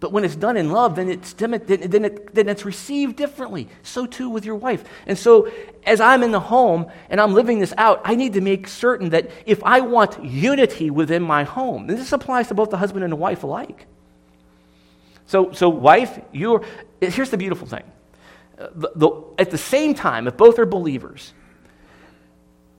But 0.00 0.12
when 0.12 0.24
it's 0.24 0.36
done 0.36 0.58
in 0.58 0.70
love, 0.70 0.96
then 0.96 1.08
it's, 1.08 1.32
then, 1.32 1.54
it, 1.54 2.34
then 2.34 2.48
it's 2.48 2.66
received 2.66 3.16
differently. 3.16 3.68
So 3.82 4.04
too 4.04 4.28
with 4.28 4.44
your 4.44 4.56
wife. 4.56 4.84
And 5.06 5.16
so, 5.16 5.50
as 5.86 5.98
I'm 5.98 6.22
in 6.22 6.30
the 6.30 6.40
home 6.40 6.90
and 7.08 7.18
I'm 7.18 7.32
living 7.32 7.58
this 7.58 7.72
out, 7.78 8.02
I 8.04 8.14
need 8.14 8.34
to 8.34 8.42
make 8.42 8.68
certain 8.68 9.10
that 9.10 9.30
if 9.46 9.64
I 9.64 9.80
want 9.80 10.22
unity 10.22 10.90
within 10.90 11.22
my 11.22 11.44
home, 11.44 11.88
and 11.88 11.98
this 11.98 12.12
applies 12.12 12.48
to 12.48 12.54
both 12.54 12.68
the 12.68 12.76
husband 12.76 13.02
and 13.04 13.12
the 13.12 13.16
wife 13.16 13.44
alike. 13.44 13.86
So, 15.26 15.52
so 15.52 15.70
wife, 15.70 16.20
you're, 16.32 16.62
here's 17.00 17.30
the 17.30 17.38
beautiful 17.38 17.66
thing 17.66 17.84
the, 18.56 18.92
the, 18.94 19.24
at 19.38 19.50
the 19.50 19.58
same 19.58 19.94
time, 19.94 20.26
if 20.28 20.36
both 20.36 20.58
are 20.58 20.66
believers, 20.66 21.32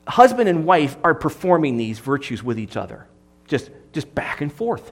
husband 0.07 0.49
and 0.49 0.65
wife 0.65 0.97
are 1.03 1.13
performing 1.13 1.77
these 1.77 1.99
virtues 1.99 2.43
with 2.43 2.59
each 2.59 2.77
other, 2.77 3.07
just, 3.47 3.69
just 3.93 4.13
back 4.15 4.41
and 4.41 4.51
forth. 4.51 4.91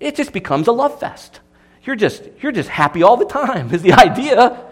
It 0.00 0.16
just 0.16 0.32
becomes 0.32 0.68
a 0.68 0.72
love 0.72 0.98
fest. 1.00 1.40
You're 1.84 1.96
just, 1.96 2.22
you're 2.40 2.52
just 2.52 2.68
happy 2.68 3.02
all 3.02 3.16
the 3.16 3.24
time, 3.24 3.72
is 3.74 3.82
the 3.82 3.92
idea. 3.92 4.64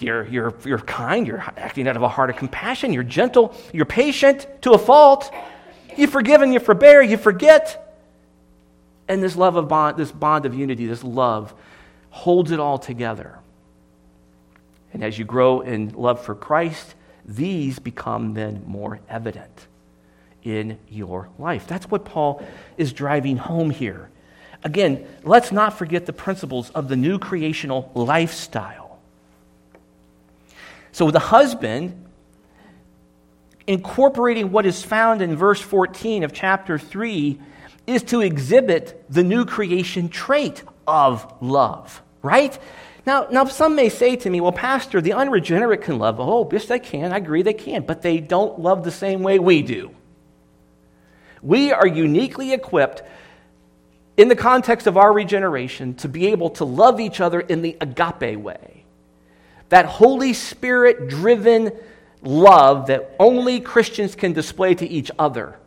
You're, 0.00 0.26
you're, 0.26 0.54
you're 0.64 0.78
kind, 0.78 1.26
you're 1.26 1.44
acting 1.56 1.88
out 1.88 1.96
of 1.96 2.02
a 2.02 2.08
heart 2.08 2.30
of 2.30 2.36
compassion, 2.36 2.92
you're 2.92 3.02
gentle, 3.02 3.54
you're 3.72 3.84
patient 3.84 4.46
to 4.62 4.72
a 4.72 4.78
fault. 4.78 5.32
You 5.96 6.06
forgive 6.06 6.42
and 6.42 6.52
you 6.52 6.60
forbear, 6.60 7.02
you 7.02 7.16
forget. 7.16 7.96
And 9.08 9.22
this 9.22 9.34
love 9.34 9.56
of 9.56 9.68
bond, 9.68 9.96
this 9.96 10.12
bond 10.12 10.46
of 10.46 10.54
unity, 10.54 10.86
this 10.86 11.02
love 11.02 11.54
holds 12.10 12.52
it 12.52 12.60
all 12.60 12.78
together. 12.78 13.40
And 14.92 15.04
as 15.04 15.18
you 15.18 15.24
grow 15.24 15.60
in 15.60 15.90
love 15.90 16.24
for 16.24 16.34
Christ, 16.34 16.94
these 17.24 17.78
become 17.78 18.34
then 18.34 18.64
more 18.66 19.00
evident 19.08 19.66
in 20.42 20.78
your 20.88 21.28
life. 21.38 21.66
That's 21.66 21.90
what 21.90 22.04
Paul 22.04 22.42
is 22.76 22.92
driving 22.92 23.36
home 23.36 23.70
here. 23.70 24.10
Again, 24.64 25.06
let's 25.22 25.52
not 25.52 25.78
forget 25.78 26.06
the 26.06 26.12
principles 26.12 26.70
of 26.70 26.88
the 26.88 26.96
new 26.96 27.18
creational 27.18 27.90
lifestyle. 27.94 28.98
So, 30.90 31.10
the 31.10 31.20
husband, 31.20 32.06
incorporating 33.66 34.50
what 34.50 34.66
is 34.66 34.82
found 34.82 35.22
in 35.22 35.36
verse 35.36 35.60
14 35.60 36.24
of 36.24 36.32
chapter 36.32 36.78
3, 36.78 37.38
is 37.86 38.02
to 38.04 38.20
exhibit 38.20 39.04
the 39.08 39.22
new 39.22 39.44
creation 39.44 40.08
trait 40.08 40.62
of 40.86 41.32
love, 41.40 42.02
right? 42.22 42.58
Now, 43.08 43.26
now, 43.30 43.46
some 43.46 43.74
may 43.74 43.88
say 43.88 44.16
to 44.16 44.28
me, 44.28 44.42
well, 44.42 44.52
Pastor, 44.52 45.00
the 45.00 45.14
unregenerate 45.14 45.80
can 45.80 45.98
love. 45.98 46.20
Oh, 46.20 46.46
yes, 46.52 46.66
they 46.66 46.78
can. 46.78 47.10
I 47.10 47.16
agree 47.16 47.40
they 47.40 47.54
can. 47.54 47.86
But 47.86 48.02
they 48.02 48.18
don't 48.18 48.60
love 48.60 48.84
the 48.84 48.90
same 48.90 49.22
way 49.22 49.38
we 49.38 49.62
do. 49.62 49.92
We 51.40 51.72
are 51.72 51.86
uniquely 51.86 52.52
equipped 52.52 53.02
in 54.18 54.28
the 54.28 54.36
context 54.36 54.86
of 54.86 54.98
our 54.98 55.10
regeneration 55.10 55.94
to 55.94 56.08
be 56.10 56.26
able 56.26 56.50
to 56.50 56.66
love 56.66 57.00
each 57.00 57.18
other 57.18 57.40
in 57.40 57.62
the 57.62 57.78
agape 57.80 58.38
way. 58.38 58.84
That 59.70 59.86
Holy 59.86 60.34
Spirit 60.34 61.08
driven 61.08 61.72
love 62.20 62.88
that 62.88 63.16
only 63.18 63.60
Christians 63.60 64.16
can 64.16 64.34
display 64.34 64.74
to 64.74 64.86
each 64.86 65.10
other 65.18 65.58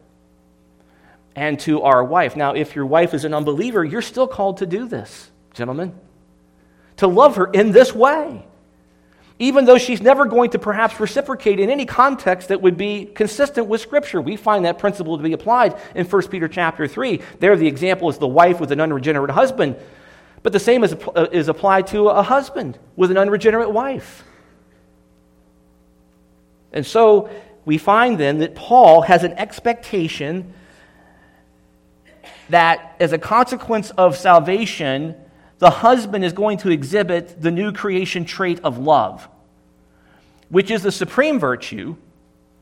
and 1.35 1.59
to 1.61 1.81
our 1.81 2.03
wife. 2.03 2.35
Now, 2.35 2.53
if 2.53 2.75
your 2.75 2.85
wife 2.85 3.15
is 3.15 3.25
an 3.25 3.33
unbeliever, 3.33 3.83
you're 3.83 4.03
still 4.03 4.27
called 4.27 4.57
to 4.57 4.67
do 4.67 4.87
this, 4.87 5.31
gentlemen 5.55 5.95
to 7.01 7.07
love 7.07 7.35
her 7.35 7.47
in 7.47 7.71
this 7.71 7.93
way. 7.93 8.45
Even 9.39 9.65
though 9.65 9.79
she's 9.79 10.03
never 10.03 10.25
going 10.25 10.51
to 10.51 10.59
perhaps 10.59 10.99
reciprocate 10.99 11.59
in 11.59 11.71
any 11.71 11.83
context 11.83 12.49
that 12.49 12.61
would 12.61 12.77
be 12.77 13.05
consistent 13.05 13.65
with 13.65 13.81
Scripture. 13.81 14.21
We 14.21 14.35
find 14.35 14.65
that 14.65 14.77
principle 14.77 15.17
to 15.17 15.23
be 15.23 15.33
applied 15.33 15.75
in 15.95 16.05
1 16.05 16.27
Peter 16.27 16.47
chapter 16.47 16.87
3. 16.87 17.19
There, 17.39 17.57
the 17.57 17.65
example 17.65 18.07
is 18.09 18.19
the 18.19 18.27
wife 18.27 18.59
with 18.59 18.71
an 18.71 18.79
unregenerate 18.79 19.31
husband. 19.31 19.77
But 20.43 20.53
the 20.53 20.59
same 20.59 20.83
is, 20.83 20.93
uh, 20.93 21.27
is 21.31 21.47
applied 21.47 21.87
to 21.87 22.09
a 22.09 22.21
husband 22.21 22.77
with 22.95 23.09
an 23.09 23.17
unregenerate 23.17 23.71
wife. 23.71 24.23
And 26.71 26.85
so 26.85 27.31
we 27.65 27.79
find 27.79 28.19
then 28.19 28.37
that 28.39 28.53
Paul 28.53 29.01
has 29.01 29.23
an 29.23 29.33
expectation 29.33 30.53
that 32.49 32.95
as 32.99 33.11
a 33.11 33.17
consequence 33.17 33.89
of 33.91 34.15
salvation, 34.17 35.15
the 35.61 35.69
husband 35.69 36.25
is 36.25 36.33
going 36.33 36.57
to 36.57 36.69
exhibit 36.69 37.39
the 37.39 37.51
new 37.51 37.71
creation 37.71 38.25
trait 38.25 38.59
of 38.63 38.79
love, 38.79 39.29
which 40.49 40.71
is 40.71 40.81
the 40.81 40.91
supreme 40.91 41.39
virtue 41.39 41.95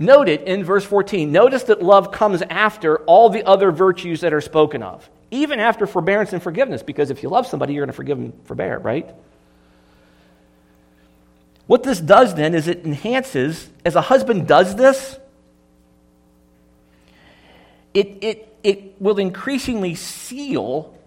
Note 0.01 0.29
it 0.29 0.43
in 0.43 0.63
verse 0.63 0.85
14. 0.85 1.29
Notice 1.29 1.63
that 1.63 1.83
love 1.83 2.13
comes 2.13 2.41
after 2.41 2.99
all 2.99 3.29
the 3.29 3.45
other 3.45 3.69
virtues 3.69 4.21
that 4.21 4.33
are 4.33 4.39
spoken 4.39 4.81
of, 4.81 5.07
even 5.29 5.59
after 5.59 5.85
forbearance 5.85 6.31
and 6.31 6.41
forgiveness, 6.41 6.81
because 6.81 7.11
if 7.11 7.21
you 7.21 7.27
love 7.27 7.45
somebody, 7.45 7.73
you're 7.73 7.85
going 7.85 7.91
to 7.91 7.95
forgive 7.97 8.17
and 8.17 8.33
forbear, 8.45 8.79
right? 8.79 9.13
What 11.67 11.83
this 11.83 11.99
does 11.99 12.33
then 12.33 12.55
is 12.55 12.69
it 12.69 12.85
enhances, 12.85 13.69
as 13.83 13.95
a 13.95 14.01
husband 14.01 14.47
does 14.47 14.77
this, 14.77 15.19
it, 17.93 18.17
it, 18.21 18.57
it 18.63 19.01
will 19.01 19.19
increasingly 19.19 19.95
seal 19.95 20.97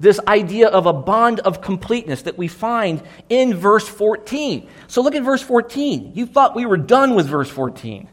this 0.00 0.20
idea 0.26 0.68
of 0.68 0.86
a 0.86 0.92
bond 0.92 1.40
of 1.40 1.60
completeness 1.60 2.22
that 2.22 2.38
we 2.38 2.48
find 2.48 3.02
in 3.28 3.54
verse 3.54 3.88
14. 3.88 4.68
So 4.86 5.02
look 5.02 5.14
at 5.14 5.22
verse 5.22 5.42
14. 5.42 6.12
You 6.14 6.26
thought 6.26 6.54
we 6.54 6.66
were 6.66 6.76
done 6.76 7.14
with 7.14 7.26
verse 7.26 7.50
14. 7.50 8.08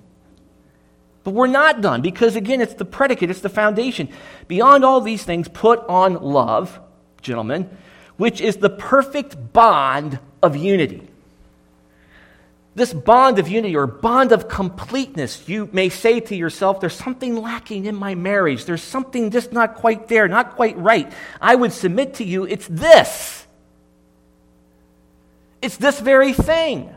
But 1.24 1.32
we're 1.32 1.48
not 1.48 1.82
done 1.82 2.02
because, 2.02 2.36
again, 2.36 2.62
it's 2.62 2.76
the 2.76 2.86
predicate, 2.86 3.30
it's 3.30 3.42
the 3.42 3.50
foundation. 3.50 4.10
Beyond 4.48 4.86
all 4.86 5.02
these 5.02 5.24
things, 5.24 5.48
put 5.48 5.80
on 5.88 6.22
love, 6.22 6.80
gentlemen, 7.22 7.70
which 8.18 8.42
is 8.42 8.58
the 8.58 8.70
perfect 8.70 9.54
bond 9.54 10.20
of 10.44 10.56
unity 10.56 11.08
this 12.76 12.94
bond 12.94 13.40
of 13.40 13.48
unity 13.48 13.76
or 13.76 13.88
bond 13.88 14.34
of 14.34 14.50
completeness, 14.50 15.48
you 15.48 15.70
may 15.72 15.88
say 15.88 16.20
to 16.20 16.36
yourself, 16.36 16.82
there's 16.82 16.94
something 16.94 17.42
lacking 17.42 17.86
in 17.86 17.96
my 17.96 18.16
marriage. 18.16 18.66
There's 18.66 18.84
something 18.84 19.32
just 19.32 19.54
not 19.54 19.76
quite 19.76 20.10
there, 20.10 20.28
not 20.28 20.56
quite 20.56 20.78
right. 20.78 21.12
I 21.40 21.56
would 21.56 21.72
submit 21.72 22.16
to 22.16 22.26
you, 22.26 22.44
it's 22.44 22.68
this. 22.68 23.48
It's 25.62 25.78
this 25.78 26.02
very 26.02 26.34
thing. 26.34 26.94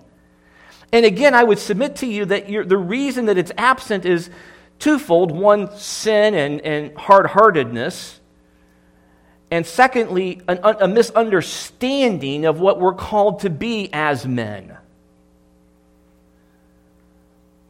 And 0.93 1.07
again, 1.07 1.33
I 1.33 1.45
would 1.45 1.61
submit 1.61 1.97
to 1.97 2.07
you 2.07 2.25
that 2.25 2.49
the 2.49 2.77
reason 2.77 3.27
that 3.27 3.39
it's 3.39 3.53
absent 3.57 4.05
is 4.05 4.31
twofold 4.81 5.31
one, 5.31 5.77
sin 5.77 6.35
and, 6.35 6.61
and 6.63 6.97
hard 6.97 7.27
heartedness. 7.27 8.19
And 9.51 9.65
secondly, 9.65 10.43
an, 10.49 10.59
a 10.63 10.89
misunderstanding 10.89 12.47
of 12.47 12.59
what 12.59 12.81
we're 12.81 12.95
called 12.95 13.41
to 13.41 13.51
be 13.51 13.91
as 13.93 14.27
men. 14.27 14.77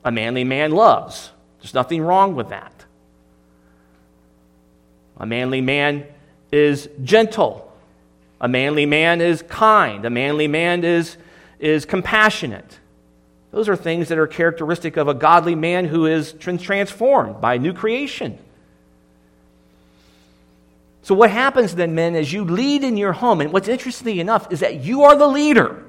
A 0.08 0.10
manly 0.10 0.42
man 0.42 0.70
loves. 0.70 1.32
There's 1.60 1.74
nothing 1.74 2.00
wrong 2.00 2.34
with 2.34 2.48
that. 2.48 2.72
A 5.18 5.26
manly 5.26 5.60
man 5.60 6.06
is 6.50 6.88
gentle. 7.04 7.70
A 8.40 8.48
manly 8.48 8.86
man 8.86 9.20
is 9.20 9.42
kind. 9.42 10.06
A 10.06 10.10
manly 10.10 10.48
man 10.48 10.82
is, 10.82 11.18
is 11.58 11.84
compassionate. 11.84 12.78
Those 13.50 13.68
are 13.68 13.76
things 13.76 14.08
that 14.08 14.16
are 14.16 14.26
characteristic 14.26 14.96
of 14.96 15.08
a 15.08 15.14
godly 15.14 15.54
man 15.54 15.84
who 15.84 16.06
is 16.06 16.32
transformed 16.32 17.42
by 17.42 17.58
new 17.58 17.74
creation. 17.74 18.38
So, 21.02 21.14
what 21.14 21.30
happens 21.30 21.74
then, 21.74 21.94
men, 21.94 22.14
as 22.14 22.32
you 22.32 22.44
lead 22.44 22.82
in 22.82 22.96
your 22.96 23.12
home, 23.12 23.42
and 23.42 23.52
what's 23.52 23.68
interesting 23.68 24.16
enough 24.16 24.50
is 24.50 24.60
that 24.60 24.80
you 24.80 25.02
are 25.02 25.16
the 25.16 25.28
leader. 25.28 25.84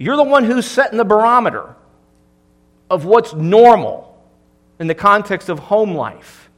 You're 0.00 0.16
the 0.16 0.24
one 0.24 0.44
who's 0.44 0.64
setting 0.64 0.96
the 0.96 1.04
barometer 1.04 1.76
of 2.88 3.04
what's 3.04 3.34
normal 3.34 4.18
in 4.78 4.86
the 4.86 4.94
context 4.94 5.50
of 5.50 5.58
home 5.58 5.94
life. 5.94 6.48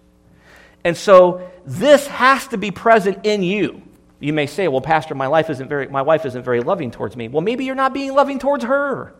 And 0.84 0.96
so 0.96 1.50
this 1.66 2.06
has 2.06 2.46
to 2.48 2.56
be 2.56 2.70
present 2.70 3.26
in 3.26 3.42
you. 3.42 3.82
You 4.20 4.32
may 4.32 4.46
say, 4.46 4.68
well, 4.68 4.80
Pastor, 4.80 5.16
my, 5.16 5.26
life 5.26 5.50
isn't 5.50 5.68
very, 5.68 5.88
my 5.88 6.02
wife 6.02 6.24
isn't 6.24 6.44
very 6.44 6.60
loving 6.60 6.92
towards 6.92 7.16
me. 7.16 7.26
Well, 7.26 7.40
maybe 7.40 7.64
you're 7.64 7.74
not 7.74 7.92
being 7.92 8.14
loving 8.14 8.38
towards 8.38 8.62
her. 8.62 9.12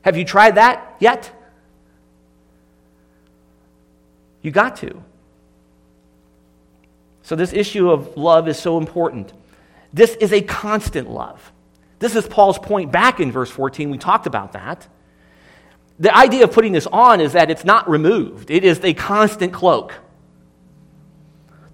Have 0.00 0.16
you 0.16 0.24
tried 0.24 0.56
that 0.56 0.96
yet? 0.98 1.30
You 4.42 4.50
got 4.50 4.74
to. 4.78 5.00
So, 7.22 7.36
this 7.36 7.52
issue 7.52 7.88
of 7.88 8.16
love 8.16 8.48
is 8.48 8.58
so 8.58 8.78
important. 8.78 9.32
This 9.92 10.16
is 10.16 10.32
a 10.32 10.42
constant 10.42 11.08
love. 11.08 11.52
This 12.02 12.16
is 12.16 12.26
Paul's 12.26 12.58
point 12.58 12.90
back 12.90 13.20
in 13.20 13.30
verse 13.30 13.48
14. 13.48 13.88
We 13.88 13.96
talked 13.96 14.26
about 14.26 14.54
that. 14.54 14.88
The 16.00 16.12
idea 16.12 16.42
of 16.42 16.52
putting 16.52 16.72
this 16.72 16.88
on 16.88 17.20
is 17.20 17.34
that 17.34 17.48
it's 17.48 17.64
not 17.64 17.88
removed, 17.88 18.50
it 18.50 18.64
is 18.64 18.80
a 18.82 18.92
constant 18.92 19.52
cloak. 19.52 19.94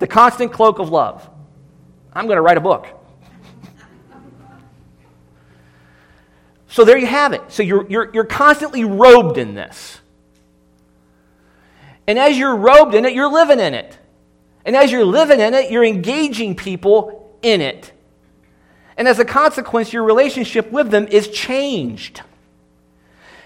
The 0.01 0.07
constant 0.07 0.53
cloak 0.53 0.81
of 0.81 0.91
love. 0.91 1.29
I'm 2.13 2.27
going 2.27 2.37
to 2.37 2.43
write 2.43 2.59
a 2.59 2.61
book. 2.61 2.87
So 6.71 6.85
there 6.85 6.99
you 6.99 7.07
have 7.07 7.33
it. 7.33 7.41
So 7.49 7.63
you're, 7.63 7.89
you're, 7.89 8.11
you're 8.13 8.25
constantly 8.25 8.85
robed 8.85 9.39
in 9.39 9.55
this. 9.55 9.99
And 12.07 12.19
as 12.19 12.37
you're 12.37 12.55
robed 12.55 12.95
in 12.95 13.07
it, 13.07 13.15
you're 13.15 13.33
living 13.33 13.59
in 13.59 13.73
it. 13.73 13.99
And 14.67 14.77
as 14.77 14.93
you're 14.93 15.07
living 15.07 15.41
in 15.41 15.55
it, 15.55 15.71
you're 15.71 15.83
engaging 15.83 16.55
people 16.55 17.39
in 17.41 17.63
it. 17.63 17.95
And 18.99 19.07
as 19.07 19.21
a 19.21 19.25
consequence, 19.25 19.93
your 19.93 20.03
relationship 20.03 20.71
with 20.73 20.91
them 20.91 21.07
is 21.07 21.29
changed. 21.29 22.21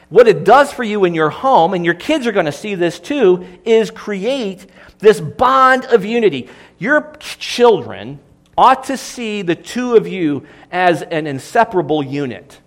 What 0.09 0.27
it 0.27 0.45
does 0.45 0.73
for 0.73 0.83
you 0.83 1.05
in 1.05 1.15
your 1.15 1.31
home, 1.31 1.75
and 1.75 1.85
your 1.85 1.95
kids 1.95 2.27
are 2.27 2.33
going 2.33 2.47
to 2.47 2.53
see 2.53 2.75
this 2.75 2.99
too, 2.99 3.47
is 3.65 3.91
create 3.91 4.67
this 4.99 5.21
bond 5.21 5.85
of 5.85 6.05
unity. 6.05 6.49
Your 6.79 7.17
children 7.21 8.19
ought 8.57 8.85
to 8.85 8.97
see 8.97 9.43
the 9.43 9.55
two 9.55 9.95
of 9.95 10.09
you 10.09 10.47
as 10.71 11.03
an 11.03 11.27
inseparable 11.27 12.03
unit. 12.03 12.59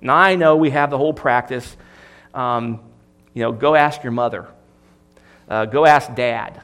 Now, 0.00 0.16
I 0.16 0.36
know 0.36 0.56
we 0.56 0.70
have 0.70 0.90
the 0.90 0.98
whole 0.98 1.14
practice. 1.14 1.76
Um, 2.32 2.80
you 3.34 3.42
know, 3.42 3.52
go 3.52 3.74
ask 3.74 4.02
your 4.02 4.12
mother, 4.12 4.48
uh, 5.48 5.66
go 5.66 5.84
ask 5.84 6.14
dad, 6.14 6.62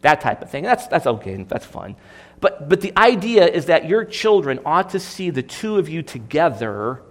that 0.00 0.20
type 0.20 0.42
of 0.42 0.50
thing. 0.50 0.64
That's, 0.64 0.86
that's 0.88 1.06
okay, 1.06 1.42
that's 1.44 1.66
fun. 1.66 1.96
But, 2.40 2.68
but 2.68 2.80
the 2.80 2.92
idea 2.96 3.46
is 3.46 3.66
that 3.66 3.88
your 3.88 4.04
children 4.04 4.60
ought 4.64 4.90
to 4.90 5.00
see 5.00 5.30
the 5.30 5.42
two 5.42 5.78
of 5.78 5.88
you 5.88 6.02
together, 6.02 7.02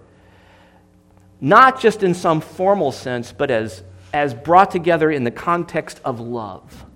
not 1.40 1.80
just 1.80 2.02
in 2.02 2.14
some 2.14 2.40
formal 2.40 2.92
sense, 2.92 3.32
but 3.32 3.50
as, 3.50 3.82
as 4.12 4.34
brought 4.34 4.70
together 4.70 5.10
in 5.10 5.24
the 5.24 5.30
context 5.30 6.00
of 6.04 6.20
love. 6.20 6.86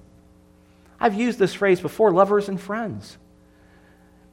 I've 1.01 1.14
used 1.14 1.39
this 1.39 1.55
phrase 1.55 1.81
before 1.81 2.12
lovers 2.12 2.49
and 2.49 2.61
friends. 2.61 3.16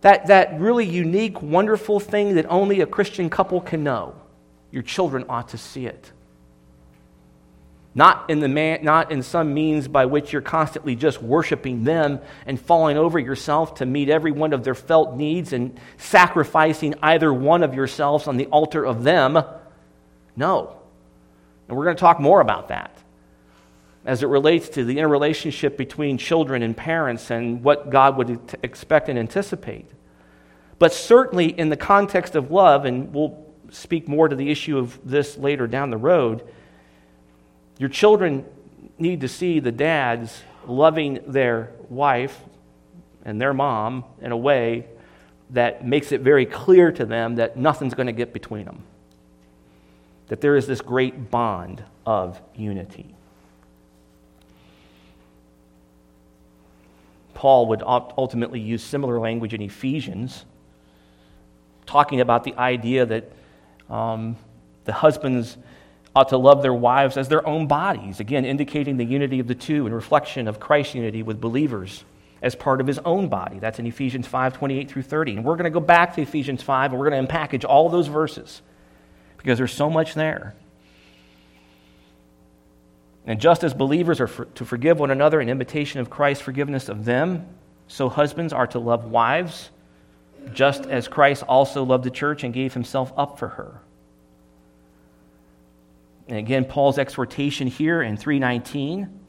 That, 0.01 0.27
that 0.27 0.59
really 0.59 0.85
unique, 0.85 1.41
wonderful 1.41 1.99
thing 1.99 2.35
that 2.35 2.45
only 2.49 2.81
a 2.81 2.85
Christian 2.85 3.29
couple 3.29 3.61
can 3.61 3.83
know. 3.83 4.15
Your 4.69 4.83
children 4.83 5.25
ought 5.27 5.49
to 5.49 5.57
see 5.57 5.87
it. 5.87 6.11
Not 7.97 8.29
in, 8.29 8.41
the 8.41 8.47
man, 8.47 8.83
not 8.83 9.11
in 9.11 9.23
some 9.23 9.55
means 9.55 9.87
by 9.87 10.05
which 10.05 10.31
you're 10.31 10.43
constantly 10.43 10.95
just 10.95 11.19
worshiping 11.19 11.83
them 11.83 12.19
and 12.45 12.61
falling 12.61 12.95
over 12.95 13.17
yourself 13.17 13.73
to 13.75 13.87
meet 13.87 14.07
every 14.07 14.31
one 14.31 14.53
of 14.53 14.63
their 14.63 14.75
felt 14.75 15.15
needs 15.15 15.51
and 15.51 15.79
sacrificing 15.97 16.93
either 17.01 17.33
one 17.33 17.63
of 17.63 17.73
yourselves 17.73 18.27
on 18.27 18.37
the 18.37 18.45
altar 18.45 18.85
of 18.85 19.03
them. 19.03 19.43
No. 20.35 20.77
And 21.67 21.75
we're 21.75 21.85
going 21.85 21.95
to 21.95 21.99
talk 21.99 22.19
more 22.19 22.39
about 22.39 22.67
that 22.67 22.95
as 24.05 24.21
it 24.21 24.27
relates 24.27 24.69
to 24.69 24.85
the 24.85 24.99
interrelationship 24.99 25.75
between 25.75 26.19
children 26.19 26.61
and 26.61 26.77
parents 26.77 27.31
and 27.31 27.63
what 27.63 27.89
God 27.89 28.15
would 28.17 28.59
expect 28.61 29.09
and 29.09 29.17
anticipate. 29.17 29.89
But 30.77 30.93
certainly 30.93 31.47
in 31.47 31.69
the 31.69 31.77
context 31.77 32.35
of 32.35 32.51
love, 32.51 32.85
and 32.85 33.11
we'll 33.11 33.43
speak 33.71 34.07
more 34.07 34.27
to 34.27 34.35
the 34.35 34.51
issue 34.51 34.77
of 34.77 34.99
this 35.03 35.35
later 35.35 35.65
down 35.65 35.89
the 35.89 35.97
road, 35.97 36.47
your 37.79 37.89
children 37.89 38.45
need 38.97 39.21
to 39.21 39.27
see 39.27 39.59
the 39.59 39.71
dads 39.71 40.41
loving 40.65 41.19
their 41.27 41.71
wife 41.89 42.39
and 43.23 43.39
their 43.39 43.53
mom 43.53 44.03
in 44.21 44.31
a 44.31 44.37
way 44.37 44.85
that 45.51 45.85
makes 45.85 46.11
it 46.11 46.21
very 46.21 46.45
clear 46.45 46.91
to 46.91 47.05
them 47.05 47.35
that 47.35 47.57
nothing's 47.57 47.93
going 47.93 48.07
to 48.07 48.13
get 48.13 48.33
between 48.33 48.65
them. 48.65 48.83
That 50.27 50.41
there 50.41 50.55
is 50.55 50.67
this 50.67 50.81
great 50.81 51.31
bond 51.31 51.83
of 52.05 52.41
unity. 52.55 53.15
Paul 57.33 57.67
would 57.67 57.83
ultimately 57.85 58.59
use 58.59 58.83
similar 58.83 59.19
language 59.19 59.53
in 59.53 59.61
Ephesians, 59.61 60.43
talking 61.85 62.19
about 62.19 62.43
the 62.43 62.55
idea 62.55 63.05
that 63.05 63.31
um, 63.89 64.35
the 64.85 64.91
husbands 64.91 65.55
ought 66.17 66.29
to 66.29 66.37
love 66.37 66.63
their 66.63 66.73
wives 66.73 67.15
as 67.15 67.29
their 67.29 67.45
own 67.47 67.67
bodies, 67.67 68.19
again, 68.19 68.43
indicating 68.43 68.97
the 68.97 69.05
unity 69.05 69.39
of 69.39 69.45
the 69.45 69.53
two 69.53 69.85
and 69.85 69.93
reflection 69.93 70.47
of 70.47 70.59
Christ's 70.59 70.95
unity 70.95 71.21
with 71.21 71.39
believers 71.39 72.03
as 72.41 72.55
part 72.55 72.81
of 72.81 72.87
his 72.87 72.97
own 72.99 73.27
body. 73.27 73.59
That's 73.59 73.77
in 73.77 73.85
Ephesians 73.85 74.25
5 74.25 74.57
28 74.57 74.89
through 74.89 75.03
30. 75.03 75.33
And 75.33 75.45
we're 75.45 75.57
going 75.57 75.65
to 75.65 75.69
go 75.69 75.79
back 75.79 76.15
to 76.15 76.21
Ephesians 76.23 76.63
5 76.63 76.91
and 76.91 76.99
we're 76.99 77.07
going 77.07 77.23
to 77.23 77.31
unpackage 77.31 77.65
all 77.65 77.89
those 77.89 78.07
verses 78.07 78.63
because 79.37 79.59
there's 79.59 79.71
so 79.71 79.91
much 79.91 80.15
there. 80.15 80.55
And 83.27 83.39
just 83.39 83.63
as 83.63 83.75
believers 83.75 84.19
are 84.19 84.27
for, 84.27 84.45
to 84.45 84.65
forgive 84.65 84.99
one 84.99 85.11
another 85.11 85.39
in 85.39 85.49
imitation 85.49 85.99
of 85.99 86.09
Christ's 86.09 86.43
forgiveness 86.43 86.89
of 86.89 87.05
them, 87.05 87.45
so 87.87 88.09
husbands 88.09 88.53
are 88.53 88.65
to 88.67 88.79
love 88.79 89.05
wives, 89.05 89.69
just 90.51 90.87
as 90.87 91.07
Christ 91.07 91.43
also 91.47 91.83
loved 91.83 92.05
the 92.05 92.09
church 92.09 92.43
and 92.43 92.55
gave 92.55 92.73
himself 92.73 93.13
up 93.15 93.37
for 93.37 93.49
her. 93.49 93.81
And 96.27 96.37
again, 96.37 96.65
Paul's 96.65 96.97
exhortation 96.97 97.67
here 97.67 98.01
in 98.01 98.17
319 98.17 99.19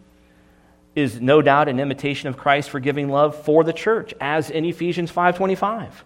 is 0.94 1.20
no 1.20 1.40
doubt 1.40 1.68
an 1.68 1.78
imitation 1.78 2.28
of 2.28 2.36
Christ's 2.36 2.70
forgiving 2.70 3.08
love 3.08 3.36
for 3.44 3.62
the 3.62 3.72
church, 3.72 4.14
as 4.20 4.50
in 4.50 4.64
Ephesians 4.64 5.10
5:25. 5.10 6.04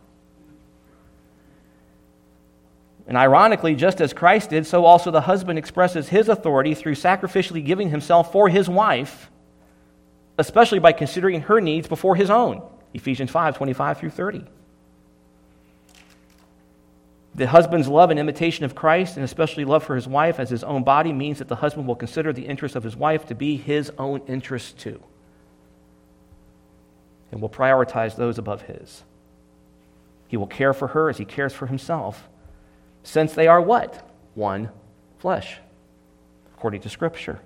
And 3.07 3.17
ironically, 3.17 3.75
just 3.75 4.01
as 4.01 4.13
Christ 4.13 4.51
did, 4.51 4.67
so 4.67 4.85
also 4.85 5.11
the 5.11 5.23
husband 5.23 5.59
expresses 5.59 6.09
his 6.09 6.29
authority 6.29 6.75
through 6.75 6.95
sacrificially 6.95 7.65
giving 7.65 7.89
himself 7.89 8.31
for 8.31 8.49
his 8.49 8.69
wife, 8.69 9.31
especially 10.39 10.79
by 10.79 10.93
considering 10.93 11.43
her 11.43 11.61
needs 11.61 11.89
before 11.89 12.15
his 12.15 12.31
own. 12.31 12.63
Ephesians 12.95 13.31
5 13.31 13.57
25 13.57 13.99
through 13.99 14.11
30. 14.11 14.45
The 17.35 17.47
husband's 17.47 17.89
love 17.89 18.11
and 18.11 18.21
imitation 18.21 18.65
of 18.65 18.75
Christ, 18.75 19.17
and 19.17 19.25
especially 19.25 19.65
love 19.65 19.83
for 19.83 19.95
his 19.95 20.07
wife 20.07 20.39
as 20.39 20.51
his 20.51 20.63
own 20.63 20.85
body, 20.85 21.13
means 21.13 21.39
that 21.39 21.49
the 21.49 21.57
husband 21.57 21.87
will 21.87 21.97
consider 21.97 22.33
the 22.33 22.47
interests 22.47 22.77
of 22.77 22.83
his 22.83 22.95
wife 22.95 23.27
to 23.27 23.35
be 23.35 23.57
his 23.57 23.91
own 23.99 24.21
interests 24.27 24.73
too, 24.73 25.03
and 27.31 27.41
will 27.41 27.49
prioritize 27.49 28.17
those 28.17 28.37
above 28.37 28.63
his. 28.63 29.03
He 30.29 30.37
will 30.37 30.47
care 30.47 30.75
for 30.75 30.89
her 30.89 31.09
as 31.09 31.19
he 31.19 31.25
cares 31.25 31.53
for 31.53 31.67
himself 31.67 32.29
since 33.03 33.33
they 33.35 33.49
are 33.49 33.61
what? 33.61 34.09
One 34.35 34.71
flesh, 35.19 35.59
according 36.55 36.83
to 36.83 36.89
Scripture. 36.89 37.41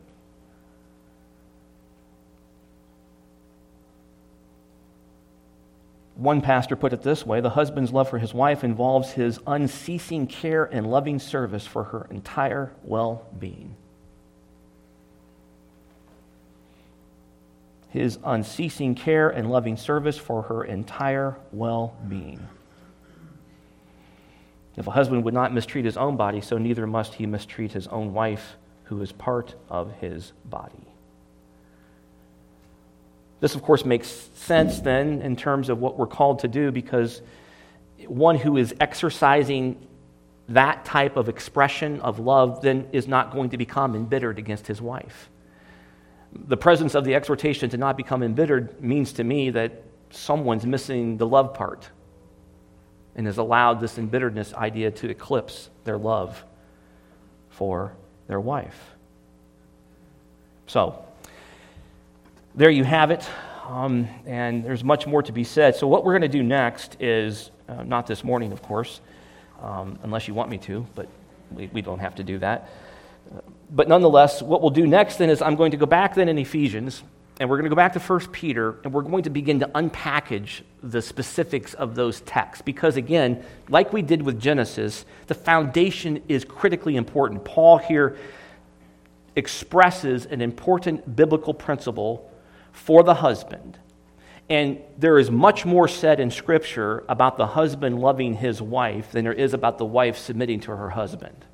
One 6.17 6.41
pastor 6.41 6.77
put 6.77 6.95
it 6.95 7.03
this 7.03 7.27
way 7.27 7.41
the 7.41 7.51
husband's 7.51 7.93
love 7.93 8.09
for 8.09 8.19
his 8.19 8.33
wife 8.33 8.65
involves 8.65 9.13
his 9.13 9.39
unceasing 9.47 10.27
care 10.27 10.65
and 10.65 10.91
loving 10.91 11.19
service 11.19 11.67
for 11.67 11.85
her 11.85 12.07
entire 12.11 12.73
well 12.83 13.27
being. 13.39 13.77
His 17.91 18.19
unceasing 18.25 18.95
care 18.95 19.29
and 19.29 19.51
loving 19.51 19.77
service 19.77 20.17
for 20.17 20.43
her 20.43 20.65
entire 20.65 21.37
well 21.53 21.95
being. 22.09 22.49
If 24.77 24.87
a 24.87 24.91
husband 24.91 25.25
would 25.25 25.35
not 25.35 25.53
mistreat 25.53 25.85
his 25.85 25.97
own 25.97 26.17
body, 26.17 26.41
so 26.41 26.59
neither 26.59 26.87
must 26.87 27.15
he 27.15 27.27
mistreat 27.27 27.73
his 27.73 27.87
own 27.89 28.13
wife, 28.13 28.57
who 28.85 29.01
is 29.01 29.13
part 29.13 29.55
of 29.69 29.93
his 30.01 30.33
body. 30.45 30.86
This, 33.41 33.55
of 33.55 33.63
course, 33.63 33.85
makes 33.85 34.09
sense 34.35 34.81
then 34.81 35.21
in 35.23 35.37
terms 35.37 35.69
of 35.69 35.79
what 35.79 35.99
we're 35.99 36.07
called 36.07 36.41
to 36.41 36.49
do 36.49 36.73
because 36.73 37.21
one 38.07 38.37
who 38.37 38.57
is 38.57 38.75
exercising 38.81 39.87
that 40.49 40.85
type 40.85 41.17
of 41.17 41.29
expression 41.29 42.01
of 42.01 42.19
love 42.19 42.63
then 42.63 42.89
is 42.93 43.09
not 43.09 43.33
going 43.33 43.51
to 43.51 43.59
become 43.59 43.95
embittered 43.95 44.39
against 44.39 44.67
his 44.67 44.81
wife. 44.81 45.29
The 46.33 46.57
presence 46.57 46.95
of 46.95 47.05
the 47.05 47.15
exhortation 47.15 47.71
to 47.71 47.77
not 47.77 47.97
become 47.97 48.23
embittered 48.23 48.83
means 48.83 49.13
to 49.15 49.25
me 49.25 49.51
that 49.51 49.83
someone's 50.11 50.65
missing 50.65 51.17
the 51.17 51.27
love 51.27 51.55
part 51.55 51.91
and 53.17 53.27
has 53.27 53.39
allowed 53.39 53.81
this 53.81 53.99
embitteredness 53.99 54.55
idea 54.55 54.91
to 54.91 55.09
eclipse 55.09 55.71
their 55.85 55.97
love 55.97 56.45
for 57.49 57.97
their 58.29 58.41
wife. 58.41 58.79
So, 60.67 61.06
there 62.57 62.71
you 62.71 62.85
have 62.85 63.11
it. 63.11 63.29
Um, 63.69 64.09
and 64.25 64.65
there's 64.65 64.83
much 64.83 65.07
more 65.07 65.23
to 65.23 65.33
be 65.33 65.45
said. 65.45 65.77
So, 65.77 65.87
what 65.87 66.05
we're 66.05 66.13
going 66.13 66.23
to 66.23 66.29
do 66.29 66.43
next 66.43 66.97
is 67.01 67.51
uh, 67.69 67.83
not 67.83 68.07
this 68.07 68.25
morning, 68.25 68.53
of 68.53 68.63
course, 68.63 69.01
um, 69.61 69.99
unless 70.03 70.27
you 70.29 70.35
want 70.35 70.51
me 70.51 70.59
to, 70.59 70.87
but 70.95 71.09
we, 71.51 71.69
we 71.73 71.83
don't 71.83 71.99
have 71.99 72.15
to 72.17 72.25
do 72.25 72.39
that. 72.39 72.71
Uh, 73.35 73.41
but 73.71 73.89
nonetheless, 73.89 74.41
what 74.41 74.63
we'll 74.63 74.71
do 74.71 74.87
next 74.87 75.17
then 75.17 75.31
is 75.31 75.43
I'm 75.43 75.57
going 75.57 75.73
to 75.73 75.77
go 75.77 75.87
back 75.87 76.15
then 76.15 76.29
in 76.29 76.39
Ephesians 76.39 77.03
and 77.39 77.51
we're 77.51 77.57
going 77.57 77.65
to 77.65 77.71
go 77.71 77.77
back 77.77 77.93
to 77.93 77.99
1 77.99 78.29
Peter, 78.29 78.79
and 78.83 78.95
we're 78.95 79.03
going 79.03 79.25
to 79.25 79.31
begin 79.31 79.61
to 79.61 79.67
unpackage 79.69 80.63
the 80.83 81.03
specifics 81.03 81.75
of 81.75 81.95
those 81.95 82.23
texts. 82.23 82.63
Because, 82.63 82.97
again, 82.97 83.45
like 83.69 83.93
we 83.93 84.01
did 84.01 84.23
with 84.23 84.41
Genesis, 84.41 85.05
the 85.27 85.35
foundation 85.35 86.23
is 86.29 86.47
critically 86.47 86.97
important. 86.97 87.45
Paul 87.45 87.77
here 87.77 88.17
expresses 89.35 90.25
an 90.25 90.41
important 90.41 91.15
biblical 91.15 91.53
principle 91.53 92.31
for 92.77 93.03
the 93.03 93.15
husband. 93.15 93.79
And 94.49 94.79
there 94.97 95.19
is 95.19 95.31
much 95.31 95.65
more 95.65 95.89
said 95.89 96.21
in 96.21 96.31
Scripture 96.31 97.05
about 97.09 97.37
the 97.37 97.49
husband 97.49 97.99
loving 97.99 98.35
his 98.35 98.63
wife 98.63 99.11
than 99.11 99.25
there 99.25 99.33
is 99.33 99.55
about 99.55 99.79
the 99.79 99.85
wife 99.85 100.17
submitting 100.19 100.61
to 100.61 100.77
her 100.77 100.91
husband. 100.91 101.45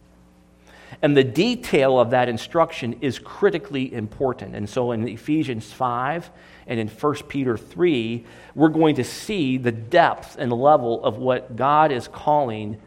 And 1.01 1.17
the 1.17 1.25
detail 1.25 1.99
of 1.99 2.11
that 2.11 2.29
instruction 2.29 2.99
is 3.01 3.19
critically 3.19 3.93
important. 3.95 4.55
And 4.55 4.69
so 4.69 4.93
in 4.93 5.09
Ephesians 5.09 5.73
5 5.73 6.31
and 6.67 6.79
in 6.79 6.89
1 6.89 7.15
Peter 7.29 7.57
3, 7.57 8.27
we're 8.55 8.69
going 8.69 8.97
to 8.97 9.05
see 9.05 9.57
the 9.57 9.73
depth 9.73 10.37
and 10.39 10.53
level 10.53 11.03
of 11.03 11.17
what 11.17 11.57
God 11.57 11.93
is 11.93 12.09
calling 12.09 12.79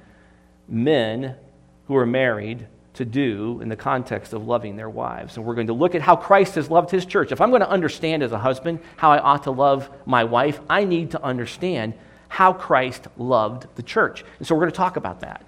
men 0.68 1.36
who 1.88 1.96
are 1.96 2.06
married 2.06 2.68
to 2.96 3.06
do 3.06 3.60
in 3.62 3.70
the 3.70 3.76
context 3.76 4.34
of 4.34 4.48
loving 4.48 4.76
their 4.76 4.89
wives. 4.89 5.38
And 5.38 5.46
we're 5.46 5.56
going 5.56 5.68
to 5.68 5.74
look 5.74 5.96
at 5.96 6.02
how 6.02 6.16
Christ 6.16 6.56
has 6.56 6.70
loved 6.70 6.89
his 6.91 7.06
church. 7.06 7.32
If 7.32 7.41
I'm 7.41 7.50
going 7.50 7.62
to 7.62 7.70
understand 7.70 8.24
as 8.24 8.32
a 8.32 8.39
husband 8.39 8.80
how 8.98 9.12
I 9.12 9.20
ought 9.20 9.43
to 9.43 9.52
love 9.52 9.89
my 10.06 10.24
wife, 10.24 10.60
I 10.70 10.84
need 10.84 11.12
to 11.12 11.24
understand 11.24 11.93
how 12.28 12.54
Christ 12.54 13.08
loved 13.18 13.68
the 13.76 13.84
church. 13.84 14.26
And 14.39 14.48
so 14.48 14.56
we're 14.56 14.62
going 14.62 14.72
to 14.72 14.78
talk 14.78 14.98
about 14.98 15.22
that. 15.22 15.46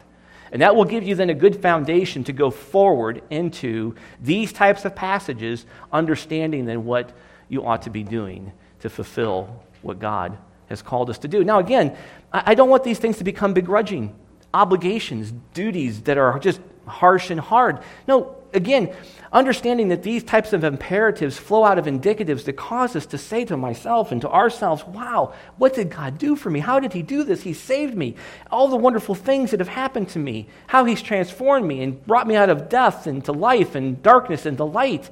And 0.51 0.61
that 0.61 0.75
will 0.75 0.85
give 0.85 1.03
you 1.03 1.15
then 1.15 1.29
a 1.29 1.33
good 1.33 1.61
foundation 1.61 2.23
to 2.25 2.33
go 2.33 2.49
forward 2.49 3.21
into 3.29 3.95
these 4.21 4.53
types 4.53 4.85
of 4.85 4.95
passages, 4.95 5.65
understanding 5.91 6.65
then 6.65 6.85
what 6.85 7.11
you 7.49 7.65
ought 7.65 7.81
to 7.81 7.89
be 7.89 8.03
doing 8.03 8.53
to 8.79 8.89
fulfill 8.89 9.63
what 9.81 9.99
God 9.99 10.37
has 10.67 10.81
called 10.81 11.09
us 11.09 11.17
to 11.19 11.27
do. 11.27 11.43
Now, 11.43 11.59
again, 11.59 11.97
I 12.31 12.55
don't 12.55 12.69
want 12.69 12.83
these 12.83 12.99
things 12.99 13.17
to 13.17 13.23
become 13.23 13.53
begrudging 13.53 14.15
obligations, 14.53 15.33
duties 15.53 16.01
that 16.03 16.17
are 16.17 16.39
just 16.39 16.61
harsh 16.87 17.29
and 17.29 17.39
hard. 17.39 17.79
No, 18.07 18.35
again, 18.53 18.93
understanding 19.31 19.89
that 19.89 20.03
these 20.03 20.23
types 20.23 20.53
of 20.53 20.63
imperatives 20.63 21.37
flow 21.37 21.63
out 21.63 21.77
of 21.77 21.85
indicatives 21.85 22.45
that 22.45 22.53
cause 22.53 22.95
us 22.95 23.05
to 23.07 23.17
say 23.17 23.45
to 23.45 23.57
myself 23.57 24.11
and 24.11 24.21
to 24.21 24.29
ourselves, 24.29 24.85
wow, 24.85 25.33
what 25.57 25.73
did 25.73 25.89
God 25.89 26.17
do 26.17 26.35
for 26.35 26.49
me? 26.49 26.59
How 26.59 26.79
did 26.79 26.93
He 26.93 27.01
do 27.01 27.23
this? 27.23 27.41
He 27.41 27.53
saved 27.53 27.95
me. 27.95 28.15
All 28.51 28.67
the 28.67 28.77
wonderful 28.77 29.15
things 29.15 29.51
that 29.51 29.59
have 29.59 29.69
happened 29.69 30.09
to 30.09 30.19
me, 30.19 30.47
how 30.67 30.85
He's 30.85 31.01
transformed 31.01 31.65
me 31.65 31.81
and 31.81 32.05
brought 32.05 32.27
me 32.27 32.35
out 32.35 32.49
of 32.49 32.69
death 32.69 33.07
into 33.07 33.31
life 33.31 33.75
and 33.75 34.01
darkness 34.01 34.45
into 34.45 34.63
light. 34.63 35.09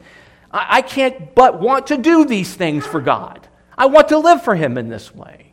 I, 0.51 0.78
I 0.78 0.82
can't 0.82 1.36
but 1.36 1.59
want 1.59 1.88
to 1.88 1.97
do 1.97 2.26
these 2.26 2.53
things 2.53 2.86
for 2.86 3.01
God. 3.01 3.47
I 3.78 3.88
want 3.88 4.09
to 4.09 4.17
live 4.17 4.43
for 4.43 4.55
Him 4.55 4.78
in 4.78 4.89
this 4.89 5.13
way. 5.13 5.51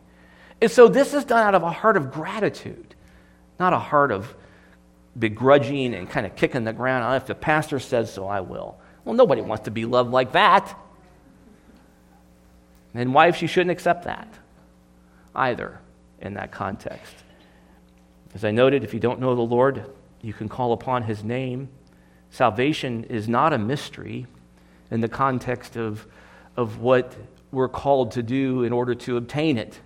And 0.60 0.70
so 0.70 0.86
this 0.86 1.12
is 1.12 1.24
done 1.24 1.44
out 1.44 1.56
of 1.56 1.64
a 1.64 1.70
heart 1.72 1.96
of 1.96 2.12
gratitude, 2.12 2.94
not 3.58 3.72
a 3.72 3.78
heart 3.78 4.12
of 4.12 4.32
begrudging 5.18 5.94
and 5.94 6.08
kind 6.08 6.26
of 6.26 6.36
kicking 6.36 6.64
the 6.64 6.72
ground. 6.72 7.16
If 7.16 7.26
the 7.26 7.34
pastor 7.34 7.78
says 7.78 8.12
so, 8.12 8.26
I 8.26 8.40
will. 8.40 8.78
Well, 9.04 9.14
nobody 9.14 9.42
wants 9.42 9.64
to 9.64 9.70
be 9.70 9.84
loved 9.84 10.10
like 10.10 10.32
that. 10.32 10.78
And 12.94 13.14
wives, 13.14 13.40
you 13.40 13.48
shouldn't 13.48 13.70
accept 13.70 14.04
that 14.04 14.28
either 15.34 15.80
in 16.20 16.34
that 16.34 16.52
context. 16.52 17.14
As 18.34 18.44
I 18.44 18.50
noted, 18.50 18.84
if 18.84 18.94
you 18.94 19.00
don't 19.00 19.20
know 19.20 19.34
the 19.34 19.42
Lord, 19.42 19.90
you 20.20 20.32
can 20.32 20.48
call 20.48 20.72
upon 20.72 21.02
his 21.02 21.24
name. 21.24 21.68
Salvation 22.30 23.04
is 23.04 23.28
not 23.28 23.52
a 23.52 23.58
mystery 23.58 24.26
in 24.90 25.00
the 25.00 25.08
context 25.08 25.76
of, 25.76 26.06
of 26.56 26.78
what 26.78 27.14
we're 27.50 27.68
called 27.68 28.12
to 28.12 28.22
do 28.22 28.62
in 28.62 28.72
order 28.72 28.94
to 28.94 29.16
obtain 29.16 29.58
it. 29.58 29.80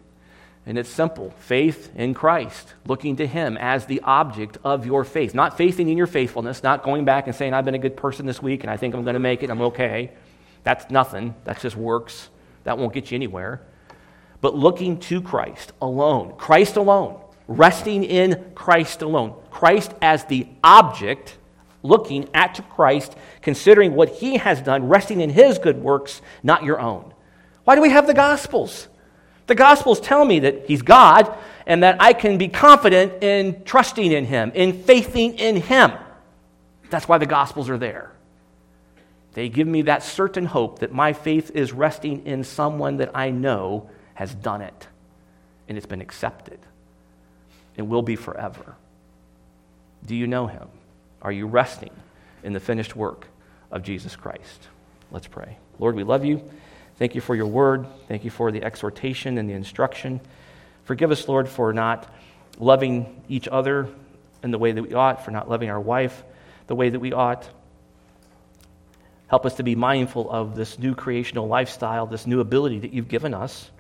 And 0.69 0.77
it's 0.77 0.89
simple 0.89 1.31
faith 1.39 1.93
in 1.95 2.13
Christ, 2.13 2.75
looking 2.87 3.17
to 3.17 3.27
Him 3.27 3.57
as 3.57 3.87
the 3.87 4.01
object 4.01 4.59
of 4.65 4.85
your 4.85 5.05
faith. 5.05 5.33
Not 5.33 5.57
faithing 5.57 5.89
in 5.89 5.97
your 5.97 6.09
faithfulness, 6.09 6.65
not 6.65 6.83
going 6.83 7.05
back 7.05 7.29
and 7.29 7.37
saying, 7.37 7.55
I've 7.55 7.65
been 7.65 7.77
a 7.77 7.79
good 7.79 7.97
person 7.97 8.27
this 8.27 8.43
week 8.43 8.65
and 8.65 8.71
I 8.71 8.77
think 8.77 8.95
I'm 8.95 9.05
going 9.05 9.15
to 9.15 9.21
make 9.21 9.45
it, 9.45 9.51
I'm 9.51 9.63
okay. 9.63 10.11
That's 10.65 10.91
nothing. 10.91 11.37
That's 11.45 11.63
just 11.63 11.77
works. 11.77 12.29
That 12.65 12.79
won't 12.79 12.93
get 12.93 13.13
you 13.13 13.15
anywhere. 13.15 13.63
But 14.41 14.57
looking 14.57 14.99
to 15.01 15.23
Christ 15.23 15.73
alone, 15.81 16.35
Christ 16.37 16.77
alone, 16.77 17.21
resting 17.47 18.03
in 18.03 18.51
Christ 18.57 19.03
alone, 19.03 19.35
Christ 19.53 19.95
as 20.03 20.25
the 20.25 20.49
object, 20.65 21.39
looking 21.85 22.29
at 22.35 22.61
Christ, 22.71 23.15
considering 23.41 23.95
what 23.95 24.09
He 24.09 24.39
has 24.39 24.61
done, 24.61 24.89
resting 24.89 25.21
in 25.21 25.31
His 25.31 25.59
good 25.59 25.81
works, 25.81 26.21
not 26.43 26.65
your 26.65 26.81
own. 26.81 27.15
Why 27.63 27.77
do 27.77 27.81
we 27.81 27.91
have 27.91 28.09
the 28.09 28.15
Gospels? 28.15 28.89
The 29.47 29.55
Gospels 29.55 30.01
tell 30.01 30.25
me 30.25 30.41
that 30.41 30.67
He's 30.67 30.83
God 30.83 31.33
and 31.67 31.83
that 31.83 31.97
I 32.01 32.13
can 32.13 32.39
be 32.39 32.49
confident 32.49 33.23
in 33.23 33.63
trusting 33.65 34.13
in 34.13 34.25
Him, 34.25 34.53
in 34.55 34.83
faithing 34.83 35.39
in 35.39 35.57
Him. 35.57 35.93
That's 36.91 37.09
why 37.09 37.19
the 37.19 37.27
Gospels 37.27 37.69
are 37.69 37.79
there. 37.79 38.13
They 39.35 39.49
give 39.49 39.69
me 39.69 39.83
that 39.83 40.03
certain 40.03 40.47
hope 40.47 40.79
that 40.79 40.93
my 40.93 41.13
faith 41.13 41.51
is 41.55 41.73
resting 41.73 42.25
in 42.27 42.43
someone 42.43 42.97
that 42.99 43.11
I 43.15 43.31
know 43.31 43.91
has 44.15 44.35
done 44.35 44.63
it 44.63 44.89
and 45.69 45.77
it's 45.77 45.87
been 45.87 46.01
accepted 46.01 46.59
and 47.77 47.89
will 47.89 48.03
be 48.03 48.17
forever. 48.17 48.77
Do 50.07 50.15
you 50.15 50.27
know 50.27 50.47
Him? 50.47 50.69
Are 51.21 51.33
you 51.33 51.47
resting 51.47 51.91
in 52.43 52.53
the 52.53 52.61
finished 52.61 52.97
work 52.97 53.27
of 53.71 53.83
Jesus 53.83 54.17
Christ? 54.17 54.69
Let's 55.11 55.27
pray. 55.27 55.59
Lord, 55.79 55.97
we 55.97 56.05
love 56.05 56.25
you. 56.25 56.49
Thank 56.97 57.15
you 57.15 57.21
for 57.21 57.35
your 57.35 57.47
word. 57.47 57.87
Thank 58.09 58.25
you 58.25 58.31
for 58.31 58.51
the 58.51 58.63
exhortation 58.63 59.39
and 59.39 59.49
the 59.49 59.55
instruction. 59.55 60.21
Forgive 60.85 61.11
us, 61.11 61.29
Lord, 61.29 61.49
for 61.49 61.73
not 61.73 62.13
loving 62.59 63.23
each 63.29 63.49
other 63.49 63.89
in 64.43 64.51
the 64.51 64.59
way 64.59 64.73
that 64.73 64.83
we 64.83 64.95
ought, 64.95 65.25
for 65.25 65.31
not 65.31 65.49
loving 65.49 65.69
our 65.71 65.81
wife 65.81 66.23
the 66.67 66.75
way 66.75 66.89
that 66.89 67.01
we 67.01 67.13
ought. 67.13 67.49
Help 69.29 69.45
us 69.45 69.55
to 69.55 69.63
be 69.63 69.75
mindful 69.75 70.31
of 70.31 70.55
this 70.55 70.79
new 70.79 70.95
creational 70.95 71.49
lifestyle, 71.49 72.07
this 72.07 72.27
new 72.27 72.41
ability 72.41 72.81
that 72.81 72.93
you've 72.93 73.09
given 73.09 73.35
us. 73.35 73.71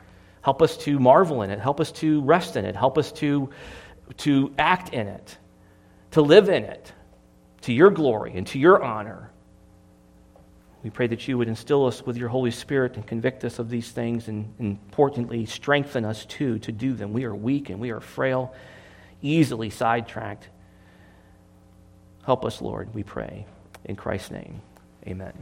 Help 0.42 0.62
us 0.62 0.76
to 0.78 0.98
marvel 0.98 1.42
in 1.42 1.50
it. 1.50 1.60
Help 1.60 1.80
us 1.80 1.92
to 1.92 2.20
rest 2.22 2.56
in 2.56 2.64
it. 2.64 2.74
Help 2.74 2.98
us 2.98 3.12
to, 3.12 3.50
to 4.18 4.52
act 4.58 4.92
in 4.92 5.06
it, 5.06 5.36
to 6.12 6.22
live 6.22 6.48
in 6.48 6.64
it, 6.64 6.92
to 7.62 7.72
your 7.72 7.90
glory 7.90 8.32
and 8.36 8.46
to 8.48 8.58
your 8.58 8.82
honor. 8.82 9.30
We 10.86 10.90
pray 10.90 11.08
that 11.08 11.26
you 11.26 11.36
would 11.36 11.48
instill 11.48 11.84
us 11.84 12.06
with 12.06 12.16
your 12.16 12.28
Holy 12.28 12.52
Spirit 12.52 12.94
and 12.94 13.04
convict 13.04 13.44
us 13.44 13.58
of 13.58 13.68
these 13.68 13.90
things 13.90 14.28
and, 14.28 14.54
importantly, 14.60 15.44
strengthen 15.44 16.04
us 16.04 16.24
too 16.24 16.60
to 16.60 16.70
do 16.70 16.94
them. 16.94 17.12
We 17.12 17.24
are 17.24 17.34
weak 17.34 17.70
and 17.70 17.80
we 17.80 17.90
are 17.90 17.98
frail, 17.98 18.54
easily 19.20 19.68
sidetracked. 19.68 20.48
Help 22.24 22.44
us, 22.44 22.62
Lord, 22.62 22.94
we 22.94 23.02
pray. 23.02 23.46
In 23.84 23.96
Christ's 23.96 24.30
name, 24.30 24.62
amen. 25.04 25.32